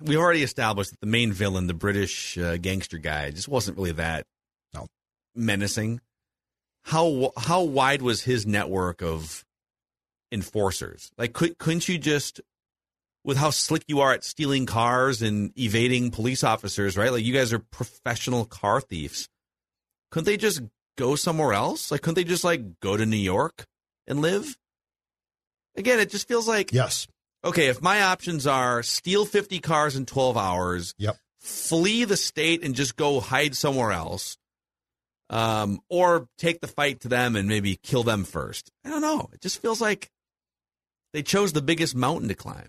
we 0.00 0.16
already 0.16 0.42
established 0.42 0.90
that 0.90 1.00
the 1.00 1.06
main 1.06 1.32
villain, 1.32 1.66
the 1.66 1.74
British 1.74 2.38
uh, 2.38 2.56
gangster 2.58 2.98
guy, 2.98 3.30
just 3.32 3.48
wasn't 3.48 3.76
really 3.76 3.92
that 3.92 4.26
No. 4.74 4.86
menacing. 5.34 6.00
How 6.84 7.32
how 7.36 7.62
wide 7.62 8.02
was 8.02 8.22
his 8.22 8.46
network 8.46 9.02
of 9.02 9.44
enforcers? 10.30 11.10
Like, 11.18 11.32
could 11.32 11.58
couldn't 11.58 11.88
you 11.88 11.98
just 11.98 12.40
with 13.24 13.36
how 13.36 13.50
slick 13.50 13.82
you 13.88 14.00
are 14.00 14.12
at 14.12 14.22
stealing 14.22 14.66
cars 14.66 15.20
and 15.22 15.52
evading 15.58 16.12
police 16.12 16.44
officers, 16.44 16.96
right? 16.96 17.10
Like 17.10 17.24
you 17.24 17.32
guys 17.34 17.52
are 17.52 17.58
professional 17.58 18.44
car 18.44 18.80
thieves. 18.80 19.28
Couldn't 20.10 20.26
they 20.26 20.36
just 20.36 20.62
go 20.96 21.14
somewhere 21.16 21.52
else? 21.52 21.90
Like, 21.90 22.02
couldn't 22.02 22.14
they 22.14 22.24
just 22.24 22.44
like 22.44 22.80
go 22.80 22.96
to 22.96 23.04
New 23.06 23.16
York 23.16 23.66
and 24.06 24.20
live? 24.22 24.56
Again, 25.76 26.00
it 26.00 26.10
just 26.10 26.26
feels 26.28 26.48
like 26.48 26.72
Yes. 26.72 27.06
okay, 27.44 27.66
if 27.66 27.82
my 27.82 28.02
options 28.02 28.46
are 28.46 28.82
steal 28.82 29.24
50 29.26 29.58
cars 29.60 29.94
in 29.96 30.06
12 30.06 30.36
hours, 30.36 30.94
Yep. 30.98 31.16
flee 31.40 32.04
the 32.04 32.16
state 32.16 32.62
and 32.64 32.74
just 32.74 32.96
go 32.96 33.20
hide 33.20 33.54
somewhere 33.56 33.92
else, 33.92 34.38
um, 35.28 35.80
or 35.90 36.28
take 36.38 36.60
the 36.60 36.66
fight 36.66 37.00
to 37.00 37.08
them 37.08 37.36
and 37.36 37.46
maybe 37.48 37.76
kill 37.82 38.02
them 38.04 38.24
first. 38.24 38.70
I 38.84 38.88
don't 38.90 39.02
know. 39.02 39.28
It 39.32 39.40
just 39.42 39.60
feels 39.60 39.80
like 39.80 40.08
they 41.12 41.22
chose 41.22 41.52
the 41.52 41.62
biggest 41.62 41.94
mountain 41.94 42.28
to 42.28 42.34
climb. 42.34 42.68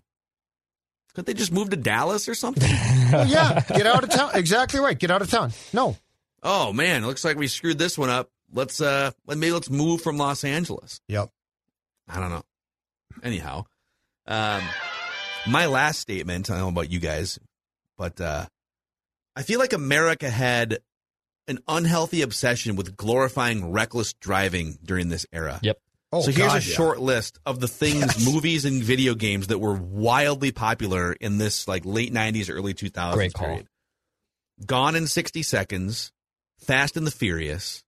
Couldn't 1.13 1.27
they 1.27 1.33
just 1.33 1.51
move 1.51 1.69
to 1.71 1.77
Dallas 1.77 2.27
or 2.29 2.35
something? 2.35 2.69
Well, 3.11 3.27
yeah. 3.29 3.61
Get 3.69 3.87
out 3.87 4.03
of 4.03 4.09
town. 4.09 4.31
Exactly 4.35 4.79
right. 4.79 4.97
Get 4.99 5.09
out 5.11 5.21
of 5.21 5.29
town. 5.31 5.51
No. 5.73 5.97
Oh 6.43 6.73
man, 6.73 7.03
it 7.03 7.07
looks 7.07 7.23
like 7.25 7.37
we 7.37 7.47
screwed 7.47 7.77
this 7.77 7.97
one 7.97 8.09
up. 8.09 8.29
Let's 8.53 8.79
uh, 8.81 9.11
let- 9.25 9.37
maybe 9.37 9.51
let's 9.53 9.69
move 9.69 10.01
from 10.01 10.17
Los 10.17 10.43
Angeles. 10.43 11.01
Yep. 11.07 11.29
I 12.07 12.19
don't 12.19 12.29
know. 12.29 12.43
Anyhow, 13.23 13.65
um, 14.27 14.61
my 15.47 15.65
last 15.65 15.99
statement, 15.99 16.49
I 16.49 16.53
don't 16.53 16.61
know 16.63 16.69
about 16.69 16.91
you 16.91 16.99
guys, 16.99 17.39
but 17.97 18.21
uh, 18.21 18.45
I 19.35 19.41
feel 19.43 19.59
like 19.59 19.73
America 19.73 20.29
had 20.29 20.79
an 21.47 21.59
unhealthy 21.67 22.21
obsession 22.21 22.75
with 22.75 22.95
glorifying 22.95 23.71
reckless 23.71 24.13
driving 24.13 24.77
during 24.83 25.09
this 25.09 25.25
era. 25.33 25.59
Yep. 25.63 25.77
Oh, 26.13 26.21
so 26.21 26.31
here's 26.31 26.47
God, 26.47 26.61
a 26.61 26.65
yeah. 26.65 26.73
short 26.75 26.99
list 27.01 27.37
of 27.45 27.59
the 27.59 27.67
things, 27.67 27.99
Yes. 27.99 28.25
movies 28.25 28.63
and 28.65 28.81
video 28.81 29.13
games 29.15 29.47
that 29.47 29.59
were 29.59 29.73
wildly 29.73 30.51
popular 30.53 31.11
in 31.13 31.37
this 31.37 31.67
like 31.67 31.83
late 31.85 32.13
90s, 32.13 32.49
early 32.49 32.73
2000s 32.73 33.13
Great 33.13 33.33
call. 33.33 33.47
period. 33.47 33.67
Gone 34.65 34.95
in 34.95 35.07
60 35.07 35.43
Seconds, 35.43 36.11
Fast 36.59 36.97
and 36.97 37.05
the 37.07 37.11
Furious, 37.11 37.83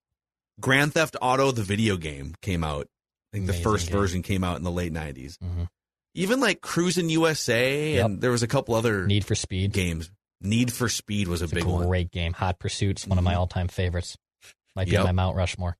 Grand 0.60 0.94
Theft 0.94 1.16
Auto, 1.22 1.52
the 1.52 1.64
video 1.64 1.98
game 1.98 2.36
came 2.42 2.64
out. 2.64 2.88
I 3.34 3.38
think 3.38 3.48
the 3.48 3.54
first 3.54 3.88
game. 3.90 3.98
version 3.98 4.22
came 4.24 4.44
out 4.44 4.58
in 4.58 4.64
the 4.64 4.72
late 4.72 4.92
90s. 4.94 5.38
Mhm. 5.38 5.68
Even 6.16 6.40
like 6.40 6.62
Cruising 6.62 7.10
USA, 7.10 7.94
Yep. 7.96 8.06
and 8.06 8.22
there 8.22 8.32
was 8.32 8.44
a 8.44 8.48
couple 8.48 8.76
other 8.76 9.06
Need 9.06 9.26
for 9.26 9.36
Speed. 9.36 9.72
games. 9.74 10.10
Need 10.42 10.74
for 10.74 10.90
Speed 10.90 11.28
was 11.28 11.42
a 11.42 11.46
It's 11.46 11.54
a 11.54 11.56
big 11.56 11.66
one. 11.66 11.88
great 11.88 12.12
game. 12.12 12.34
Hot 12.34 12.60
Pursuit's 12.60 13.06
one 13.06 13.18
of 13.18 13.24
my 13.24 13.34
Mhm. 13.34 13.38
all-time 13.38 13.68
favorites. 13.68 14.18
Might 14.76 14.86
be 14.86 14.92
Yep. 14.94 15.04
my 15.06 15.12
Mount 15.12 15.36
Rushmore. 15.36 15.78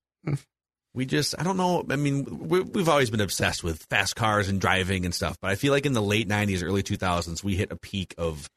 we 0.96 1.06
just 1.06 1.36
i 1.40 1.44
don't 1.44 1.56
know 1.56 1.86
i 1.92 1.96
mean 1.96 2.26
we've 2.50 2.90
always 2.90 3.12
been 3.12 3.22
obsessed 3.22 3.64
with 3.64 3.86
fast 3.92 4.16
cars 4.16 4.50
and 4.50 4.60
driving 4.60 5.06
and 5.06 5.14
stuff 5.14 5.38
but 5.40 5.50
i 5.52 5.56
feel 5.56 5.72
like 5.72 5.86
in 5.86 5.94
the 5.94 6.02
late 6.02 6.28
90s 6.28 6.64
early 6.64 6.82
2000s 6.82 7.44
we 7.44 7.56
hit 7.56 7.72
a 7.72 7.76
peak 7.76 8.16
of 8.18 8.50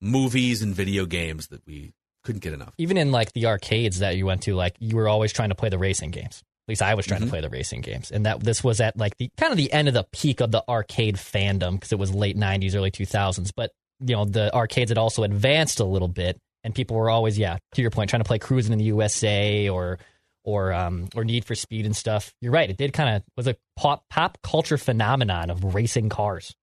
movies 0.00 0.60
and 0.60 0.74
video 0.74 1.06
games 1.06 1.46
that 1.48 1.64
we 1.66 1.92
couldn't 2.28 2.42
get 2.42 2.52
enough 2.52 2.72
Even 2.78 2.96
in 2.98 3.10
like 3.10 3.32
the 3.32 3.46
arcades 3.46 4.00
that 4.00 4.16
you 4.16 4.26
went 4.26 4.42
to, 4.42 4.54
like 4.54 4.76
you 4.78 4.96
were 4.96 5.08
always 5.08 5.32
trying 5.32 5.48
to 5.48 5.54
play 5.54 5.70
the 5.70 5.78
racing 5.78 6.10
games. 6.10 6.42
At 6.66 6.72
least 6.72 6.82
I 6.82 6.92
was 6.94 7.06
trying 7.06 7.20
Mhm. 7.22 7.24
to 7.24 7.30
play 7.30 7.40
the 7.40 7.48
racing 7.48 7.80
games, 7.80 8.10
and 8.10 8.26
that 8.26 8.40
this 8.40 8.62
was 8.62 8.78
at 8.80 8.96
like 8.98 9.16
the 9.16 9.30
kind 9.38 9.50
of 9.52 9.56
the 9.56 9.72
end 9.72 9.88
of 9.88 9.94
the 9.94 10.04
peak 10.12 10.40
of 10.42 10.50
the 10.50 10.62
arcade 10.68 11.16
fandom 11.16 11.72
because 11.76 11.92
it 11.92 11.98
was 11.98 12.12
late 12.14 12.36
'90s, 12.36 12.74
early 12.74 12.90
2000s. 12.90 13.50
But 13.56 13.72
you 14.06 14.14
know, 14.14 14.26
the 14.26 14.54
arcades 14.54 14.90
had 14.90 14.98
also 14.98 15.22
advanced 15.22 15.80
a 15.80 15.84
little 15.84 16.08
bit, 16.08 16.36
and 16.64 16.74
people 16.74 16.96
were 16.96 17.08
always, 17.10 17.38
yeah, 17.38 17.56
to 17.74 17.80
your 17.82 17.90
point, 17.90 18.10
trying 18.10 18.20
to 18.22 18.28
play 18.28 18.38
Cruising 18.38 18.72
in 18.74 18.78
the 18.78 18.84
USA 18.84 19.68
or 19.70 19.98
or 20.44 20.72
um 20.74 21.08
or 21.16 21.24
Need 21.24 21.46
for 21.46 21.54
Speed 21.54 21.86
and 21.86 21.96
stuff. 21.96 22.34
You're 22.42 22.52
right; 22.52 22.68
it 22.68 22.76
did 22.76 22.92
kind 22.92 23.16
of 23.16 23.22
was 23.36 23.46
a 23.46 23.56
pop 23.76 24.04
pop 24.10 24.36
culture 24.42 24.76
phenomenon 24.76 25.48
of 25.50 25.74
racing 25.74 26.10
cars. 26.10 26.54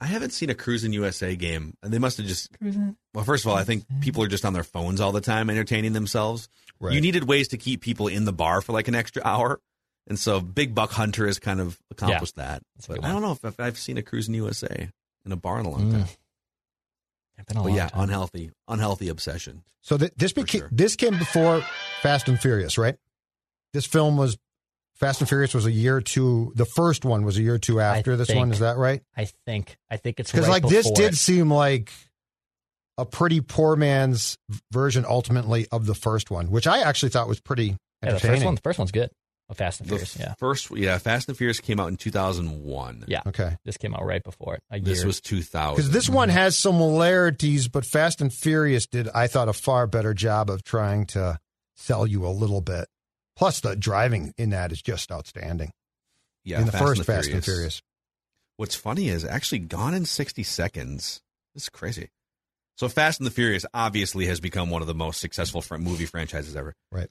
I 0.00 0.06
haven't 0.06 0.30
seen 0.30 0.50
a 0.50 0.54
cruising 0.54 0.92
usa 0.92 1.36
game 1.36 1.74
and 1.82 1.92
they 1.92 1.98
must 1.98 2.16
have 2.18 2.26
just 2.26 2.50
well 3.14 3.24
first 3.24 3.44
of 3.44 3.50
all 3.50 3.56
i 3.56 3.64
think 3.64 3.84
people 4.00 4.22
are 4.22 4.28
just 4.28 4.44
on 4.44 4.52
their 4.52 4.62
phones 4.64 5.00
all 5.00 5.12
the 5.12 5.20
time 5.20 5.50
entertaining 5.50 5.92
themselves 5.92 6.48
Right. 6.80 6.94
you 6.94 7.00
needed 7.00 7.24
ways 7.24 7.48
to 7.48 7.56
keep 7.56 7.80
people 7.80 8.06
in 8.06 8.24
the 8.24 8.32
bar 8.32 8.60
for 8.60 8.72
like 8.72 8.86
an 8.86 8.94
extra 8.94 9.20
hour 9.24 9.60
and 10.06 10.16
so 10.18 10.40
big 10.40 10.74
buck 10.76 10.92
hunter 10.92 11.26
has 11.26 11.38
kind 11.40 11.60
of 11.60 11.76
accomplished 11.90 12.36
that 12.36 12.62
That's 12.76 12.86
but 12.86 13.04
i 13.04 13.10
don't 13.10 13.22
know 13.22 13.32
if, 13.32 13.44
if 13.44 13.58
i've 13.58 13.78
seen 13.78 13.98
a 13.98 14.02
cruising 14.02 14.34
usa 14.34 14.90
in 15.26 15.32
a 15.32 15.36
bar 15.36 15.58
in 15.60 15.66
a 15.66 15.70
long 15.70 15.90
Mm. 15.90 15.92
time 15.92 16.06
been 17.46 17.56
a 17.56 17.60
but 17.60 17.66
long 17.68 17.74
yeah 17.76 17.88
time. 17.88 18.02
unhealthy 18.04 18.50
unhealthy 18.68 19.08
obsession 19.08 19.62
So 19.82 19.96
th- 19.98 20.12
this 20.16 20.32
became 20.32 20.60
sure. 20.60 20.68
this 20.72 20.94
came 20.96 21.16
before 21.18 21.62
Fast 22.02 22.28
and 22.28 22.38
Furious, 22.38 22.76
right? 22.78 22.96
This 23.72 23.86
film 23.86 24.16
was 24.16 24.36
Fast 25.00 25.20
and 25.20 25.28
Furious 25.28 25.54
was 25.54 25.64
a 25.66 25.70
year 25.70 25.96
or 25.96 26.00
two. 26.00 26.52
The 26.56 26.64
first 26.64 27.04
one 27.04 27.24
was 27.24 27.38
a 27.38 27.42
year 27.42 27.54
or 27.54 27.58
two 27.58 27.80
after 27.80 28.16
this 28.16 28.32
one. 28.32 28.50
Is 28.50 28.58
that 28.58 28.76
right? 28.76 29.00
I 29.16 29.26
think 29.46 29.76
I 29.90 29.96
think 29.96 30.18
it's 30.20 30.30
Because 30.30 30.46
right 30.48 30.62
like 30.62 30.70
this 30.70 30.86
before 30.86 30.96
did 30.96 31.12
it. 31.12 31.16
seem 31.16 31.52
like 31.52 31.92
a 32.96 33.04
pretty 33.04 33.40
poor 33.40 33.76
man's 33.76 34.36
version, 34.72 35.04
ultimately, 35.08 35.68
of 35.70 35.86
the 35.86 35.94
first 35.94 36.30
one, 36.32 36.50
which 36.50 36.66
I 36.66 36.80
actually 36.80 37.10
thought 37.10 37.28
was 37.28 37.38
pretty 37.40 37.76
Yeah, 38.02 38.12
the 38.14 38.20
first 38.20 38.44
one, 38.44 38.54
the 38.56 38.60
first 38.60 38.78
one's 38.78 38.90
good. 38.90 39.10
Oh, 39.50 39.54
Fast 39.54 39.80
and 39.80 39.88
The 39.88 39.94
Furious. 39.94 40.16
Yeah, 40.18 40.34
first, 40.38 40.70
yeah, 40.76 40.98
Fast 40.98 41.28
and 41.28 41.38
Furious 41.38 41.60
came 41.60 41.80
out 41.80 41.88
in 41.88 41.96
2001. 41.96 43.04
Yeah. 43.08 43.22
Okay, 43.28 43.56
this 43.64 43.76
came 43.78 43.94
out 43.94 44.04
right 44.04 44.22
before 44.22 44.56
it. 44.56 44.62
A 44.70 44.78
This 44.80 44.98
year. 44.98 45.06
was 45.06 45.20
2000. 45.22 45.76
because 45.76 45.90
this 45.90 46.08
one 46.08 46.28
has 46.28 46.58
similarities, 46.58 47.66
but 47.68 47.86
Fast 47.86 48.20
and 48.20 48.30
Furious 48.32 48.86
did, 48.86 49.08
I 49.14 49.26
thought, 49.26 49.48
a 49.48 49.52
far 49.54 49.86
better 49.86 50.12
job 50.12 50.50
of 50.50 50.64
trying 50.64 51.06
to 51.06 51.38
sell 51.76 52.06
you 52.06 52.26
a 52.26 52.28
little 52.28 52.60
bit. 52.60 52.88
Plus, 53.38 53.60
the 53.60 53.76
driving 53.76 54.34
in 54.36 54.50
that 54.50 54.72
is 54.72 54.82
just 54.82 55.10
outstanding. 55.12 55.70
yeah, 56.44 56.58
in 56.60 56.66
the 56.66 56.72
Fast 56.72 56.84
first 56.84 56.98
and 56.98 57.06
Fast 57.06 57.30
and 57.30 57.44
Furious. 57.44 57.80
What's 58.56 58.74
funny 58.74 59.08
is 59.08 59.24
actually 59.24 59.60
Gone 59.60 59.94
in 59.94 60.04
60 60.04 60.42
Seconds. 60.42 61.22
This 61.54 61.62
is 61.64 61.68
crazy. 61.68 62.08
So 62.76 62.88
Fast 62.88 63.20
and 63.20 63.26
the 63.26 63.30
Furious 63.30 63.64
obviously 63.72 64.26
has 64.26 64.40
become 64.40 64.70
one 64.70 64.82
of 64.82 64.88
the 64.88 64.94
most 64.94 65.20
successful 65.20 65.64
movie 65.78 66.06
franchises 66.06 66.56
ever. 66.56 66.74
Right. 66.90 67.08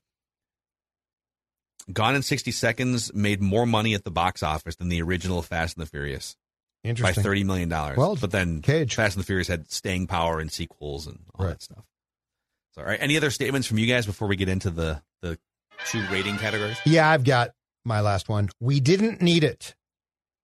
Gone 1.91 2.15
in 2.15 2.21
60 2.23 2.51
Seconds 2.51 3.13
made 3.13 3.41
more 3.41 3.65
money 3.65 3.93
at 3.93 4.03
the 4.03 4.11
box 4.11 4.43
office 4.43 4.75
than 4.75 4.89
the 4.89 5.01
original 5.01 5.41
Fast 5.41 5.77
and 5.77 5.85
the 5.85 5.89
Furious 5.89 6.35
Interesting. 6.83 7.23
by 7.23 7.29
$30 7.29 7.45
million. 7.45 7.69
Well, 7.69 8.17
but 8.19 8.31
then 8.31 8.61
Cage. 8.61 8.95
Fast 8.95 9.15
and 9.15 9.23
the 9.23 9.25
Furious 9.25 9.47
had 9.47 9.71
staying 9.71 10.07
power 10.07 10.39
and 10.39 10.51
sequels 10.51 11.07
and 11.07 11.19
all 11.35 11.45
Right. 11.45 11.51
that 11.53 11.61
stuff. 11.63 11.85
So, 12.75 12.81
all 12.81 12.87
right. 12.87 12.99
Any 13.01 13.15
other 13.15 13.31
statements 13.31 13.67
from 13.67 13.77
you 13.77 13.87
guys 13.87 14.05
before 14.05 14.27
we 14.27 14.35
get 14.35 14.49
into 14.49 14.69
the, 14.69 15.01
the 15.21 15.39
two 15.85 16.05
rating 16.11 16.37
categories? 16.37 16.77
Yeah, 16.85 17.09
I've 17.09 17.23
got 17.23 17.51
my 17.85 18.01
last 18.01 18.29
one. 18.29 18.49
We 18.59 18.79
didn't 18.79 19.21
need 19.21 19.43
it. 19.43 19.75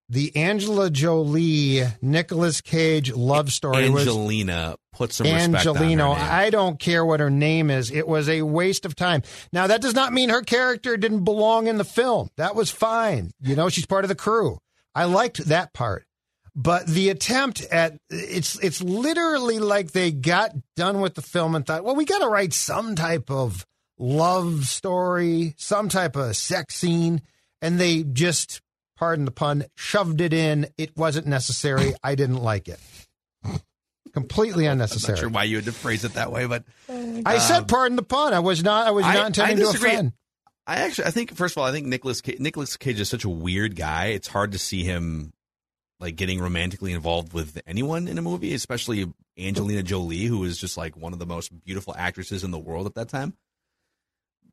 The 0.10 0.36
Angela 0.36 0.90
Jolie 0.90 1.84
Nicolas 2.02 2.62
Cage 2.62 3.12
love 3.14 3.52
story 3.52 3.90
was 3.90 4.06
Angelina, 4.08 4.76
put 4.92 5.14
some 5.14 5.26
respect 5.26 5.66
on 5.66 5.76
her 5.76 5.84
Angelino. 5.84 6.14
name. 6.14 6.24
I 6.24 6.50
don't 6.50 6.78
care 6.78 7.06
what 7.06 7.20
her 7.20 7.30
name 7.30 7.72
is. 7.72 7.90
It 7.90 8.08
was 8.08 8.28
a 8.30 8.42
waste 8.44 8.86
of 8.86 8.96
time. 8.96 9.24
Now 9.52 9.68
that 9.68 9.82
does 9.82 9.96
not 9.96 10.14
mean 10.14 10.30
her 10.30 10.42
character 10.42 10.98
didn't 10.98 11.24
belong 11.24 11.68
in 11.68 11.78
the 11.78 11.86
film. 11.86 12.30
That 12.38 12.54
was 12.54 12.70
fine. 12.70 13.32
You 13.42 13.56
know, 13.56 13.70
she's 13.70 13.86
part 13.86 14.04
of 14.04 14.10
the 14.10 14.16
crew. 14.16 14.60
I 14.94 15.06
liked 15.06 15.38
that 15.46 15.74
part. 15.74 16.06
But 16.56 16.86
the 16.86 17.10
attempt 17.10 17.62
at 17.72 17.98
it's 18.12 18.60
it's 18.60 18.84
literally 18.84 19.58
like 19.58 19.94
they 19.94 20.12
got 20.12 20.52
done 20.76 21.02
with 21.02 21.16
the 21.16 21.24
film 21.24 21.56
and 21.56 21.66
thought, 21.66 21.84
well, 21.84 21.96
we 21.96 22.06
got 22.06 22.20
to 22.20 22.28
write 22.28 22.54
some 22.54 22.96
type 22.96 23.32
of 23.32 23.66
love 23.98 24.66
story, 24.66 25.54
some 25.58 25.90
type 25.90 26.16
of 26.16 26.36
sex 26.36 26.76
scene, 26.76 27.22
and 27.62 27.80
they 27.80 28.04
just, 28.04 28.62
pardon 28.98 29.26
the 29.26 29.32
pun, 29.32 29.66
shoved 29.76 30.22
it 30.22 30.34
in. 30.34 30.68
It 30.78 30.96
wasn't 30.98 31.28
necessary. 31.28 31.94
I 32.04 32.16
didn't 32.16 32.44
like 32.44 32.68
it. 32.68 32.80
Completely 34.14 34.68
unnecessary. 34.68 35.14
I'm 35.14 35.16
not 35.16 35.20
sure 35.22 35.30
why 35.30 35.44
you 35.46 35.56
had 35.56 35.66
to 35.66 35.72
phrase 35.72 36.04
it 36.06 36.14
that 36.14 36.32
way, 36.32 36.46
but 36.46 36.64
I 36.90 37.40
said, 37.40 37.60
Um, 37.62 37.66
"Pardon 37.66 37.96
the 37.96 38.04
pun." 38.04 38.32
I 38.34 38.40
was 38.42 38.64
not. 38.64 38.86
I 38.86 38.92
was 38.92 39.04
not 39.06 39.16
I 39.16 39.26
intending 39.28 39.58
to 39.58 39.64
disagree. 39.64 39.92
offend. 39.94 40.14
I 40.68 40.82
actually, 40.82 41.06
I 41.08 41.12
think 41.12 41.34
first 41.34 41.56
of 41.56 41.62
all, 41.62 41.68
I 41.68 41.72
think 41.72 41.88
Nicolas 41.88 42.22
Cage, 42.22 42.40
Nicolas 42.40 42.78
Cage 42.78 43.00
is 43.00 43.10
such 43.10 43.24
a 43.24 43.30
weird 43.30 43.76
guy. 43.76 44.08
It's 44.08 44.28
hard 44.28 44.52
to 44.52 44.60
see 44.60 44.84
him 44.84 45.34
like 46.00 46.16
getting 46.16 46.40
romantically 46.40 46.94
involved 46.94 47.34
with 47.34 47.60
anyone 47.66 48.08
in 48.08 48.20
a 48.20 48.22
movie, 48.22 48.54
especially 48.54 49.12
Angelina 49.38 49.82
Jolie, 49.82 50.26
who 50.26 50.44
is 50.44 50.60
just 50.60 50.78
like 50.78 50.96
one 50.96 51.14
of 51.14 51.18
the 51.20 51.26
most 51.26 51.50
beautiful 51.66 51.96
actresses 51.98 52.44
in 52.44 52.52
the 52.52 52.60
world 52.60 52.86
at 52.86 52.94
that 52.96 53.10
time. 53.10 53.34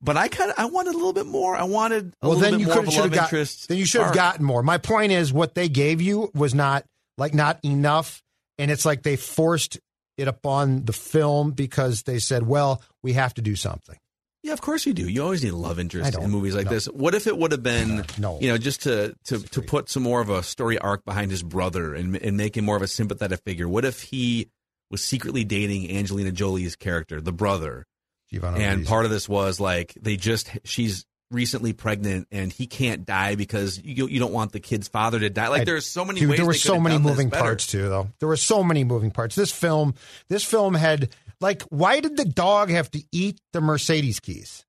But 0.02 0.16
I 0.16 0.28
kind 0.28 0.50
of 0.50 0.58
I 0.58 0.64
wanted 0.66 0.94
a 0.94 0.96
little 0.98 1.12
bit 1.12 1.26
more. 1.26 1.56
I 1.56 1.64
wanted 1.64 2.14
a 2.22 2.28
well, 2.28 2.38
little 2.38 2.50
then 2.52 2.60
you 2.60 2.66
more 2.66 2.76
could 2.76 2.84
have 2.86 2.94
love 3.04 3.12
got. 3.12 3.24
interest. 3.24 3.68
Then 3.68 3.78
you 3.78 3.84
should 3.84 4.02
have 4.02 4.14
gotten 4.14 4.44
more. 4.44 4.62
My 4.62 4.78
point 4.78 5.12
is, 5.12 5.32
what 5.32 5.54
they 5.54 5.68
gave 5.68 6.00
you 6.00 6.30
was 6.34 6.54
not 6.54 6.84
like 7.18 7.34
not 7.34 7.58
enough, 7.64 8.22
and 8.58 8.70
it's 8.70 8.84
like 8.84 9.02
they 9.02 9.16
forced 9.16 9.78
it 10.16 10.28
upon 10.28 10.84
the 10.84 10.92
film 10.92 11.52
because 11.52 12.02
they 12.02 12.18
said, 12.18 12.46
"Well, 12.46 12.82
we 13.02 13.12
have 13.14 13.34
to 13.34 13.42
do 13.42 13.56
something." 13.56 13.96
Yeah, 14.42 14.54
of 14.54 14.62
course 14.62 14.86
you 14.86 14.94
do. 14.94 15.06
You 15.06 15.22
always 15.22 15.44
need 15.44 15.52
a 15.52 15.56
love 15.56 15.78
interest 15.78 16.16
in 16.16 16.30
movies 16.30 16.54
like 16.54 16.64
No. 16.64 16.70
this. 16.70 16.86
What 16.86 17.14
if 17.14 17.26
it 17.26 17.36
would 17.36 17.52
have 17.52 17.62
been, 17.62 18.06
No. 18.18 18.40
you 18.40 18.48
know, 18.48 18.56
just 18.56 18.82
to 18.84 19.14
to 19.24 19.38
to 19.38 19.60
put 19.60 19.90
some 19.90 20.02
more 20.02 20.22
of 20.22 20.30
a 20.30 20.42
story 20.42 20.78
arc 20.78 21.04
behind 21.04 21.30
his 21.30 21.42
brother 21.42 21.94
and 21.94 22.16
and 22.16 22.38
make 22.38 22.56
him 22.56 22.64
more 22.64 22.76
of 22.76 22.80
a 22.82 22.88
sympathetic 22.88 23.40
figure? 23.44 23.68
What 23.68 23.84
if 23.84 24.00
he 24.02 24.48
was 24.90 25.04
secretly 25.04 25.44
dating 25.44 25.90
Angelina 25.94 26.32
Jolie's 26.32 26.74
character, 26.74 27.20
the 27.20 27.32
brother, 27.32 27.84
Giovanni 28.32 28.62
and 28.64 28.82
Ribisi. 28.82 28.88
part 28.88 29.04
of 29.04 29.10
this 29.10 29.28
was 29.28 29.60
like 29.60 29.94
they 30.00 30.16
just 30.16 30.50
she's 30.64 31.04
recently 31.30 31.72
pregnant 31.72 32.26
and 32.32 32.52
he 32.52 32.66
can't 32.66 33.06
die 33.06 33.34
because 33.36 33.80
you 33.82 34.08
you 34.08 34.18
don't 34.18 34.32
want 34.32 34.52
the 34.52 34.60
kid's 34.60 34.88
father 34.88 35.18
to 35.20 35.30
die. 35.30 35.48
Like 35.48 35.62
I- 35.62 35.64
there's 35.64 35.86
so 35.86 36.04
many 36.04 36.20
Dude, 36.20 36.30
ways 36.30 36.38
there 36.38 36.46
were 36.46 36.54
so 36.54 36.80
many 36.80 36.98
moving 36.98 37.30
parts 37.30 37.66
too, 37.66 37.88
though. 37.88 38.08
There 38.18 38.28
were 38.28 38.36
so 38.36 38.62
many 38.64 38.84
moving 38.84 39.10
parts. 39.10 39.34
This 39.36 39.52
film, 39.52 39.94
this 40.28 40.44
film 40.44 40.74
had 40.74 41.10
like, 41.40 41.62
why 41.64 42.00
did 42.00 42.16
the 42.16 42.24
dog 42.24 42.70
have 42.70 42.90
to 42.92 43.02
eat 43.12 43.40
the 43.52 43.60
Mercedes 43.60 44.20
keys? 44.20 44.64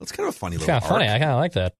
That's 0.00 0.12
kind 0.12 0.28
of 0.28 0.34
a 0.34 0.38
funny 0.38 0.56
It's 0.56 0.66
little 0.66 0.80
kind 0.80 0.84
of 0.84 0.88
funny. 0.88 1.08
I 1.08 1.18
kind 1.18 1.30
of 1.30 1.38
like 1.38 1.52
that. 1.52 1.74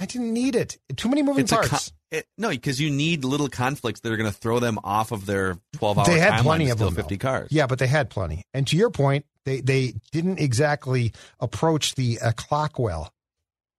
I 0.00 0.06
didn't- 0.06 0.32
need 0.32 0.56
it. 0.56 0.78
Too 0.96 1.08
many 1.08 1.22
moving 1.22 1.42
It's 1.44 1.52
a 1.52 1.56
parts. 1.56 1.68
con- 1.70 1.80
it, 2.10 2.26
no, 2.36 2.48
because 2.50 2.80
you 2.80 2.90
need 2.90 3.24
little 3.24 3.48
conflicts 3.48 4.00
that 4.00 4.12
are 4.12 4.16
going 4.16 4.30
to 4.30 4.36
throw 4.36 4.58
them 4.58 4.78
off 4.82 5.12
of 5.12 5.26
their 5.26 5.56
12 5.74 5.98
hour 5.98 6.04
they 6.06 6.18
had 6.18 6.42
plenty 6.42 6.68
of 6.70 6.78
them. 6.78 6.94
50 6.94 7.14
though. 7.16 7.20
cars. 7.22 7.48
Yeah, 7.52 7.66
but 7.66 7.78
they 7.78 7.86
had 7.86 8.10
plenty. 8.10 8.42
And 8.52 8.66
to 8.66 8.76
your 8.76 8.90
point, 8.90 9.26
they 9.44 9.60
they 9.60 9.94
didn't 10.12 10.38
exactly 10.40 11.12
approach 11.38 11.94
the 11.94 12.18
uh, 12.20 12.32
clock 12.32 12.78
well. 12.78 13.12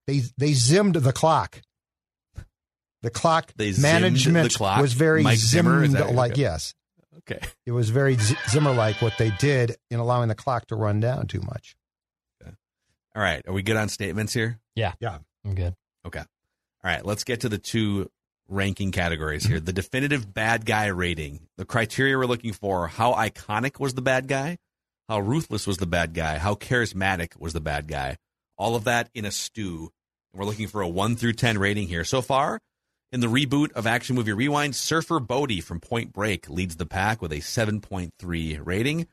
They 0.07 0.21
they 0.37 0.53
zimmed 0.53 0.95
the 0.95 1.11
clock. 1.13 1.61
The 3.01 3.09
clock 3.09 3.51
They 3.55 3.73
management 3.73 4.51
the 4.51 4.57
clock? 4.57 4.79
was 4.81 4.93
very 4.93 5.23
Mike 5.23 5.37
Zimmer? 5.37 5.83
Is 5.83 5.91
zimmed 5.91 5.95
that- 6.09 6.15
like 6.15 6.33
okay. 6.33 6.41
yes. 6.41 6.73
Okay. 7.29 7.39
It 7.65 7.71
was 7.71 7.89
very 7.89 8.15
Z- 8.15 8.35
Zimmer 8.49 8.71
like 8.73 9.01
what 9.01 9.13
they 9.17 9.29
did 9.31 9.75
in 9.91 9.99
allowing 9.99 10.29
the 10.29 10.35
clock 10.35 10.67
to 10.67 10.75
run 10.75 10.99
down 10.99 11.27
too 11.27 11.41
much. 11.41 11.75
All 13.13 13.21
right. 13.21 13.43
Are 13.45 13.53
we 13.53 13.61
good 13.61 13.75
on 13.75 13.89
statements 13.89 14.33
here? 14.33 14.59
Yeah. 14.75 14.93
Yeah. 15.01 15.17
I'm 15.45 15.53
good. 15.53 15.75
Okay. 16.05 16.19
All 16.19 16.25
right. 16.83 17.05
Let's 17.05 17.23
get 17.23 17.41
to 17.41 17.49
the 17.49 17.57
two 17.57 18.09
ranking 18.47 18.91
categories 18.91 19.45
here. 19.45 19.59
the 19.61 19.73
definitive 19.73 20.33
bad 20.33 20.65
guy 20.65 20.87
rating. 20.87 21.47
The 21.57 21.65
criteria 21.65 22.17
we're 22.17 22.25
looking 22.25 22.53
for 22.53 22.87
how 22.87 23.13
iconic 23.13 23.79
was 23.79 23.93
the 23.93 24.01
bad 24.01 24.27
guy? 24.27 24.57
How 25.09 25.19
ruthless 25.19 25.67
was 25.67 25.77
the 25.77 25.85
bad 25.85 26.13
guy? 26.13 26.37
How 26.37 26.55
charismatic 26.55 27.39
was 27.39 27.53
the 27.53 27.61
bad 27.61 27.87
guy? 27.87 28.17
All 28.57 28.75
of 28.75 28.85
that 28.85 29.09
in 29.13 29.25
a 29.25 29.31
stew. 29.31 29.89
And 30.31 30.39
we're 30.39 30.45
looking 30.45 30.67
for 30.67 30.81
a 30.81 30.87
1 30.87 31.15
through 31.15 31.33
10 31.33 31.57
rating 31.57 31.87
here. 31.87 32.05
So 32.05 32.21
far, 32.21 32.59
in 33.11 33.19
the 33.19 33.27
reboot 33.27 33.73
of 33.73 33.85
Action 33.85 34.15
Movie 34.15 34.31
Rewind, 34.31 34.75
Surfer 34.75 35.19
Bodhi 35.19 35.59
from 35.59 35.81
Point 35.81 36.13
Break 36.13 36.49
leads 36.49 36.77
the 36.77 36.85
pack 36.85 37.21
with 37.21 37.33
a 37.33 37.39
7.3 37.39 38.61
rating, 38.63 39.07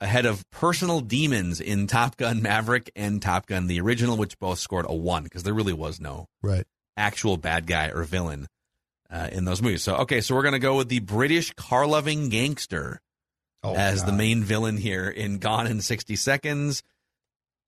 ahead 0.00 0.26
of 0.26 0.48
Personal 0.50 1.00
Demons 1.00 1.60
in 1.60 1.86
Top 1.86 2.16
Gun 2.16 2.40
Maverick 2.42 2.90
and 2.94 3.20
Top 3.20 3.46
Gun 3.46 3.66
the 3.66 3.80
original, 3.80 4.16
which 4.16 4.38
both 4.38 4.58
scored 4.58 4.86
a 4.88 4.94
1 4.94 5.24
because 5.24 5.42
there 5.42 5.54
really 5.54 5.72
was 5.72 6.00
no 6.00 6.26
Right. 6.42 6.64
actual 6.96 7.36
bad 7.36 7.66
guy 7.66 7.88
or 7.88 8.04
villain 8.04 8.46
uh, 9.10 9.28
in 9.32 9.44
those 9.44 9.60
movies. 9.62 9.82
So, 9.82 9.96
okay, 9.98 10.20
so 10.20 10.34
we're 10.34 10.42
going 10.42 10.52
to 10.52 10.58
go 10.58 10.76
with 10.76 10.88
the 10.88 11.00
British 11.00 11.52
car 11.54 11.86
loving 11.86 12.28
gangster 12.28 13.00
Oh, 13.64 13.74
as 13.74 14.04
the 14.04 14.12
main 14.12 14.44
villain 14.44 14.76
here 14.76 15.08
in 15.08 15.38
Gone 15.38 15.66
in 15.66 15.80
60 15.80 16.14
Seconds. 16.14 16.84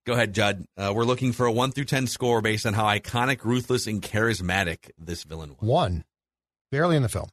Go 0.06 0.12
ahead, 0.12 0.32
Judd. 0.32 0.64
Uh, 0.76 0.92
we're 0.94 1.04
looking 1.04 1.32
for 1.32 1.46
a 1.46 1.52
1 1.52 1.72
through 1.72 1.84
10 1.86 2.06
score 2.06 2.40
based 2.40 2.64
on 2.64 2.74
how 2.74 2.84
iconic, 2.84 3.44
ruthless, 3.44 3.88
and 3.88 4.00
charismatic 4.00 4.90
this 4.96 5.24
villain 5.24 5.50
was. 5.50 5.68
one. 5.68 6.04
Barely 6.70 6.94
in 6.96 7.02
the 7.02 7.08
film. 7.08 7.28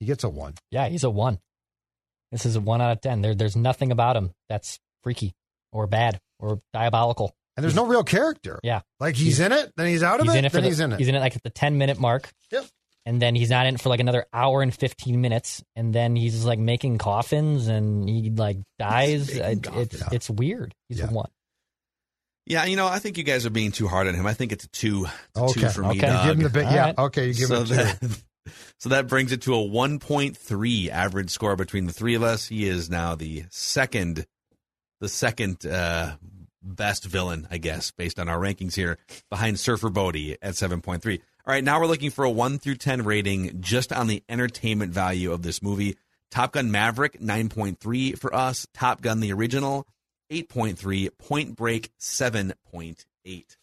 He 0.00 0.06
gets 0.06 0.24
a 0.24 0.28
one. 0.30 0.54
Yeah, 0.70 0.88
he's 0.88 1.04
a 1.04 1.10
one. 1.10 1.38
This 2.32 2.44
is 2.46 2.56
a 2.56 2.60
one 2.60 2.80
out 2.80 2.92
of 2.92 3.00
ten. 3.00 3.22
There, 3.22 3.34
there's 3.34 3.56
nothing 3.56 3.90
about 3.92 4.16
him 4.16 4.32
that's 4.48 4.78
freaky 5.02 5.34
or 5.72 5.86
bad 5.86 6.18
or 6.38 6.60
diabolical. 6.72 7.34
And 7.56 7.64
there's 7.64 7.74
no 7.74 7.86
real 7.86 8.04
character. 8.04 8.60
Yeah. 8.62 8.82
Like 9.00 9.16
he's, 9.16 9.40
in 9.40 9.50
it, 9.50 9.72
then 9.76 9.86
he's 9.88 10.02
out 10.04 10.20
of 10.20 10.26
he's 10.26 10.34
it, 10.34 10.38
in 10.38 10.44
it 10.44 10.52
then 10.52 10.62
the, 10.62 10.68
he's 10.68 10.80
in 10.80 10.92
it. 10.92 10.98
He's 10.98 11.08
in 11.08 11.14
it 11.16 11.20
like 11.20 11.34
at 11.34 11.42
the 11.42 11.50
ten 11.50 11.76
minute 11.78 11.98
mark. 11.98 12.30
Yep. 12.52 12.66
And 13.06 13.22
then 13.22 13.34
he's 13.34 13.48
not 13.50 13.66
in 13.66 13.74
it 13.76 13.80
for 13.80 13.88
like 13.88 14.00
another 14.00 14.26
hour 14.32 14.60
and 14.62 14.72
fifteen 14.74 15.20
minutes, 15.22 15.64
and 15.74 15.94
then 15.94 16.14
he's 16.14 16.34
just 16.34 16.44
like 16.44 16.58
making 16.58 16.98
coffins, 16.98 17.66
and 17.68 18.06
he 18.08 18.28
like 18.30 18.58
dies. 18.78 19.28
Making 19.34 19.42
It- 19.50 19.62
coffins. 19.62 19.94
it's 19.94 20.12
it's 20.12 20.30
weird. 20.30 20.74
He's 20.88 20.98
Yeah. 20.98 21.06
a 21.08 21.12
one. 21.12 21.30
Yeah, 22.46 22.64
you 22.64 22.76
know, 22.76 22.86
I 22.86 22.98
think 22.98 23.18
you 23.18 23.24
guys 23.24 23.44
are 23.44 23.50
being 23.50 23.72
too 23.72 23.88
hard 23.88 24.06
on 24.08 24.14
him. 24.14 24.26
I 24.26 24.32
think 24.34 24.52
it's 24.52 24.64
a 24.64 24.68
2. 24.68 25.04
It's 25.04 25.12
a 25.36 25.40
okay. 25.42 25.60
2 25.62 25.68
for 25.68 25.82
me, 25.82 25.88
Okay. 25.88 25.96
You 25.98 26.02
dog. 26.06 26.26
give 26.26 26.36
him 26.36 26.42
the 26.44 26.48
big, 26.50 26.66
All 26.66 26.72
yeah. 26.72 26.84
right. 26.84 26.98
Okay. 26.98 27.26
You 27.28 27.34
give 27.34 27.48
so 27.48 27.56
him 27.56 27.62
a 27.64 27.66
two. 27.66 27.74
that, 27.74 28.22
so 28.78 28.88
that 28.88 29.08
brings 29.08 29.32
it 29.32 29.42
to 29.42 29.54
a 29.54 29.58
1.3 29.58 30.88
average 30.88 31.30
score 31.30 31.56
between 31.56 31.86
the 31.86 31.92
three 31.92 32.14
of 32.14 32.22
us. 32.22 32.46
He 32.48 32.66
is 32.66 32.90
now 32.90 33.14
the 33.14 33.44
second, 33.50 34.26
the 35.00 35.08
second 35.08 35.66
uh, 35.66 36.16
best 36.62 37.04
villain, 37.04 37.46
I 37.50 37.58
guess, 37.58 37.90
based 37.90 38.18
on 38.18 38.28
our 38.28 38.38
rankings 38.38 38.74
here, 38.74 38.98
behind 39.30 39.58
Surfer 39.58 39.90
Bodhi 39.90 40.36
at 40.42 40.54
7.3. 40.54 41.20
All 41.46 41.54
right, 41.54 41.64
now 41.64 41.80
we're 41.80 41.86
looking 41.86 42.10
for 42.10 42.24
a 42.24 42.30
1 42.30 42.58
through 42.58 42.76
10 42.76 43.04
rating 43.04 43.60
just 43.60 43.92
on 43.92 44.06
the 44.06 44.22
entertainment 44.28 44.92
value 44.92 45.32
of 45.32 45.42
this 45.42 45.62
movie. 45.62 45.96
Top 46.30 46.52
Gun 46.52 46.70
Maverick, 46.70 47.20
9.3 47.20 48.18
for 48.18 48.34
us. 48.34 48.66
Top 48.74 49.00
Gun, 49.00 49.20
the 49.20 49.32
original, 49.32 49.86
8.3. 50.30 51.08
Point 51.16 51.56
Break, 51.56 51.90
7.8. 51.98 53.56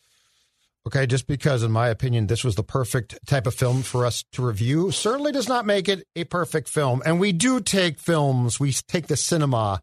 Okay, 0.88 1.08
just 1.08 1.26
because, 1.26 1.64
in 1.64 1.72
my 1.72 1.88
opinion, 1.88 2.28
this 2.28 2.44
was 2.44 2.56
the 2.56 2.64
perfect 2.64 3.18
type 3.26 3.48
of 3.48 3.56
film 3.56 3.82
for 3.82 4.06
us 4.06 4.24
to 4.34 4.46
review, 4.46 4.92
certainly 4.92 5.32
does 5.32 5.50
not 5.50 5.66
make 5.66 5.90
it 5.90 6.06
a 6.16 6.26
perfect 6.26 6.70
film. 6.70 7.02
And 7.06 7.20
we 7.20 7.32
do 7.32 7.60
take 7.60 8.00
films, 8.00 8.60
we 8.60 8.72
take 8.72 9.08
the 9.08 9.18
cinema 9.18 9.82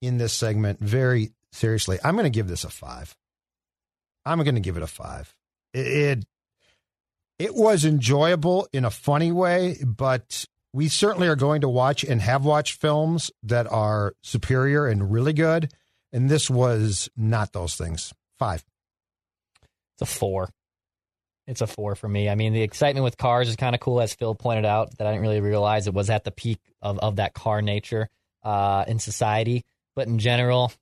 in 0.00 0.18
this 0.18 0.32
segment 0.32 0.78
very 0.78 1.32
seriously. 1.50 1.98
I'm 2.04 2.14
going 2.14 2.24
to 2.24 2.30
give 2.30 2.46
this 2.46 2.62
a 2.62 2.70
five. 2.70 3.16
I'm 4.24 4.42
going 4.42 4.54
to 4.54 4.60
give 4.60 4.76
it 4.76 4.82
a 4.82 4.88
five. 4.88 5.34
It, 5.72 5.86
it 5.86 6.24
it 7.38 7.54
was 7.54 7.84
enjoyable 7.84 8.68
in 8.72 8.84
a 8.84 8.90
funny 8.90 9.32
way, 9.32 9.76
but 9.84 10.46
we 10.72 10.88
certainly 10.88 11.26
are 11.26 11.36
going 11.36 11.62
to 11.62 11.68
watch 11.68 12.04
and 12.04 12.20
have 12.20 12.44
watched 12.44 12.80
films 12.80 13.30
that 13.42 13.66
are 13.70 14.14
superior 14.22 14.86
and 14.86 15.10
really 15.12 15.32
good. 15.32 15.72
And 16.12 16.28
this 16.30 16.48
was 16.48 17.08
not 17.16 17.52
those 17.52 17.74
things. 17.74 18.12
Five. 18.38 18.64
It's 20.00 20.02
a 20.02 20.18
four. 20.18 20.48
It's 21.46 21.60
a 21.60 21.66
four 21.66 21.94
for 21.94 22.08
me. 22.08 22.28
I 22.30 22.34
mean, 22.36 22.52
the 22.54 22.62
excitement 22.62 23.04
with 23.04 23.18
cars 23.18 23.48
is 23.48 23.56
kind 23.56 23.74
of 23.74 23.80
cool, 23.80 24.00
as 24.00 24.14
Phil 24.14 24.34
pointed 24.34 24.64
out, 24.64 24.96
that 24.96 25.06
I 25.06 25.10
didn't 25.10 25.22
really 25.22 25.40
realize 25.40 25.86
it 25.86 25.94
was 25.94 26.08
at 26.10 26.24
the 26.24 26.30
peak 26.30 26.58
of, 26.80 26.98
of 27.00 27.16
that 27.16 27.34
car 27.34 27.60
nature 27.60 28.08
uh, 28.42 28.84
in 28.88 28.98
society. 28.98 29.64
But 29.94 30.08
in 30.08 30.18
general, 30.18 30.72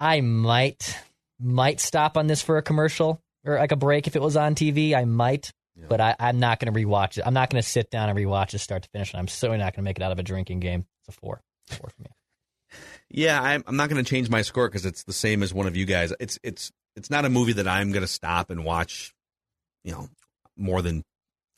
I 0.00 0.20
might 0.20 0.98
might 1.38 1.80
stop 1.80 2.16
on 2.16 2.26
this 2.28 2.40
for 2.40 2.56
a 2.56 2.62
commercial 2.62 3.20
or 3.44 3.56
like 3.58 3.72
a 3.72 3.76
break 3.76 4.06
if 4.06 4.16
it 4.16 4.22
was 4.22 4.36
on 4.36 4.54
TV. 4.54 4.94
I 4.94 5.04
might, 5.04 5.52
Yeah. 5.76 5.86
but 5.88 6.00
I, 6.00 6.16
I'm 6.18 6.38
not 6.40 6.58
going 6.60 6.72
to 6.72 6.80
rewatch 6.80 7.18
it. 7.18 7.24
I'm 7.26 7.34
not 7.34 7.50
going 7.50 7.62
to 7.62 7.68
sit 7.68 7.90
down 7.90 8.08
and 8.08 8.18
rewatch 8.18 8.54
it 8.54 8.58
start 8.60 8.84
to 8.84 8.88
finish. 8.90 9.12
And 9.12 9.20
I'm 9.20 9.28
certainly 9.28 9.58
not 9.58 9.74
going 9.74 9.82
to 9.84 9.88
make 9.88 9.98
it 9.98 10.02
out 10.02 10.12
of 10.12 10.18
a 10.18 10.22
drinking 10.22 10.60
game. 10.60 10.86
It's 11.00 11.16
a 11.16 11.20
four. 11.20 11.42
Four 11.68 11.90
for 11.90 12.02
me. 12.02 12.08
Yeah, 13.12 13.40
I'm, 13.40 13.62
I'm 13.66 13.76
not 13.76 13.88
going 13.90 14.02
to 14.02 14.08
change 14.08 14.28
my 14.30 14.42
score 14.42 14.68
because 14.68 14.86
it's 14.86 15.04
the 15.04 15.12
same 15.12 15.42
as 15.42 15.52
one 15.54 15.66
of 15.66 15.76
you 15.76 15.84
guys. 15.84 16.12
It's 16.18 16.38
it's 16.42 16.72
it's 16.96 17.10
not 17.10 17.24
a 17.24 17.28
movie 17.28 17.52
that 17.54 17.68
I'm 17.68 17.92
going 17.92 18.02
to 18.02 18.06
stop 18.08 18.50
and 18.50 18.64
watch, 18.64 19.14
you 19.84 19.92
know, 19.92 20.08
more 20.56 20.82
than 20.82 21.04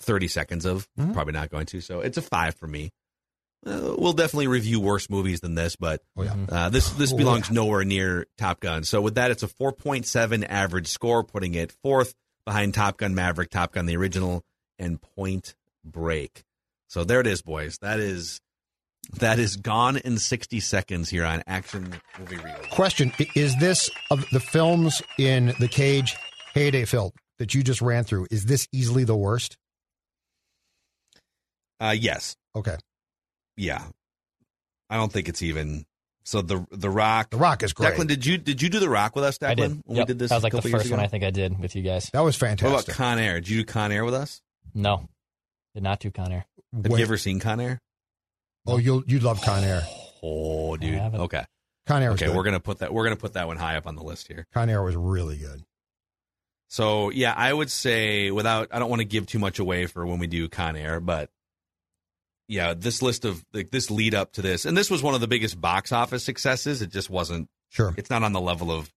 thirty 0.00 0.28
seconds 0.28 0.64
of. 0.64 0.86
Mhm. 0.98 1.12
Probably 1.14 1.32
not 1.32 1.50
going 1.50 1.66
to. 1.66 1.80
So 1.80 2.00
it's 2.00 2.18
a 2.18 2.22
five 2.22 2.54
for 2.56 2.66
me. 2.66 2.90
Uh, 3.66 3.94
we'll 3.96 4.12
definitely 4.12 4.46
review 4.46 4.78
worse 4.78 5.08
movies 5.08 5.40
than 5.40 5.54
this, 5.54 5.74
but 5.76 6.02
Oh, 6.18 6.22
yeah. 6.22 6.36
Uh, 6.50 6.68
this 6.68 6.90
this 6.90 7.12
Oh, 7.12 7.16
belongs 7.16 7.48
yeah. 7.48 7.54
nowhere 7.54 7.84
near 7.84 8.26
Top 8.36 8.60
Gun. 8.60 8.84
So 8.84 9.00
with 9.00 9.14
that, 9.14 9.30
it's 9.30 9.42
a 9.42 9.48
4.7 9.48 10.44
average 10.48 10.88
score, 10.88 11.24
putting 11.24 11.54
it 11.54 11.72
fourth 11.82 12.14
behind 12.44 12.74
Top 12.74 12.98
Gun 12.98 13.14
Maverick, 13.14 13.48
Top 13.50 13.72
Gun 13.72 13.86
the 13.86 13.96
original, 13.96 14.42
and 14.78 15.00
Point 15.00 15.54
Break. 15.82 16.42
So 16.88 17.04
there 17.04 17.20
it 17.20 17.26
is, 17.26 17.40
boys. 17.40 17.78
That 17.78 18.00
is 18.00 18.40
that 19.18 19.38
is 19.38 19.56
gone 19.56 19.96
in 19.98 20.18
60 20.18 20.60
seconds 20.60 21.08
here 21.10 21.24
on 21.24 21.42
Action 21.46 21.94
Movie 22.18 22.36
Reel. 22.36 22.54
Question: 22.70 23.12
Is 23.34 23.56
this 23.58 23.90
of 24.10 24.24
the 24.30 24.40
films 24.40 25.02
in 25.18 25.54
the 25.60 25.68
Cage 25.68 26.16
heyday 26.54 26.84
film 26.84 27.10
that 27.38 27.54
you 27.54 27.62
just 27.62 27.80
ran 27.82 28.04
through? 28.04 28.26
Is 28.30 28.44
this 28.44 28.66
easily 28.72 29.04
the 29.04 29.16
worst? 29.16 29.56
Uh, 31.80 31.94
yes, 31.98 32.36
Okay, 32.56 32.76
yeah. 33.56 33.82
I 34.88 34.96
don't 34.96 35.12
think 35.12 35.28
it's 35.28 35.42
even. 35.42 35.84
So 36.24 36.40
the 36.40 36.64
the 36.70 36.88
Rock. 36.88 37.30
The 37.30 37.36
Rock 37.36 37.62
is 37.62 37.72
great. 37.72 37.94
Declan, 37.94 38.06
did 38.06 38.24
you 38.24 38.38
did 38.38 38.62
you 38.62 38.68
do 38.70 38.78
the 38.78 38.88
Rock 38.88 39.14
with 39.16 39.24
us, 39.24 39.38
Declan? 39.38 39.48
I 39.50 39.54
did. 39.54 39.80
When 39.84 39.96
Yep. 39.96 40.06
we 40.08 40.12
did 40.12 40.18
this, 40.20 40.30
that 40.30 40.36
was 40.36 40.44
a 40.44 40.46
like 40.46 40.62
the 40.62 40.70
first 40.70 40.90
one? 40.90 41.00
I 41.00 41.06
think 41.08 41.24
I 41.24 41.30
did 41.30 41.58
with 41.58 41.74
you 41.74 41.82
guys. 41.82 42.08
that 42.12 42.20
was 42.20 42.36
fantastic. 42.36 42.72
What 42.72 42.84
about. 42.84 42.96
Con 42.96 43.18
Air? 43.18 43.34
Did 43.40 43.48
you 43.50 43.58
do 43.58 43.64
Con 43.64 43.92
Air 43.92 44.04
with 44.04 44.14
us? 44.14 44.40
No, 44.72 45.08
did 45.74 45.82
not 45.82 46.00
do 46.00 46.10
Con 46.10 46.32
Air. 46.32 46.46
Have 46.72 46.86
Wait- 46.86 46.98
you 47.00 47.04
ever 47.04 47.16
seen 47.18 47.40
Con 47.40 47.60
Air? 47.60 47.80
Oh, 48.66 48.78
you'll 48.78 49.04
you 49.06 49.20
love 49.20 49.40
Con 49.42 49.62
Air. 49.64 49.82
Oh, 50.22 50.76
dude. 50.76 50.98
Okay. 50.98 51.44
Con 51.86 52.02
Air 52.02 52.10
was 52.12 52.18
Okay, 52.20 52.28
good. 52.30 52.36
we're 52.36 52.44
gonna 52.44 52.60
put 52.60 52.78
that 52.78 52.92
we're 52.94 53.04
gonna 53.04 53.16
put 53.16 53.34
that 53.34 53.46
one 53.46 53.56
high 53.58 53.76
up 53.76 53.86
on 53.86 53.94
the 53.94 54.02
list 54.02 54.26
here. 54.28 54.46
Con 54.54 54.70
Air 54.70 54.82
was 54.82 54.96
really 54.96 55.36
good. 55.36 55.62
So 56.68 57.10
yeah, 57.10 57.34
I 57.36 57.52
would 57.52 57.70
say 57.70 58.30
without 58.30 58.68
I 58.72 58.78
don't 58.78 58.88
want 58.90 59.00
to 59.00 59.04
give 59.06 59.26
too 59.26 59.38
much 59.38 59.58
away 59.58 59.86
for 59.86 60.04
when 60.06 60.18
we 60.18 60.26
do 60.26 60.48
Con 60.48 60.76
Air, 60.76 60.98
but 61.00 61.30
yeah, 62.48 62.74
this 62.74 63.00
list 63.02 63.24
of 63.24 63.44
like 63.52 63.70
this 63.70 63.90
lead 63.90 64.14
up 64.14 64.32
to 64.32 64.42
this, 64.42 64.64
and 64.64 64.76
this 64.76 64.90
was 64.90 65.02
one 65.02 65.14
of 65.14 65.20
the 65.20 65.28
biggest 65.28 65.60
box 65.60 65.92
office 65.92 66.24
successes. 66.24 66.82
It 66.82 66.90
just 66.90 67.10
wasn't. 67.10 67.48
Sure. 67.70 67.94
It's 67.96 68.10
not 68.10 68.22
on 68.22 68.32
the 68.32 68.40
level 68.40 68.70
of 68.70 68.90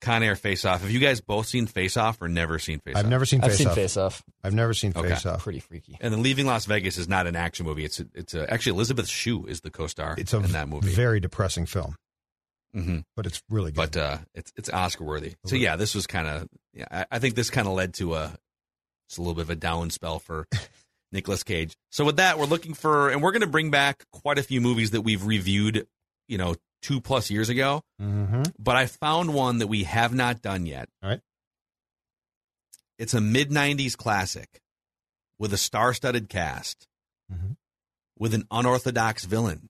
Con 0.00 0.22
Air 0.22 0.36
Face 0.36 0.64
Off. 0.64 0.82
Have 0.82 0.90
you 0.90 1.00
guys 1.00 1.20
both 1.20 1.46
seen 1.46 1.66
Face 1.66 1.96
Off 1.96 2.22
or 2.22 2.28
never 2.28 2.58
seen 2.58 2.78
Face 2.80 2.94
Off? 2.94 3.00
I've 3.04 3.08
never 3.10 3.24
seen 3.26 3.40
Face 3.40 3.50
I've 3.52 3.56
seen 3.56 3.66
Off. 3.68 3.74
Face 3.74 3.96
Off. 3.96 4.22
I've 4.44 4.54
never 4.54 4.72
seen 4.74 4.92
Okay. 4.94 5.08
Face 5.08 5.26
Off. 5.26 5.42
Pretty 5.42 5.58
freaky. 5.60 5.96
And 6.00 6.12
then 6.14 6.22
Leaving 6.22 6.46
Las 6.46 6.66
Vegas 6.66 6.98
is 6.98 7.08
not 7.08 7.26
an 7.26 7.34
action 7.36 7.66
movie. 7.66 7.84
It's 7.84 7.98
a, 8.00 8.06
it's 8.14 8.34
a, 8.34 8.50
actually 8.52 8.72
Elizabeth 8.76 9.08
Shue 9.08 9.46
is 9.46 9.60
the 9.62 9.70
co-star 9.70 10.14
It's 10.16 10.32
a 10.32 10.36
in 10.38 10.52
that 10.52 10.68
movie. 10.68 10.90
very 10.90 11.18
depressing 11.20 11.66
film, 11.66 11.96
hmm 12.72 12.98
but 13.16 13.26
it's 13.26 13.42
really 13.50 13.72
good. 13.72 13.92
But 13.92 13.96
uh, 13.96 14.18
it's 14.34 14.52
it's 14.56 14.70
Oscar 14.70 15.04
worthy. 15.04 15.34
So 15.46 15.56
yeah, 15.56 15.76
this 15.76 15.94
was 15.94 16.06
kind 16.06 16.28
of 16.28 16.48
yeah. 16.72 16.86
I, 16.90 17.06
I 17.12 17.18
think 17.18 17.34
this 17.34 17.50
kind 17.50 17.66
of 17.66 17.74
led 17.74 17.94
to 17.94 18.14
a 18.14 18.32
it's 19.08 19.16
a 19.16 19.20
little 19.20 19.34
bit 19.34 19.42
of 19.42 19.50
a 19.50 19.56
down 19.56 19.90
spell 19.90 20.18
for 20.20 20.46
Nicolas 21.12 21.42
Cage. 21.42 21.74
So 21.90 22.04
with 22.04 22.16
that, 22.18 22.38
we're 22.38 22.44
looking 22.44 22.74
for, 22.74 23.08
and 23.08 23.22
we're 23.22 23.32
going 23.32 23.40
to 23.40 23.46
bring 23.46 23.70
back 23.70 24.04
quite 24.12 24.38
a 24.38 24.42
few 24.42 24.60
movies 24.60 24.90
that 24.90 25.00
we've 25.00 25.24
reviewed, 25.24 25.86
you 26.28 26.36
know, 26.36 26.54
two 26.82 27.00
plus 27.00 27.30
years 27.30 27.48
ago. 27.48 27.82
hmm 27.98 28.42
But 28.58 28.76
I 28.76 28.86
found 28.86 29.34
one 29.34 29.58
that 29.58 29.66
we 29.66 29.84
have 29.84 30.14
not 30.14 30.42
done 30.42 30.66
yet. 30.66 30.88
All 31.02 31.10
right. 31.10 31.20
It's 32.98 33.14
a 33.14 33.20
mid 33.20 33.50
'90s 33.50 33.96
classic 33.96 34.60
with 35.38 35.52
a 35.52 35.56
star-studded 35.58 36.28
cast 36.28 36.86
Mhm. 37.32 37.56
with 38.18 38.34
an 38.34 38.44
unorthodox 38.50 39.24
villain. 39.24 39.68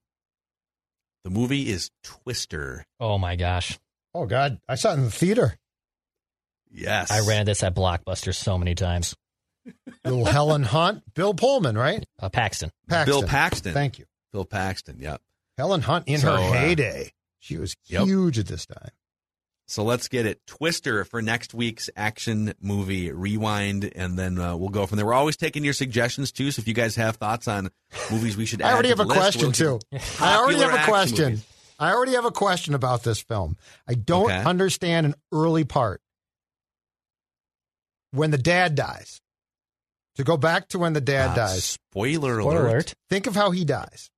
The 1.25 1.31
movie 1.31 1.69
is 1.69 1.91
Twister. 2.03 2.87
Oh 2.99 3.19
my 3.19 3.37
gosh. 3.37 3.79
Oh 4.15 4.25
God, 4.27 4.61
I 4.69 4.77
saw 4.77 4.93
it 4.93 4.95
in 4.95 5.05
the 5.05 5.11
theater. 5.11 5.59
Yes, 6.71 7.11
I 7.11 7.21
ran 7.21 7.45
this 7.47 7.63
at 7.63 7.75
Blockbuster 7.75 8.35
so 8.35 8.57
many 8.59 8.75
times. 8.75 9.15
Little 10.05 10.25
Helen 10.25 10.63
Hunt, 10.63 11.03
Bill 11.15 11.35
Pullman, 11.35 11.77
right? 11.77 12.05
Uh, 12.19 12.31
Paxton. 12.31 12.71
Bill 12.89 13.23
Paxton. 13.23 13.75
Thank 13.75 13.99
you. 13.99 14.07
Bill 14.33 14.45
Paxton. 14.47 14.99
Yep. 15.01 15.21
Helen 15.59 15.83
Hunt 15.83 16.07
in 16.09 16.19
So, 16.21 16.31
her 16.31 16.39
uh, 16.39 16.53
heyday. 16.53 17.13
She 17.41 17.59
was 17.59 17.75
Yep. 17.87 18.05
huge 18.07 18.39
at 18.39 18.47
this 18.47 18.65
time. 18.65 18.91
So 19.67 19.83
let's 19.85 20.09
get 20.09 20.25
it 20.25 20.41
Twister 20.47 21.05
for 21.05 21.21
next 21.21 21.53
week's 21.53 21.91
action 21.95 22.55
movie 22.61 23.13
rewind, 23.13 23.91
and 23.95 24.19
then 24.19 24.39
uh, 24.39 24.57
we'll 24.57 24.71
go 24.71 24.87
from 24.87 24.97
there. 24.97 25.05
We're 25.05 25.13
always 25.13 25.37
taking 25.37 25.63
your 25.65 25.75
suggestions 25.75 26.33
too. 26.33 26.51
So 26.53 26.61
if 26.61 26.69
you 26.69 26.73
guys 26.75 26.97
have 26.97 27.17
thoughts 27.17 27.49
on 27.49 27.69
movies 28.11 28.37
we 28.37 28.47
should, 28.47 28.63
I 28.63 28.69
add 28.69 28.73
already 28.75 28.89
to 28.89 28.97
have 28.97 28.99
the 28.99 29.05
a 29.05 29.07
list, 29.15 29.19
question 29.39 29.67
we'll- 29.69 29.79
too. 29.81 29.99
I 30.25 30.37
already 30.39 30.61
have 30.61 30.73
a 30.75 30.85
question. 30.85 31.25
movies. 31.31 31.45
I 31.81 31.93
already 31.93 32.13
have 32.13 32.25
a 32.25 32.31
question 32.31 32.75
about 32.75 33.03
this 33.03 33.21
film. 33.21 33.57
I 33.87 33.95
don't 33.95 34.25
Okay. 34.31 34.43
understand 34.43 35.07
an 35.07 35.15
early 35.33 35.65
part. 35.65 36.01
When 38.13 38.31
the 38.31 38.39
dad 38.39 38.75
dies. 38.75 39.21
To 40.17 40.25
go 40.25 40.37
back 40.37 40.69
to 40.69 40.79
when 40.79 40.95
the 40.95 41.01
dad 41.01 41.31
Uh, 41.33 41.35
dies. 41.47 41.65
Spoiler, 41.65 42.41
Spoiler 42.41 42.41
alert. 42.41 42.69
alert. 42.71 42.95
Think 43.11 43.27
of 43.27 43.35
how 43.37 43.51
he 43.51 43.65
dies. 43.65 44.11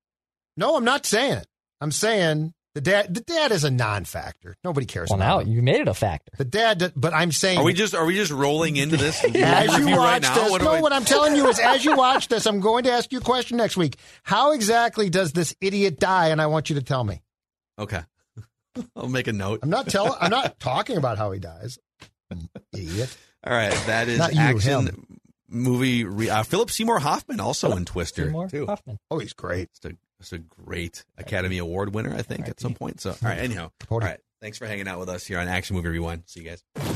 No, 0.61 0.77
I'm 0.77 0.85
not 0.85 1.05
saying 1.07 1.33
it. 1.39 1.47
I'm 1.81 1.91
saying 1.91 2.53
the 2.75 2.81
dad 2.81 3.13
the 3.13 3.21
dad 3.23 3.51
is 3.51 3.65
a 3.65 3.71
non-factor. 3.71 4.57
Nobody 4.63 4.87
cares 4.87 5.09
Well, 5.11 5.19
now 5.19 5.39
about 5.39 5.47
him. 5.49 5.55
you 5.55 5.63
made 5.63 5.81
it 5.81 5.89
a 5.89 5.95
factor. 5.95 6.31
The 6.39 6.45
dad 6.45 6.93
but 6.95 7.13
I'm 7.13 7.33
saying 7.33 7.59
Are 7.59 7.65
we 7.65 7.73
just 7.73 7.95
are 7.97 8.05
we 8.05 8.15
just 8.15 8.31
rolling 8.31 8.77
into 8.77 8.97
this 8.97 9.25
as 9.25 9.33
you 9.73 9.79
review 9.79 9.97
watch 9.97 9.97
right 9.97 10.23
now? 10.23 10.35
this, 10.35 10.51
What 10.53 10.59
do 10.61 10.65
no, 10.67 10.71
I- 10.75 10.81
what 10.81 10.93
I'm 10.93 11.05
telling 11.05 11.35
you 11.35 11.49
is, 11.49 11.59
as 11.59 11.85
you 11.85 11.97
watch 11.97 12.29
this, 12.29 12.47
I'm 12.47 12.61
going 12.61 12.85
to 12.85 12.93
ask 12.93 13.11
you 13.11 13.19
a 13.19 13.23
question 13.23 13.57
next 13.57 13.77
week. 13.77 13.97
How 14.23 14.53
exactly 14.53 15.11
does 15.11 15.33
this 15.33 15.55
idiot 15.61 15.99
die? 15.99 16.29
And 16.29 16.41
I 16.41 16.47
want 16.47 16.71
you 16.71 16.77
to 16.77 16.83
tell 16.83 17.03
me. 17.03 17.23
okay, 17.79 18.03
I'll 18.97 19.09
make 19.09 19.27
a 19.27 19.33
note. 19.33 19.61
I'm 19.63 19.71
not 19.71 19.89
telling. 19.89 20.13
I'm 20.21 20.31
not 20.31 20.61
talking 20.61 20.97
about 20.99 21.19
how 21.19 21.33
he 21.33 21.41
dies. 21.41 21.79
Idiot. 22.73 23.17
All 23.45 23.53
right, 23.55 23.73
that 23.87 24.09
is 24.09 24.19
Not 24.19 24.35
you, 24.35 24.41
action 24.41 24.87
him. 24.87 25.07
movie. 25.49 26.05
Re- 26.05 26.29
uh, 26.31 26.43
Philip 26.43 26.71
Seymour 26.71 26.99
Hoffman 27.01 27.41
also 27.41 27.73
in 27.77 27.85
Twister 27.87 28.27
Seymour 28.27 28.49
too. 28.49 28.67
Hoffman. 28.67 28.99
Oh, 29.11 29.19
he's 29.19 29.33
great. 29.33 29.71
It's 29.75 29.85
a, 29.87 29.93
it's 30.21 30.33
a 30.33 30.39
great 30.39 31.05
Academy 31.19 31.59
Award 31.59 31.95
winner, 31.95 32.15
I 32.15 32.23
think, 32.23 32.49
at 32.49 32.61
some 32.61 32.75
point. 32.75 33.01
So, 33.01 33.11
all 33.11 33.17
right, 33.23 33.39
anyhow, 33.39 33.71
all 33.89 34.01
right. 34.01 34.21
Thanks 34.41 34.59
for 34.59 34.67
hanging 34.67 34.89
out 34.89 34.99
with 34.99 35.09
us 35.09 35.27
here 35.27 35.39
on 35.39 35.49
Action 35.49 35.77
Movie 35.77 35.89
Rewind. 35.89 36.23
See 36.27 36.41
you 36.41 36.49
guys. 36.51 36.90